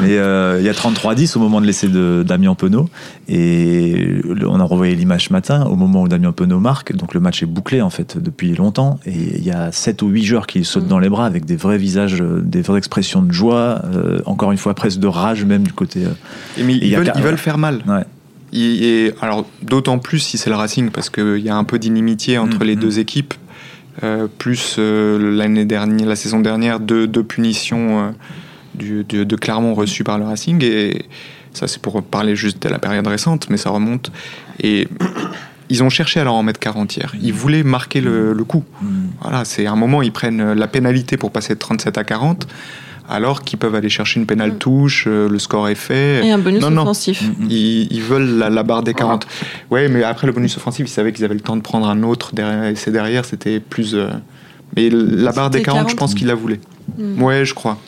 Mais 0.00 0.16
euh, 0.18 0.56
il 0.58 0.64
y 0.64 0.68
a 0.68 0.72
33-10 0.72 1.36
au 1.36 1.40
moment 1.40 1.60
de 1.60 1.66
l'essai 1.66 1.88
de 1.88 2.24
Damien 2.26 2.54
Penaud. 2.54 2.88
Et 3.28 4.20
on 4.46 4.58
a 4.58 4.64
revoyé 4.64 4.94
l'image 4.94 5.26
ce 5.26 5.32
matin, 5.32 5.64
au 5.66 5.76
moment 5.76 6.02
où 6.02 6.08
Damien 6.08 6.32
Penaud 6.32 6.60
marque. 6.60 6.94
Donc 6.94 7.14
le 7.14 7.20
match 7.20 7.42
est 7.42 7.46
bouclé 7.46 7.82
en 7.82 7.90
fait 7.90 8.18
depuis 8.18 8.54
longtemps. 8.54 8.98
Et 9.06 9.36
il 9.36 9.44
y 9.44 9.50
a 9.50 9.70
7 9.72 10.02
ou 10.02 10.08
8 10.08 10.24
joueurs 10.24 10.46
qui 10.46 10.64
sautent 10.64 10.88
dans 10.88 10.98
les 10.98 11.08
bras 11.08 11.26
avec 11.26 11.44
des 11.44 11.56
vrais 11.56 11.78
visages, 11.78 12.20
euh, 12.20 12.40
des 12.42 12.62
vraies 12.62 12.78
expressions 12.78 13.22
de 13.22 13.32
joie. 13.32 13.82
Euh, 13.92 14.20
encore 14.26 14.52
une 14.52 14.58
fois, 14.58 14.74
presque 14.74 14.98
de 14.98 15.06
rage 15.06 15.44
même 15.44 15.62
du 15.62 15.72
côté. 15.72 16.02
Et 16.56 16.62
mais 16.62 16.76
ils, 16.76 16.96
veulent, 16.96 17.12
ils, 17.14 17.22
veulent, 17.22 17.38
faire 17.38 17.58
mal. 17.58 17.82
Ouais. 17.86 18.04
Et, 18.52 19.12
alors 19.20 19.46
d'autant 19.62 19.98
plus 19.98 20.18
si 20.18 20.38
c'est 20.38 20.50
le 20.50 20.56
Racing 20.56 20.90
parce 20.90 21.08
qu'il 21.08 21.38
y 21.38 21.48
a 21.48 21.56
un 21.56 21.64
peu 21.64 21.78
d'inimitié 21.78 22.38
entre 22.38 22.58
mm, 22.58 22.66
les 22.66 22.76
mm. 22.76 22.80
deux 22.80 22.98
équipes 22.98 23.34
euh, 24.02 24.26
plus 24.26 24.76
euh, 24.78 25.36
l'année 25.36 25.66
dernière, 25.66 26.08
la 26.08 26.16
saison 26.16 26.40
dernière, 26.40 26.80
deux, 26.80 27.08
punitions 27.22 28.00
euh, 28.00 28.10
du, 28.74 29.04
de, 29.04 29.36
Clermont 29.36 29.74
reçues 29.74 30.02
par 30.02 30.18
le 30.18 30.24
Racing. 30.24 30.62
Et 30.64 31.04
ça, 31.52 31.68
c'est 31.68 31.80
pour 31.80 32.02
parler 32.02 32.34
juste 32.34 32.62
de 32.62 32.68
la 32.70 32.78
période 32.78 33.06
récente, 33.06 33.48
mais 33.50 33.58
ça 33.58 33.68
remonte. 33.68 34.10
Et 34.60 34.88
ils 35.68 35.82
ont 35.82 35.90
cherché 35.90 36.20
à 36.20 36.24
leur 36.24 36.34
en 36.34 36.42
mettre 36.42 36.60
40 36.60 36.96
hier. 36.96 37.14
Ils 37.20 37.34
voulaient 37.34 37.62
marquer 37.62 38.00
le, 38.00 38.32
le 38.32 38.44
coup. 38.44 38.64
Mm. 38.80 38.86
Voilà, 39.20 39.44
c'est 39.44 39.66
un 39.66 39.76
moment, 39.76 40.00
ils 40.00 40.12
prennent 40.12 40.54
la 40.54 40.68
pénalité 40.68 41.18
pour 41.18 41.30
passer 41.30 41.54
de 41.54 41.58
37 41.58 41.98
à 41.98 42.04
40 42.04 42.48
alors 43.08 43.42
qu'ils 43.42 43.58
peuvent 43.58 43.74
aller 43.74 43.88
chercher 43.88 44.20
une 44.20 44.26
pénale 44.26 44.52
mm. 44.52 44.58
touche, 44.58 45.04
euh, 45.06 45.28
le 45.28 45.38
score 45.38 45.68
est 45.68 45.74
fait. 45.74 46.24
Et 46.24 46.30
un 46.30 46.38
bonus 46.38 46.62
offensif. 46.62 47.22
Mm, 47.22 47.44
mm. 47.44 47.50
Ils, 47.50 48.02
veulent 48.02 48.38
la, 48.38 48.62
barre 48.62 48.82
des 48.82 48.94
40. 48.94 49.26
Ouais, 49.70 49.88
mais 49.88 50.02
après 50.02 50.26
le 50.26 50.32
bonus 50.32 50.56
offensif, 50.56 50.86
ils 50.86 50.90
savaient 50.90 51.12
qu'ils 51.12 51.24
avaient 51.24 51.34
le 51.34 51.40
temps 51.40 51.56
de 51.56 51.62
prendre 51.62 51.88
un 51.88 52.02
autre 52.02 52.34
derrière, 52.34 52.64
et 52.64 52.76
c'est 52.76 52.92
derrière, 52.92 53.24
c'était 53.24 53.60
plus. 53.60 53.94
Euh, 53.94 54.08
mais 54.76 54.88
la 54.90 55.32
barre 55.32 55.50
des 55.50 55.62
40, 55.62 55.90
je 55.90 55.96
pense 55.96 56.14
qu'ils 56.14 56.28
la 56.28 56.34
voulaient. 56.34 56.60
Ouais, 57.18 57.44
je 57.44 57.54
crois. 57.54 57.78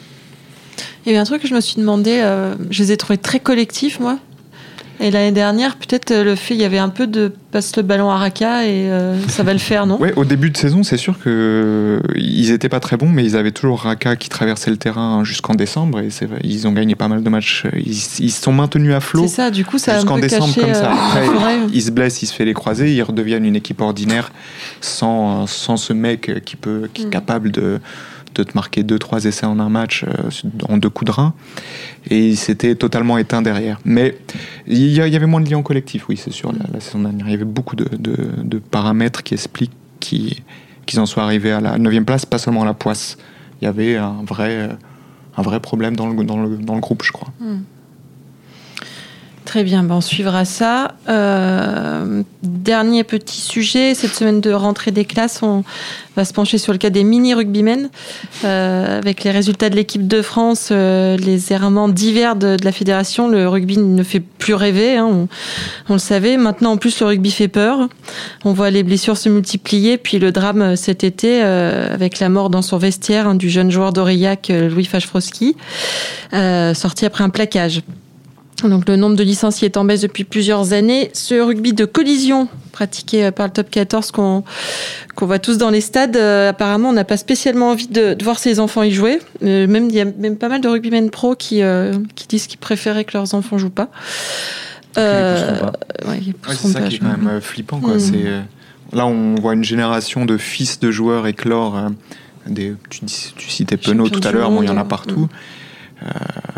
Il 1.05 1.13
y 1.13 1.15
avait 1.15 1.21
un 1.21 1.25
truc 1.25 1.43
que 1.43 1.49
je 1.49 1.55
me 1.55 1.61
suis 1.61 1.77
demandé, 1.77 2.21
euh, 2.23 2.55
je 2.71 2.83
les 2.83 2.93
ai 2.93 2.97
trouvés 2.97 3.19
très 3.19 3.41
collectifs, 3.41 4.01
moi. 4.01 4.19
Et 5.01 5.11
l'année 5.11 5.33
dernière, 5.33 5.77
peut-être 5.77 6.11
euh, 6.13 6.25
le 6.25 6.35
fait, 6.35 6.55
il 6.55 6.61
y 6.61 6.65
avait 6.65 6.79
un 6.79 6.89
peu 6.89 7.07
de 7.07 7.33
passe 7.51 7.77
le 7.77 7.83
ballon 7.83 8.11
à 8.11 8.17
Raka 8.17 8.65
et 8.65 8.91
euh, 8.91 9.21
ça 9.29 9.43
va 9.43 9.53
le 9.53 9.59
faire, 9.59 9.87
non? 9.87 9.99
Oui, 10.01 10.11
au 10.17 10.25
début 10.25 10.51
de 10.51 10.57
saison, 10.57 10.83
c'est 10.83 10.97
sûr 10.97 11.19
que 11.19 12.01
ils 12.15 12.51
étaient 12.51 12.69
pas 12.69 12.81
très 12.81 12.97
bons, 12.97 13.09
mais 13.09 13.25
ils 13.25 13.37
avaient 13.37 13.53
toujours 13.53 13.81
Raka 13.81 14.17
qui 14.17 14.29
traversait 14.29 14.71
le 14.71 14.77
terrain 14.77 15.25
jusqu'en 15.25 15.55
décembre 15.55 16.01
et 16.01 16.09
ils 16.43 16.67
ont 16.67 16.73
gagné 16.73 16.95
pas 16.95 17.09
mal 17.09 17.23
de 17.23 17.29
matchs. 17.29 17.65
Ils 17.77 17.95
se 17.95 18.43
sont 18.43 18.53
maintenus 18.53 18.95
à 18.95 19.01
flot. 19.01 19.23
C'est 19.23 19.35
ça, 19.35 19.51
du 19.51 19.65
coup, 19.65 19.79
ça 19.79 19.97
jusqu'en 19.97 20.19
décembre 20.19 20.55
comme 20.55 20.75
ça. 20.75 20.93
Euh, 20.93 21.27
Après, 21.27 21.59
ils 21.73 21.83
se 21.83 21.91
blessent, 21.91 22.23
ils 22.23 22.27
se 22.27 22.35
fait 22.35 22.45
les 22.45 22.55
croiser, 22.55 22.95
ils 22.95 23.03
redeviennent 23.03 23.45
une 23.45 23.57
équipe 23.57 23.81
ordinaire 23.81 24.33
sans, 24.81 25.47
sans 25.47 25.77
ce 25.77 25.93
mec 25.93 26.45
qui 26.45 26.57
peut, 26.57 26.89
qui 26.93 27.03
est 27.03 27.07
mm. 27.07 27.11
capable 27.11 27.51
de 27.51 27.81
de 28.35 28.43
te 28.43 28.53
marquer 28.55 28.83
2-3 28.83 29.27
essais 29.27 29.47
en 29.47 29.59
un 29.59 29.69
match 29.69 30.05
euh, 30.05 30.31
en 30.69 30.77
deux 30.77 30.91
coups 30.91 31.11
de 31.11 31.13
rein. 31.13 31.35
Et 32.11 32.35
c'était 32.37 32.75
totalement 32.75 33.19
éteint 33.19 33.43
derrière. 33.43 33.81
Mais 33.85 34.19
il 34.67 34.93
y, 34.93 35.01
avait 35.01 35.27
moins 35.27 35.41
de 35.41 35.49
liens 35.49 35.63
collectifs, 35.63 36.09
oui, 36.09 36.17
c'est 36.17 36.33
sûr, 36.33 36.53
la, 36.73 36.81
saison 36.81 37.01
dernière. 37.01 37.27
Il 37.27 37.33
y 37.33 37.35
avait 37.35 37.45
beaucoup 37.45 37.77
de, 37.77 38.59
paramètres 38.71 39.23
qui 39.23 39.35
expliquent 39.35 39.73
qu'ils 40.01 41.01
en 41.01 41.07
soient 41.07 41.23
arrivés 41.23 41.53
à 41.53 41.61
la 41.61 41.79
9 41.79 42.05
place, 42.05 42.27
pas 42.27 42.39
seulement 42.39 42.63
à 42.63 42.67
la 42.67 42.75
poisse. 42.75 43.17
Il 43.61 43.65
y 43.65 43.69
avait 43.69 43.97
un 43.97 44.23
vrai, 44.27 44.69
un 45.37 45.43
vrai 45.43 45.61
problème 45.61 45.97
dans 45.97 46.09
le, 46.09 46.25
dans 46.25 46.43
le, 46.43 46.57
dans 46.59 46.75
le 46.75 46.81
groupe, 46.81 47.03
je 47.05 47.13
crois. 47.13 47.33
Hmm. 47.41 47.61
Très 49.45 49.63
bien, 49.63 49.83
ben 49.83 49.97
on 49.97 50.01
suivra 50.01 50.47
ça. 50.47 50.95
Euh, 51.07 52.23
dernier 52.43 53.05
petit 53.05 53.43
sujet, 53.43 53.95
cette 53.95 54.15
semaine 54.15 54.41
de 54.41 54.51
rentrée 54.53 54.91
des 54.91 55.05
classes, 55.05 55.43
on 55.43 55.65
va 56.17 56.25
se 56.25 56.33
pencher 56.33 56.57
sur 56.57 56.73
le 56.73 56.79
cas 56.79 56.89
des 56.89 57.05
mini 57.05 57.35
rugbymen, 57.35 57.91
euh, 58.45 58.99
avec 58.99 59.23
les 59.23 59.31
résultats 59.31 59.69
de 59.69 59.77
l'équipe 59.77 60.09
de 60.09 60.23
France, 60.23 60.71
euh, 60.73 61.19
les 61.19 61.53
errements 61.53 61.89
divers 61.89 62.37
de, 62.37 62.57
la 62.65 62.73
fédération. 62.73 63.29
Le 63.29 63.47
rugby 63.47 63.77
ne 63.77 64.03
fait 64.03 64.21
plus 64.21 64.55
rêver, 64.55 64.97
hein, 64.97 65.29
on, 65.91 65.93
le 65.93 65.99
savait. 65.99 66.39
Maintenant, 66.39 66.73
en 66.73 66.77
plus, 66.79 66.99
le 67.01 67.07
rugby 67.07 67.31
fait 67.31 67.49
peur. 67.49 67.89
On 68.47 68.55
voit 68.55 68.71
les 68.71 68.83
blessures 68.83 69.19
se 69.19 69.29
multiplier, 69.29 69.99
puis 69.99 70.19
le 70.19 70.33
drame 70.33 70.75
cet 70.75 71.05
été 71.05 71.43
avec 71.43 72.19
la 72.19 72.31
mort 72.31 72.49
dans 72.49 72.63
son 72.63 72.79
vestiaire 72.79 73.29
hein, 73.29 73.35
du 73.35 73.51
jeune 73.51 73.71
joueur 73.71 73.93
d'Aurillac, 73.93 74.51
Louis 74.71 74.87
Fachfroski, 74.87 75.55
sorti 76.33 77.05
après 77.05 77.25
un 77.25 77.31
plaquage. 77.31 77.83
Donc 78.69 78.89
le 78.89 78.97
nombre 78.97 79.17
de 79.17 79.23
licenciés 79.23 79.67
est 79.67 79.77
en 79.77 79.85
baisse 79.85 80.01
depuis 80.01 80.25
plusieurs 80.25 80.73
années. 80.73 81.11
Ce 81.13 81.35
rugby 81.35 81.73
de 81.73 81.85
collision 81.85 82.49
pratiqué 82.73 83.27
euh, 83.27 83.31
par 83.31 83.47
le 83.47 83.53
top 83.53 83.71
14 83.71 84.11
qu'on 84.11 84.45
qu'on 85.15 85.27
voit 85.27 85.39
tous 85.39 85.59
dans 85.59 85.71
les 85.71 85.81
stades, 85.81 86.17
euh, 86.17 86.51
apparemment 86.51 86.89
on 86.89 86.93
n'a 86.93 87.05
pas 87.05 87.17
spécialement 87.17 87.71
envie 87.71 87.87
de, 87.87 88.17
voir 88.23 88.39
ses 88.39 88.59
enfants 88.59 88.83
y 88.83 88.91
jouer. 88.91 89.21
Euh, 89.45 89.67
même 89.69 89.89
il 89.89 89.95
y 89.95 90.01
a 90.01 90.05
même 90.05 90.37
pas 90.37 90.49
mal 90.49 90.61
de 90.61 90.69
rugbymen 90.69 91.11
pro 91.11 91.35
qui 91.37 91.63
qui 92.15 92.27
disent 92.27 92.47
qu'ils 92.47 92.59
préféraient 92.59 93.05
que 93.05 93.17
leurs 93.17 93.35
enfants 93.35 93.59
jouent 93.59 93.71
pas. 93.71 93.91
Euh, 94.97 95.61
c'est 96.49 96.69
ça 96.69 96.83
qui 96.83 96.97
est 96.97 96.99
quand 96.99 97.17
même 97.17 97.41
flippant. 97.41 97.81
Quoi. 97.81 97.97
Mm. 97.97 98.47
là, 98.93 99.07
on 99.07 99.35
voit 99.35 99.55
une 99.55 99.65
génération 99.65 100.25
de 100.25 100.37
fils 100.39 100.79
de 100.79 100.91
joueurs 100.91 101.27
éclore. 101.27 101.91
des, 102.47 102.75
tu, 102.91 103.01
tu 103.37 103.51
citais 103.51 103.77
Penaud 103.77 104.09
tout 104.09 104.21
à 104.23 104.31
l'heure, 104.31 104.51
bon, 104.51 104.63
il 104.63 104.69
y 104.69 104.73
en 104.73 104.77
a 104.77 104.85
partout. 104.85 105.23
Mm 105.23 105.29
euh, 106.03 106.09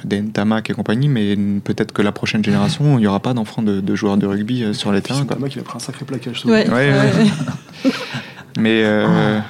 des 0.06 0.20
Ntamak 0.22 0.70
et 0.70 0.72
compagnie, 0.72 1.08
mais 1.08 1.36
peut-être 1.62 1.92
que 1.92 2.00
la 2.00 2.12
prochaine 2.12 2.44
génération, 2.44 2.98
il 2.98 3.00
n'y 3.00 3.06
aura 3.06 3.20
pas 3.20 3.34
d'enfants 3.34 3.62
de, 3.62 3.94
joueurs 3.94 4.16
de 4.16 4.26
rugby 4.26 4.62
euh, 4.62 4.72
sur 4.72 4.92
les 4.92 5.02
terrains. 5.02 5.24
Ntamak, 5.24 5.54
il 5.54 5.60
a 5.60 5.62
pris 5.62 5.76
un 5.76 5.80
sacré 5.80 6.04
plaquage. 6.04 6.44
Ouais, 6.46 6.66
mais 8.58 8.82
euh, 8.84 9.40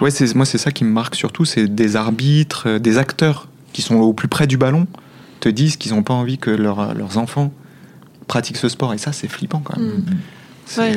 ouais, 0.00 0.10
c'est, 0.10 0.34
moi, 0.34 0.46
c'est 0.46 0.58
ça 0.58 0.70
qui 0.70 0.84
me 0.84 0.90
marque 0.90 1.16
surtout, 1.16 1.44
c'est 1.44 1.66
des 1.66 1.96
arbitres, 1.96 2.64
euh, 2.68 2.78
des 2.78 2.98
acteurs 2.98 3.48
qui 3.72 3.82
sont 3.82 3.96
au 3.96 4.12
plus 4.12 4.28
près 4.28 4.46
du 4.46 4.56
ballon, 4.56 4.86
te 5.40 5.48
disent 5.48 5.76
qu'ils 5.76 5.92
n'ont 5.92 6.02
pas 6.02 6.14
envie 6.14 6.38
que 6.38 6.50
leurs 6.50 7.18
enfants 7.18 7.52
pratiquent 8.26 8.58
ce 8.58 8.68
sport. 8.68 8.94
Et 8.94 8.98
ça, 8.98 9.12
c'est 9.12 9.28
flippant 9.28 9.60
quand 9.64 9.76
même. 9.76 9.88
Mm. 9.88 10.04
C'est, 10.66 10.92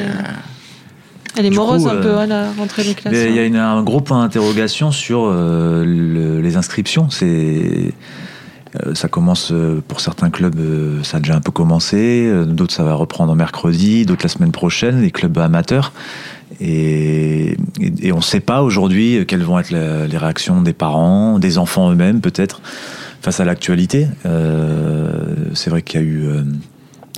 elle 1.35 1.47
est 1.47 1.49
morose 1.49 1.87
un 1.87 1.95
peu 1.95 2.15
à 2.15 2.27
la 2.27 2.51
rentrée 2.51 2.83
des 2.83 2.93
classes. 2.93 3.15
Il 3.15 3.33
y 3.33 3.57
a 3.57 3.67
un 3.67 3.81
gros 3.81 4.01
point 4.01 4.21
d'interrogation 4.21 4.91
sur 4.91 5.31
les 5.33 6.57
inscriptions. 6.57 7.09
C'est 7.09 7.93
ça 8.93 9.07
commence 9.07 9.51
euh, 9.51 9.83
pour 9.87 10.01
certains 10.01 10.29
clubs, 10.29 10.59
euh, 10.59 11.03
ça 11.03 11.17
a 11.17 11.19
déjà 11.19 11.35
un 11.35 11.41
peu 11.41 11.51
commencé. 11.51 12.31
D'autres, 12.47 12.73
ça 12.73 12.83
va 12.83 12.95
reprendre 12.95 13.35
mercredi. 13.35 14.05
D'autres, 14.05 14.23
la 14.23 14.29
semaine 14.29 14.51
prochaine. 14.51 15.01
Les 15.01 15.11
clubs 15.11 15.37
amateurs. 15.37 15.93
Et, 16.59 17.57
on 18.11 18.17
ne 18.17 18.21
sait 18.21 18.39
pas 18.39 18.61
aujourd'hui 18.61 19.25
quelles 19.27 19.43
vont 19.43 19.59
être 19.59 19.71
les 19.71 20.17
réactions 20.17 20.61
des 20.61 20.73
parents, 20.73 21.39
des 21.39 21.57
enfants 21.57 21.91
eux-mêmes, 21.91 22.21
peut-être, 22.21 22.61
face 23.21 23.39
à 23.39 23.45
l'actualité. 23.45 24.07
c'est 25.53 25.69
vrai 25.71 25.81
qu'il 25.81 25.99
y 25.99 26.03
a 26.03 26.05
eu. 26.05 26.27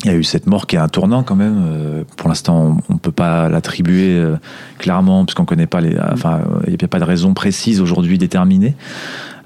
il 0.06 0.12
y 0.12 0.14
a 0.14 0.16
eu 0.16 0.24
cette 0.24 0.48
mort 0.48 0.68
qui 0.68 0.78
est 0.78 0.80
un 0.80 0.88
tournant 0.88 1.24
quand 1.24 1.36
même. 1.36 2.06
Pour 2.16 2.30
l'instant, 2.30 2.78
on 2.88 2.94
ne 2.94 3.00
peut 3.00 3.12
pas 3.12 3.50
l'attribuer 3.50 4.24
clairement 4.78 5.26
puisqu'on 5.26 5.46
connaît 5.46 5.68
pas 5.68 5.82
les. 5.82 5.98
Enfin, 6.14 6.40
il 6.66 6.78
n'y 6.78 6.86
a 6.86 6.88
pas 6.88 7.00
de 7.00 7.04
raison 7.04 7.34
précise 7.34 7.82
aujourd'hui 7.82 8.18
déterminée. 8.18 8.74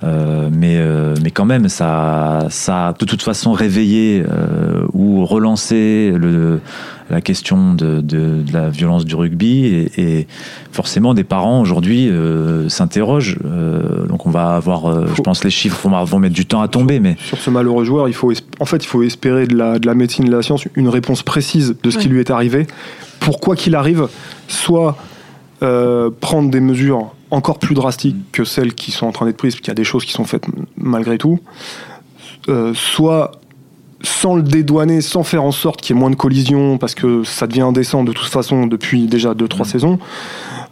Euh, 0.04 0.50
mais, 0.52 0.78
euh, 0.78 1.16
mais 1.22 1.32
quand 1.32 1.46
même, 1.46 1.68
ça, 1.68 2.48
ça 2.50 2.88
a 2.88 2.94
de 2.94 3.06
toute 3.06 3.22
façon 3.22 3.52
réveillé 3.52 4.24
euh, 4.24 4.86
ou 4.94 5.26
relancé 5.26 6.14
le, 6.16 6.62
la 7.10 7.20
question 7.20 7.74
de, 7.74 8.00
de, 8.00 8.42
de, 8.42 8.54
la 8.54 8.70
violence 8.70 9.04
du 9.04 9.16
rugby. 9.16 9.66
Et, 9.66 10.20
et 10.20 10.28
forcément, 10.72 11.14
des 11.14 11.26
parents 11.26 11.60
aujourd'hui 11.62 12.10
s'interrogent. 12.70 13.38
donc 14.08 14.26
on 14.26 14.30
va 14.30 14.56
avoir, 14.56 15.08
je 15.16 15.22
pense, 15.22 15.44
les 15.44 15.50
chiffres 15.50 15.88
vont, 15.88 16.04
vont, 16.04 16.20
mettre 16.20 16.36
du 16.36 16.46
temps 16.46 16.62
à 16.62 16.68
tomber. 16.68 17.00
Mais... 17.00 17.18
Sur 17.20 17.38
ce 17.38 17.50
malheureux 17.50 17.84
joueur, 17.84 18.08
il 18.08 18.14
faut, 18.14 18.32
en 18.60 18.66
fait, 18.66 18.84
il 18.84 18.88
faut 18.88 19.04
espérer 19.04 19.48
de 19.48 19.56
la, 19.56 19.80
de 19.80 19.88
la 19.88 19.96
médecine 19.96 20.26
et 20.26 20.30
de 20.30 20.36
la 20.36 20.44
science 20.44 20.66
une 20.76 20.90
réponse 20.90 21.24
précise 21.24 21.76
de 21.82 21.90
ce 21.90 21.98
qui 21.98 22.08
lui 22.08 22.20
est 22.20 22.32
arrivé. 22.32 22.68
Pour 23.20 23.42
quoi 23.42 23.56
qu'il 23.56 23.76
arrive, 23.76 24.08
soit 24.48 24.96
prendre 25.60 26.50
des 26.50 26.62
mesures 26.62 27.12
encore 27.32 27.60
plus 27.60 27.76
drastiques 27.76 28.32
que 28.32 28.44
celles 28.44 28.74
qui 28.74 28.92
sont 28.92 29.06
en 29.06 29.12
train 29.12 29.26
d'être 29.26 29.38
prises, 29.38 29.54
parce 29.54 29.62
qu'il 29.62 29.70
y 29.70 29.72
a 29.72 29.76
des 29.76 29.84
choses 29.84 30.06
qui 30.06 30.14
sont 30.14 30.26
faites 30.26 30.46
malgré 30.78 31.18
tout, 31.18 31.40
euh, 32.48 32.74
soit 32.74 33.32
sans 34.02 34.36
le 34.36 34.42
dédouaner, 34.42 35.02
sans 35.02 35.24
faire 35.24 35.44
en 35.44 35.52
sorte 35.52 35.82
qu'il 35.82 35.96
y 35.96 35.98
ait 35.98 36.00
moins 36.00 36.10
de 36.10 36.16
collisions, 36.16 36.78
parce 36.78 36.96
que 36.96 37.24
ça 37.24 37.48
devient 37.48 37.62
indécent 37.62 38.04
de 38.04 38.14
toute 38.14 38.30
façon 38.30 38.66
depuis 38.66 39.08
déjà 39.08 39.34
2-3 39.34 39.62
mmh. 39.62 39.66
saisons, 39.66 40.00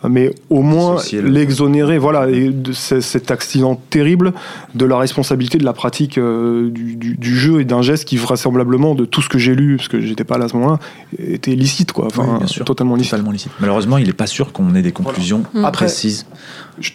mais 0.07 0.33
au 0.49 0.61
moins 0.61 0.97
l'exonérer 1.11 1.97
voilà, 1.97 2.27
de 2.27 2.71
cet 2.73 3.31
accident 3.31 3.79
terrible 3.89 4.33
de 4.75 4.85
la 4.85 4.97
responsabilité 4.97 5.57
de 5.57 5.65
la 5.65 5.73
pratique 5.73 6.17
euh, 6.17 6.69
du, 6.69 7.37
jeu 7.37 7.61
et 7.61 7.65
d'un 7.65 7.81
geste 7.81 8.05
qui 8.05 8.17
vraisemblablement, 8.17 8.95
de 8.95 9.05
tout 9.05 9.21
ce 9.21 9.29
que 9.29 9.37
j'ai 9.37 9.55
lu, 9.55 9.77
parce 9.77 9.87
que 9.87 9.99
j'étais 9.99 10.23
pas 10.23 10.37
là 10.37 10.45
à 10.45 10.47
ce 10.49 10.55
moment-là, 10.57 10.79
était 11.17 11.55
licite, 11.55 11.91
quoi. 11.91 12.05
Enfin, 12.05 12.39
totalement 12.65 12.95
licite. 12.95 13.13
Malheureusement, 13.59 13.97
il 13.97 14.07
n'est 14.07 14.13
pas 14.13 14.27
sûr 14.27 14.53
qu'on 14.53 14.75
ait 14.75 14.81
des 14.81 14.91
conclusions 14.91 15.43
précises. 15.73 16.25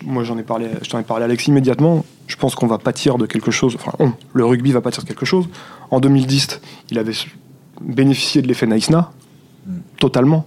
moi, 0.04 0.22
j'en 0.22 0.38
ai 0.38 0.42
parlé, 0.42 0.66
je 0.82 0.90
t'en 0.90 0.98
ai 0.98 1.04
parlé, 1.04 1.24
Alex, 1.24 1.46
immédiatement. 1.48 2.04
Je 2.28 2.36
pense 2.36 2.54
qu'on 2.54 2.66
va 2.66 2.78
pâtir 2.78 3.18
de 3.18 3.26
quelque 3.26 3.50
chose. 3.50 3.74
Enfin, 3.74 4.14
le 4.32 4.44
rugby 4.44 4.72
va 4.72 4.80
pâtir 4.80 5.02
de 5.02 5.08
quelque 5.08 5.26
chose. 5.26 5.48
En 5.90 6.00
2010, 6.00 6.60
il 6.90 6.98
avait 6.98 7.12
bénéficié 7.80 8.42
de 8.42 8.48
l'effet 8.48 8.66
Naïsna, 8.66 9.10
mm. 9.66 9.72
totalement 9.98 10.46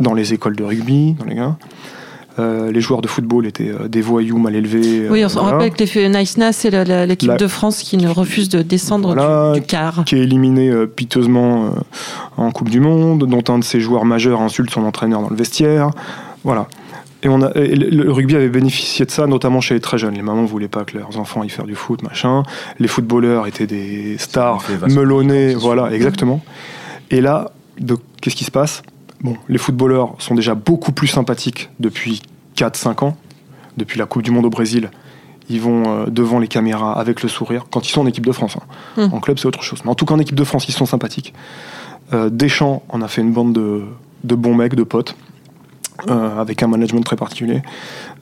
dans 0.00 0.14
les 0.14 0.34
écoles 0.34 0.56
de 0.56 0.64
rugby, 0.64 1.14
dans 1.14 1.24
les 1.24 1.34
gars. 1.34 1.56
Euh, 2.38 2.72
les 2.72 2.80
joueurs 2.80 3.02
de 3.02 3.08
football 3.08 3.46
étaient 3.46 3.68
euh, 3.68 3.88
des 3.88 4.00
voyous 4.00 4.38
mal 4.38 4.54
élevés. 4.56 5.08
Oui, 5.10 5.22
on 5.24 5.28
se 5.28 5.38
rappelle 5.38 5.70
que 5.70 5.98
les 5.98 6.08
Nice 6.08 6.38
c'est 6.52 7.06
l'équipe 7.06 7.36
de 7.36 7.46
France 7.46 7.82
qui 7.82 7.98
ne 7.98 8.08
refuse 8.08 8.48
de 8.48 8.62
descendre 8.62 9.52
du, 9.54 9.60
quart. 9.60 10.04
Qui 10.06 10.16
est 10.16 10.20
éliminé 10.20 10.70
euh, 10.70 10.86
piteusement 10.86 11.74
en 12.38 12.50
Coupe 12.50 12.70
du 12.70 12.80
Monde, 12.80 13.26
dont 13.26 13.44
un 13.52 13.58
de 13.58 13.64
ses 13.64 13.80
joueurs 13.80 14.06
majeurs 14.06 14.40
insulte 14.40 14.70
son 14.70 14.84
entraîneur 14.84 15.20
dans 15.20 15.28
le 15.28 15.36
vestiaire. 15.36 15.90
Voilà. 16.42 16.68
Et, 17.22 17.28
on 17.28 17.42
a, 17.42 17.52
le 17.54 18.10
rugby 18.10 18.34
avait 18.34 18.48
bénéficié 18.48 19.04
de 19.04 19.10
ça, 19.10 19.26
notamment 19.26 19.60
chez 19.60 19.74
les 19.74 19.80
très 19.80 19.98
jeunes. 19.98 20.14
Les 20.14 20.22
mamans 20.22 20.42
ne 20.42 20.46
voulaient 20.46 20.68
pas 20.68 20.84
que 20.84 20.96
leurs 20.96 21.18
enfants 21.18 21.44
y 21.44 21.50
fassent 21.50 21.66
du 21.66 21.76
foot, 21.76 22.02
machin. 22.02 22.42
Les 22.78 22.88
footballeurs 22.88 23.46
étaient 23.46 23.66
des 23.66 24.16
stars 24.18 24.64
melonnés, 24.88 25.54
voilà, 25.54 25.92
exactement. 25.92 26.40
Et 27.10 27.20
là, 27.20 27.52
qu'est-ce 28.20 28.36
qui 28.36 28.44
se 28.44 28.50
passe? 28.50 28.82
Bon, 29.22 29.36
les 29.48 29.58
footballeurs 29.58 30.14
sont 30.18 30.34
déjà 30.34 30.54
beaucoup 30.54 30.92
plus 30.92 31.06
sympathiques 31.06 31.70
depuis 31.78 32.22
4-5 32.56 33.04
ans. 33.04 33.16
Depuis 33.76 33.98
la 33.98 34.06
Coupe 34.06 34.22
du 34.22 34.30
Monde 34.30 34.44
au 34.44 34.50
Brésil, 34.50 34.90
ils 35.48 35.60
vont 35.60 35.84
euh, 35.86 36.06
devant 36.06 36.38
les 36.38 36.48
caméras 36.48 36.98
avec 36.98 37.22
le 37.22 37.28
sourire. 37.28 37.66
Quand 37.70 37.88
ils 37.88 37.92
sont 37.92 38.02
en 38.02 38.06
équipe 38.06 38.26
de 38.26 38.32
France. 38.32 38.56
Hein. 38.56 39.08
Hmm. 39.08 39.14
En 39.14 39.20
club, 39.20 39.38
c'est 39.38 39.46
autre 39.46 39.62
chose. 39.62 39.80
Mais 39.84 39.90
en 39.90 39.94
tout 39.94 40.04
cas, 40.04 40.14
en 40.14 40.18
équipe 40.18 40.34
de 40.34 40.44
France, 40.44 40.68
ils 40.68 40.72
sont 40.72 40.86
sympathiques. 40.86 41.32
Euh, 42.12 42.30
Deschamps 42.30 42.82
en 42.88 43.00
a 43.00 43.08
fait 43.08 43.22
une 43.22 43.32
bande 43.32 43.52
de, 43.52 44.34
bons 44.34 44.54
mecs, 44.54 44.74
de 44.74 44.82
potes, 44.82 45.16
euh, 46.08 46.40
avec 46.40 46.62
un 46.62 46.66
management 46.66 47.02
très 47.02 47.16
particulier. 47.16 47.62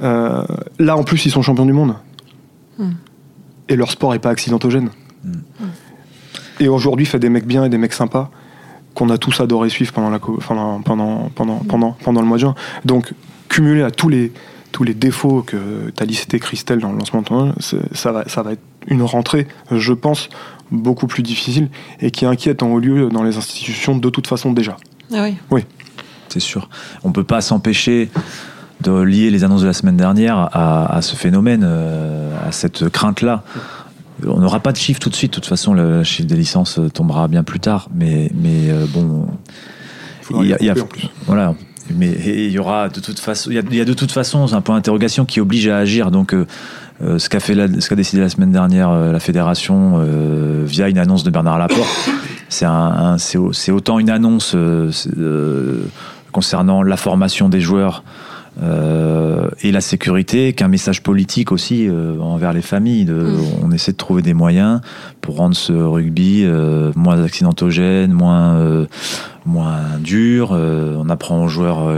là, 0.01 0.97
en 0.97 1.03
plus, 1.03 1.25
ils 1.25 1.31
sont 1.31 1.43
champions 1.43 1.67
du 1.67 1.73
monde. 1.73 1.97
Hmm. 2.79 2.93
Et 3.69 3.77
leur 3.77 3.91
sport 3.91 4.13
n'est 4.13 4.19
pas 4.19 4.31
accidentogène. 4.31 4.91
Hmm. 5.25 5.41
Et 6.61 6.69
aujourd'hui, 6.69 7.07
fait 7.07 7.19
des 7.19 7.31
mecs 7.31 7.47
bien 7.47 7.65
et 7.65 7.71
des 7.71 7.79
mecs 7.79 7.95
sympas 7.95 8.31
qu'on 9.01 9.09
a 9.09 9.17
tous 9.17 9.41
adoré 9.41 9.71
suivre 9.71 9.95
pendant, 9.95 10.11
la, 10.11 10.19
pendant, 10.19 10.83
pendant, 10.83 11.31
pendant, 11.35 11.57
pendant, 11.67 11.93
pendant 12.05 12.21
le 12.21 12.27
mois 12.27 12.37
de 12.37 12.43
juin. 12.43 12.55
Donc, 12.85 13.15
cumulé 13.49 13.83
à 13.83 13.91
tous 13.91 14.11
les, 14.11 14.31
tous 14.73 14.85
les 14.85 14.93
défauts 14.93 15.41
que 15.41 15.91
tu 15.97 16.03
as 16.03 16.05
listé, 16.05 16.39
Christelle, 16.39 16.81
dans 16.81 16.93
le 16.93 16.99
lancement 16.99 17.23
de 17.23 17.27
ton 17.27 17.55
ça 17.93 18.13
va, 18.13 18.29
ça 18.29 18.43
va 18.43 18.53
être 18.53 18.63
une 18.89 19.03
rentrée, 19.03 19.49
je 19.71 19.95
pense, 19.95 20.29
beaucoup 20.71 21.07
plus 21.07 21.23
difficile 21.23 21.71
et 22.01 22.11
qui 22.11 22.27
inquiète 22.27 22.63
en 22.63 22.69
haut 22.69 22.79
lieu 22.79 23.09
dans 23.09 23.23
les 23.23 23.39
institutions 23.39 23.97
de 23.97 24.11
toute 24.11 24.27
façon 24.27 24.53
déjà. 24.53 24.77
Ah 25.15 25.23
oui. 25.23 25.37
Oui. 25.51 25.65
C'est 26.29 26.41
sûr. 26.41 26.69
On 27.03 27.09
ne 27.09 27.15
peut 27.15 27.25
pas 27.25 27.41
s'empêcher 27.41 28.11
de 28.83 28.93
lier 28.93 29.31
les 29.31 29.45
annonces 29.45 29.63
de 29.63 29.67
la 29.67 29.73
semaine 29.73 29.97
dernière 29.97 30.37
à, 30.53 30.95
à 30.95 31.01
ce 31.01 31.17
phénomène, 31.17 31.65
euh, 31.65 32.37
à 32.47 32.53
cette 32.53 32.91
crainte-là. 32.91 33.45
On 34.27 34.41
n'aura 34.41 34.61
pas 34.61 34.73
de 34.73 34.77
chiffre 34.77 35.01
tout 35.01 35.11
de 35.11 35.15
suite. 35.15 35.33
De 35.33 35.35
toute 35.37 35.47
façon, 35.47 35.75
le 35.75 36.05
chiffre 36.05 36.29
des 36.29 36.37
licences 36.37 36.79
euh, 36.79 36.89
tombera 36.89 37.29
bien 37.29 37.43
plus 37.43 37.61
tard. 37.61 37.89
Mais, 37.95 38.31
mais 38.35 38.71
euh, 38.71 38.87
bon, 38.93 39.27
il 40.41 40.47
y 40.47 40.71
a, 40.71 40.75
voilà. 41.27 41.55
Mais 41.93 42.11
il 42.25 42.51
y 42.51 42.59
aura 42.59 42.89
de 42.89 43.01
toute 43.01 43.19
façon, 43.19 43.51
il 43.51 43.75
y 43.75 43.81
a, 43.81 43.85
de 43.85 43.95
toute 43.95 44.13
façon 44.13 44.53
un 44.53 44.61
point 44.61 44.77
d'interrogation 44.77 45.25
qui 45.25 45.41
oblige 45.41 45.67
à 45.69 45.79
agir. 45.79 46.11
Donc, 46.11 46.35
euh, 46.35 46.47
ce 47.19 47.29
qu'a 47.29 47.41
fait, 47.41 47.55
ce 47.81 47.89
qu'a 47.89 47.97
décidé 47.97 48.23
la 48.23 48.29
semaine 48.29 48.53
dernière 48.53 48.93
la 48.93 49.19
fédération 49.21 50.01
via 50.67 50.89
une 50.89 50.99
annonce 50.99 51.25
de 51.25 51.31
Bernard 51.31 51.59
Laporte, 51.59 52.11
c'est 52.49 52.67
un, 52.67 53.17
c'est 53.19 53.73
autant 53.73 53.99
une 53.99 54.11
annonce 54.11 54.55
concernant 56.31 56.83
la 56.83 56.97
formation 56.97 57.49
des 57.49 57.61
joueurs 57.61 58.05
Euh, 58.63 59.49
et 59.63 59.73
la 59.73 59.81
sécurité, 59.81 60.53
qu'un 60.53 60.69
message 60.69 61.03
politique 61.03 61.53
aussi 61.53 61.89
euh, 61.89 62.19
envers 62.21 62.53
les 62.53 62.63
familles. 62.63 63.05
De, 63.05 63.15
mm. 63.15 63.41
On 63.63 63.71
essaie 63.71 63.93
de 63.93 63.97
trouver 63.97 64.23
des 64.23 64.35
moyens 64.35 64.81
pour 65.21 65.37
rendre 65.37 65.57
ce 65.57 65.73
rugby 65.73 66.45
euh, 66.45 66.93
moins 66.95 67.23
accidentogène, 67.23 68.13
moins, 68.13 68.87
moins 69.47 69.81
dur. 70.01 70.51
on 70.53 71.09
apprend 71.09 71.43
aux 71.45 71.49
joueurs 71.49 71.89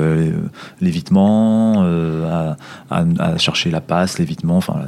l'évitement, 0.80 1.82
à, 1.82 2.56
à, 2.90 3.38
chercher 3.38 3.70
la 3.70 3.80
passe, 3.80 4.18
l'évitement. 4.18 4.56
Enfin, 4.56 4.82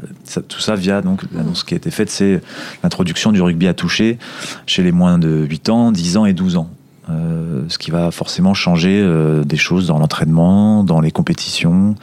tout 0.48 0.60
ça 0.60 0.74
via 0.74 1.00
donc 1.00 1.22
l'annonce 1.32 1.64
qui 1.64 1.74
a 1.74 1.76
été 1.76 1.90
faite, 1.90 2.10
c'est 2.10 2.40
l'introduction 2.82 3.32
du 3.32 3.40
rugby 3.40 3.66
à 3.68 3.74
toucher 3.74 4.18
chez 4.66 4.82
les 4.82 4.92
moins 4.92 5.18
de 5.18 5.44
8 5.48 5.68
ans, 5.68 5.92
10 5.92 6.16
ans 6.16 6.26
et 6.26 6.32
12 6.32 6.56
ans. 6.56 6.70
Euh, 7.10 7.64
ce 7.68 7.76
qui 7.76 7.90
va 7.90 8.10
forcément 8.10 8.54
changer 8.54 8.98
euh, 8.98 9.44
des 9.44 9.58
choses 9.58 9.86
dans 9.86 9.98
l'entraînement, 9.98 10.84
dans 10.84 11.00
les 11.00 11.10
compétitions. 11.10 11.96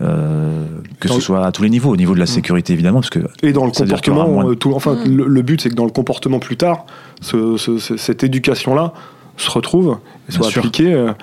Euh, 0.00 0.64
que 0.98 1.08
ce 1.08 1.20
soit 1.20 1.44
à 1.44 1.52
tous 1.52 1.62
les 1.62 1.68
niveaux, 1.68 1.90
au 1.90 1.96
niveau 1.96 2.14
de 2.14 2.18
la 2.20 2.24
mm. 2.24 2.28
sécurité 2.28 2.72
évidemment, 2.72 3.00
parce 3.00 3.10
que 3.10 3.20
et 3.42 3.52
dans 3.52 3.66
le 3.66 3.72
comportement, 3.72 4.54
tout, 4.54 4.72
enfin 4.72 4.94
mm. 4.94 5.16
le, 5.16 5.42
but 5.42 5.60
c'est 5.60 5.68
que 5.68 5.74
dans 5.74 5.84
le 5.84 5.90
comportement 5.90 6.38
plus 6.38 6.56
tard, 6.56 6.86
cette 7.20 8.24
éducation-là 8.24 8.94
se 9.36 9.50
retrouve 9.50 9.98
et 10.28 10.32
soit 10.32 10.46
appliquée 10.46 10.94
mm, 10.94 11.14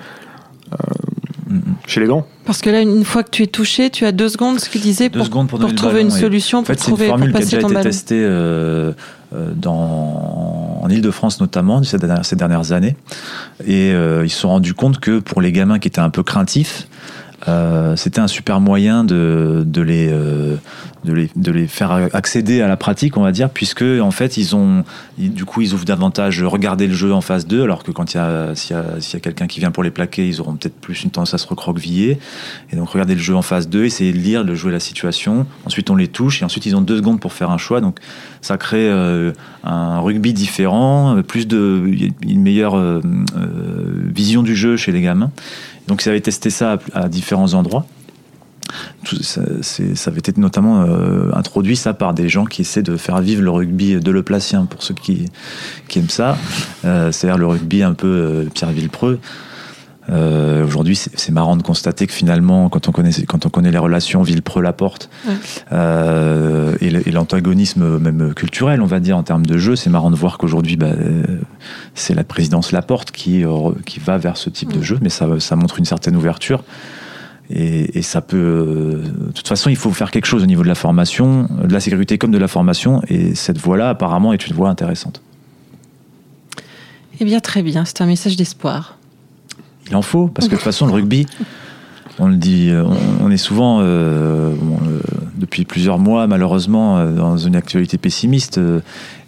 chez 1.88 2.00
les 2.00 2.06
grands. 2.06 2.26
Parce 2.44 2.60
que 2.60 2.70
là, 2.70 2.82
une 2.82 3.04
fois 3.04 3.22
que 3.22 3.30
tu 3.30 3.42
es 3.42 3.46
touché, 3.46 3.90
tu 3.90 4.04
as 4.04 4.12
deux 4.12 4.28
secondes, 4.28 4.60
ce 4.60 4.68
qu'il 4.68 4.80
disait, 4.80 5.08
pour, 5.08 5.28
pour, 5.28 5.74
trouver 5.74 6.02
une 6.02 6.10
solution, 6.10 6.62
pour 6.62 6.76
trouver, 6.76 7.06
une 7.06 7.10
formule 7.10 7.32
qui 7.32 7.36
a 7.38 7.40
déjà 7.40 7.60
été 7.60 7.80
testée 7.80 8.20
euh, 8.20 8.92
dans, 9.32 10.80
en 10.82 10.88
Ile-de-France 10.88 11.40
notamment 11.40 11.82
ces 11.82 11.98
dernières, 11.98 12.24
ces 12.24 12.36
dernières 12.36 12.72
années. 12.72 12.94
Et 13.66 13.92
euh, 13.92 14.24
ils 14.24 14.30
se 14.30 14.40
sont 14.40 14.48
rendus 14.48 14.74
compte 14.74 15.00
que 15.00 15.18
pour 15.18 15.40
les 15.40 15.50
gamins 15.50 15.78
qui 15.78 15.88
étaient 15.88 15.98
un 16.00 16.10
peu 16.10 16.22
craintifs, 16.22 16.88
euh, 17.46 17.94
c'était 17.94 18.20
un 18.20 18.26
super 18.26 18.60
moyen 18.60 19.04
de, 19.04 19.62
de, 19.64 19.80
les, 19.80 20.08
euh, 20.10 20.56
de, 21.04 21.12
les, 21.12 21.30
de, 21.36 21.52
les, 21.52 21.68
faire 21.68 21.92
accéder 22.12 22.62
à 22.62 22.68
la 22.68 22.76
pratique, 22.76 23.16
on 23.16 23.22
va 23.22 23.30
dire, 23.30 23.48
puisque 23.48 23.84
en 23.84 24.10
fait, 24.10 24.36
ils 24.36 24.56
ont, 24.56 24.84
du 25.18 25.44
coup, 25.44 25.60
ils 25.60 25.72
ouvrent 25.72 25.84
davantage 25.84 26.42
regarder 26.42 26.88
le 26.88 26.94
jeu 26.94 27.12
en 27.12 27.20
phase 27.20 27.46
2, 27.46 27.62
alors 27.62 27.84
que 27.84 27.92
quand 27.92 28.14
il 28.14 28.16
y 28.16 28.20
a, 28.20 28.54
s'il 28.56 28.74
y 28.74 28.78
a, 28.78 28.82
a 28.82 29.20
quelqu'un 29.20 29.46
qui 29.46 29.60
vient 29.60 29.70
pour 29.70 29.84
les 29.84 29.92
plaquer, 29.92 30.26
ils 30.26 30.40
auront 30.40 30.54
peut-être 30.54 30.74
plus 30.80 31.04
une 31.04 31.10
tendance 31.10 31.32
à 31.32 31.38
se 31.38 31.46
recroqueviller. 31.46 32.18
Et 32.72 32.76
donc, 32.76 32.88
regarder 32.88 33.14
le 33.14 33.20
jeu 33.20 33.36
en 33.36 33.42
phase 33.42 33.68
2, 33.68 33.84
essayer 33.84 34.12
de 34.12 34.18
lire, 34.18 34.44
de 34.44 34.54
jouer 34.54 34.72
la 34.72 34.80
situation. 34.80 35.46
Ensuite, 35.64 35.90
on 35.90 35.96
les 35.96 36.08
touche, 36.08 36.42
et 36.42 36.44
ensuite, 36.44 36.66
ils 36.66 36.74
ont 36.74 36.80
deux 36.80 36.96
secondes 36.96 37.20
pour 37.20 37.32
faire 37.32 37.50
un 37.50 37.58
choix. 37.58 37.80
Donc, 37.80 37.98
ça 38.40 38.56
crée 38.56 38.88
euh, 38.88 39.32
un 39.62 40.00
rugby 40.00 40.32
différent, 40.32 41.22
plus 41.22 41.46
de, 41.46 41.84
une 42.22 42.42
meilleure 42.42 43.00
vision 44.12 44.42
du 44.42 44.56
jeu 44.56 44.76
chez 44.76 44.90
les 44.90 45.02
gamins. 45.02 45.30
Donc 45.88 46.04
ils 46.04 46.08
avaient 46.10 46.20
testé 46.20 46.50
ça 46.50 46.78
à, 46.92 47.08
différents 47.08 47.54
endroits. 47.54 47.86
Ça, 49.22 49.40
avait 50.06 50.18
été 50.18 50.34
notamment 50.36 50.82
euh, 50.82 51.30
introduit 51.32 51.76
ça 51.76 51.94
par 51.94 52.12
des 52.12 52.28
gens 52.28 52.44
qui 52.44 52.60
essaient 52.60 52.82
de 52.82 52.98
faire 52.98 53.20
vivre 53.22 53.42
le 53.42 53.50
rugby 53.50 53.96
de 53.96 54.10
Le 54.10 54.22
Placien 54.22 54.66
pour 54.66 54.82
ceux 54.82 54.92
qui, 54.92 55.24
qui 55.88 56.00
aiment 56.00 56.10
ça, 56.10 56.36
euh, 56.84 57.10
c'est-à-dire 57.10 57.38
le 57.38 57.46
rugby 57.46 57.82
un 57.82 57.94
peu 57.94 58.06
euh, 58.06 58.44
Pierre 58.52 58.70
Villepreux. 58.70 59.18
Euh, 60.10 60.64
Aujourd'hui, 60.64 60.96
c'est 60.96 61.32
marrant 61.32 61.56
de 61.56 61.62
constater 61.62 62.06
que 62.06 62.12
finalement, 62.12 62.68
quand 62.68 62.88
on 62.88 62.92
connaît, 62.92 63.10
quand 63.26 63.46
on 63.46 63.48
connaît 63.48 63.70
les 63.70 63.78
relations 63.78 64.22
Villepreux-Laporte 64.22 65.10
euh, 65.72 66.74
et 66.80 67.10
l'antagonisme 67.10 67.98
même 67.98 68.34
culturel, 68.34 68.82
on 68.82 68.86
va 68.86 69.00
dire 69.00 69.16
en 69.16 69.22
termes 69.22 69.46
de 69.46 69.58
jeu, 69.58 69.76
c'est 69.76 69.90
marrant 69.90 70.10
de 70.10 70.16
voir 70.16 70.38
qu'aujourd'hui, 70.38 70.76
bah, 70.76 70.92
c'est 71.94 72.14
la 72.14 72.24
présidence 72.24 72.72
Laporte 72.72 73.10
qui 73.10 73.44
qui 73.86 74.00
va 74.00 74.18
vers 74.18 74.36
ce 74.36 74.50
type 74.50 74.72
de 74.72 74.82
jeu, 74.82 74.98
mais 75.00 75.08
ça, 75.08 75.28
ça 75.40 75.56
montre 75.56 75.78
une 75.78 75.84
certaine 75.84 76.16
ouverture. 76.16 76.64
Et, 77.50 77.98
et, 77.98 78.02
ça 78.02 78.20
peut. 78.20 79.02
De 79.04 79.32
toute 79.32 79.48
façon, 79.48 79.70
il 79.70 79.76
faut 79.76 79.90
faire 79.90 80.10
quelque 80.10 80.26
chose 80.26 80.42
au 80.42 80.46
niveau 80.46 80.62
de 80.62 80.68
la 80.68 80.74
formation, 80.74 81.48
de 81.64 81.72
la 81.72 81.80
sécurité 81.80 82.18
comme 82.18 82.30
de 82.30 82.36
la 82.36 82.48
formation, 82.48 83.00
et 83.08 83.34
cette 83.34 83.56
voie-là, 83.56 83.88
apparemment, 83.88 84.34
est 84.34 84.46
une 84.46 84.54
voie 84.54 84.68
intéressante. 84.68 85.22
Eh 87.20 87.24
bien, 87.24 87.40
très 87.40 87.62
bien. 87.62 87.86
C'est 87.86 88.02
un 88.02 88.06
message 88.06 88.36
d'espoir 88.36 88.98
il 89.88 89.96
en 89.96 90.02
faut, 90.02 90.28
parce 90.28 90.46
que 90.48 90.52
de 90.52 90.56
toute 90.56 90.64
façon, 90.64 90.86
le 90.86 90.92
rugby, 90.92 91.26
on 92.18 92.26
le 92.26 92.36
dit, 92.36 92.70
euh, 92.70 92.84
on, 93.20 93.30
est 93.30 93.36
souvent, 93.36 93.80
euh, 93.80 93.84
euh, 93.84 94.54
depuis 95.36 95.64
plusieurs 95.64 95.98
mois, 95.98 96.26
malheureusement, 96.26 97.04
dans 97.10 97.36
une 97.36 97.54
actualité 97.54 97.96
pessimiste 97.96 98.60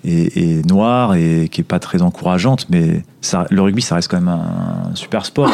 et, 0.05 0.62
noire 0.66 1.14
et 1.14 1.49
qui 1.51 1.61
est 1.61 1.64
pas 1.64 1.79
très 1.79 2.03
encourageante, 2.03 2.66
mais 2.68 3.05
ça, 3.20 3.46
le 3.51 3.62
rugby, 3.62 3.83
ça 3.83 3.94
reste 3.94 4.09
quand 4.09 4.20
même 4.20 4.29
un, 4.29 4.94
super 4.94 5.25
sport. 5.25 5.51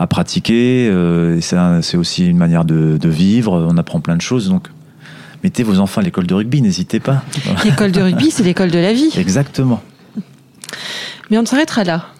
à 0.00 0.06
pratiquer, 0.06 0.92
c'est 1.40 1.96
aussi 1.96 2.28
une 2.28 2.36
manière 2.36 2.64
de, 2.64 2.98
de, 2.98 3.08
vivre, 3.08 3.66
on 3.68 3.76
apprend 3.78 4.00
plein 4.00 4.16
de 4.16 4.22
choses, 4.22 4.48
donc 4.48 4.68
mettez 5.42 5.62
vos 5.62 5.78
enfants 5.80 6.00
à 6.00 6.04
l'école 6.04 6.26
de 6.26 6.34
rugby, 6.34 6.60
n'hésitez 6.62 7.00
pas. 7.00 7.22
L'école 7.64 7.90
de 7.90 8.02
rugby, 8.02 8.30
c'est 8.30 8.42
l'école 8.42 8.70
de 8.70 8.78
la 8.78 8.92
vie. 8.92 9.10
Exactement. 9.16 9.82
Mais 11.30 11.38
on 11.38 11.44
s'arrêtera 11.44 11.84
là. 11.84 12.06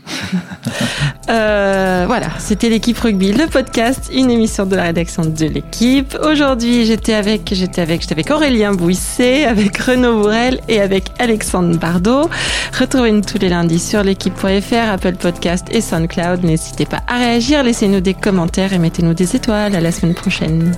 Euh, 1.30 2.04
voilà, 2.06 2.28
c'était 2.38 2.70
l'équipe 2.70 2.98
rugby, 2.98 3.32
le 3.32 3.48
podcast, 3.48 4.10
une 4.10 4.30
émission 4.30 4.64
de 4.64 4.74
la 4.74 4.84
rédaction 4.84 5.26
de 5.26 5.44
l'équipe. 5.44 6.16
Aujourd'hui, 6.24 6.86
j'étais 6.86 7.12
avec, 7.12 7.50
j'étais 7.52 7.82
avec, 7.82 8.00
j'étais 8.00 8.14
avec 8.14 8.30
Aurélien 8.30 8.72
Bouisset, 8.72 9.44
avec 9.44 9.76
Renaud 9.76 10.22
Bourrel 10.22 10.58
et 10.68 10.80
avec 10.80 11.10
Alexandre 11.18 11.76
Bardot. 11.76 12.30
Retrouvez-nous 12.78 13.20
tous 13.20 13.36
les 13.36 13.50
lundis 13.50 13.78
sur 13.78 14.02
l'équipe.fr, 14.02 14.90
Apple 14.90 15.16
Podcast 15.16 15.66
et 15.70 15.82
SoundCloud. 15.82 16.44
N'hésitez 16.44 16.86
pas 16.86 17.02
à 17.06 17.18
réagir, 17.18 17.62
laissez-nous 17.62 18.00
des 18.00 18.14
commentaires 18.14 18.72
et 18.72 18.78
mettez-nous 18.78 19.12
des 19.12 19.36
étoiles. 19.36 19.76
À 19.76 19.80
la 19.80 19.92
semaine 19.92 20.14
prochaine. 20.14 20.72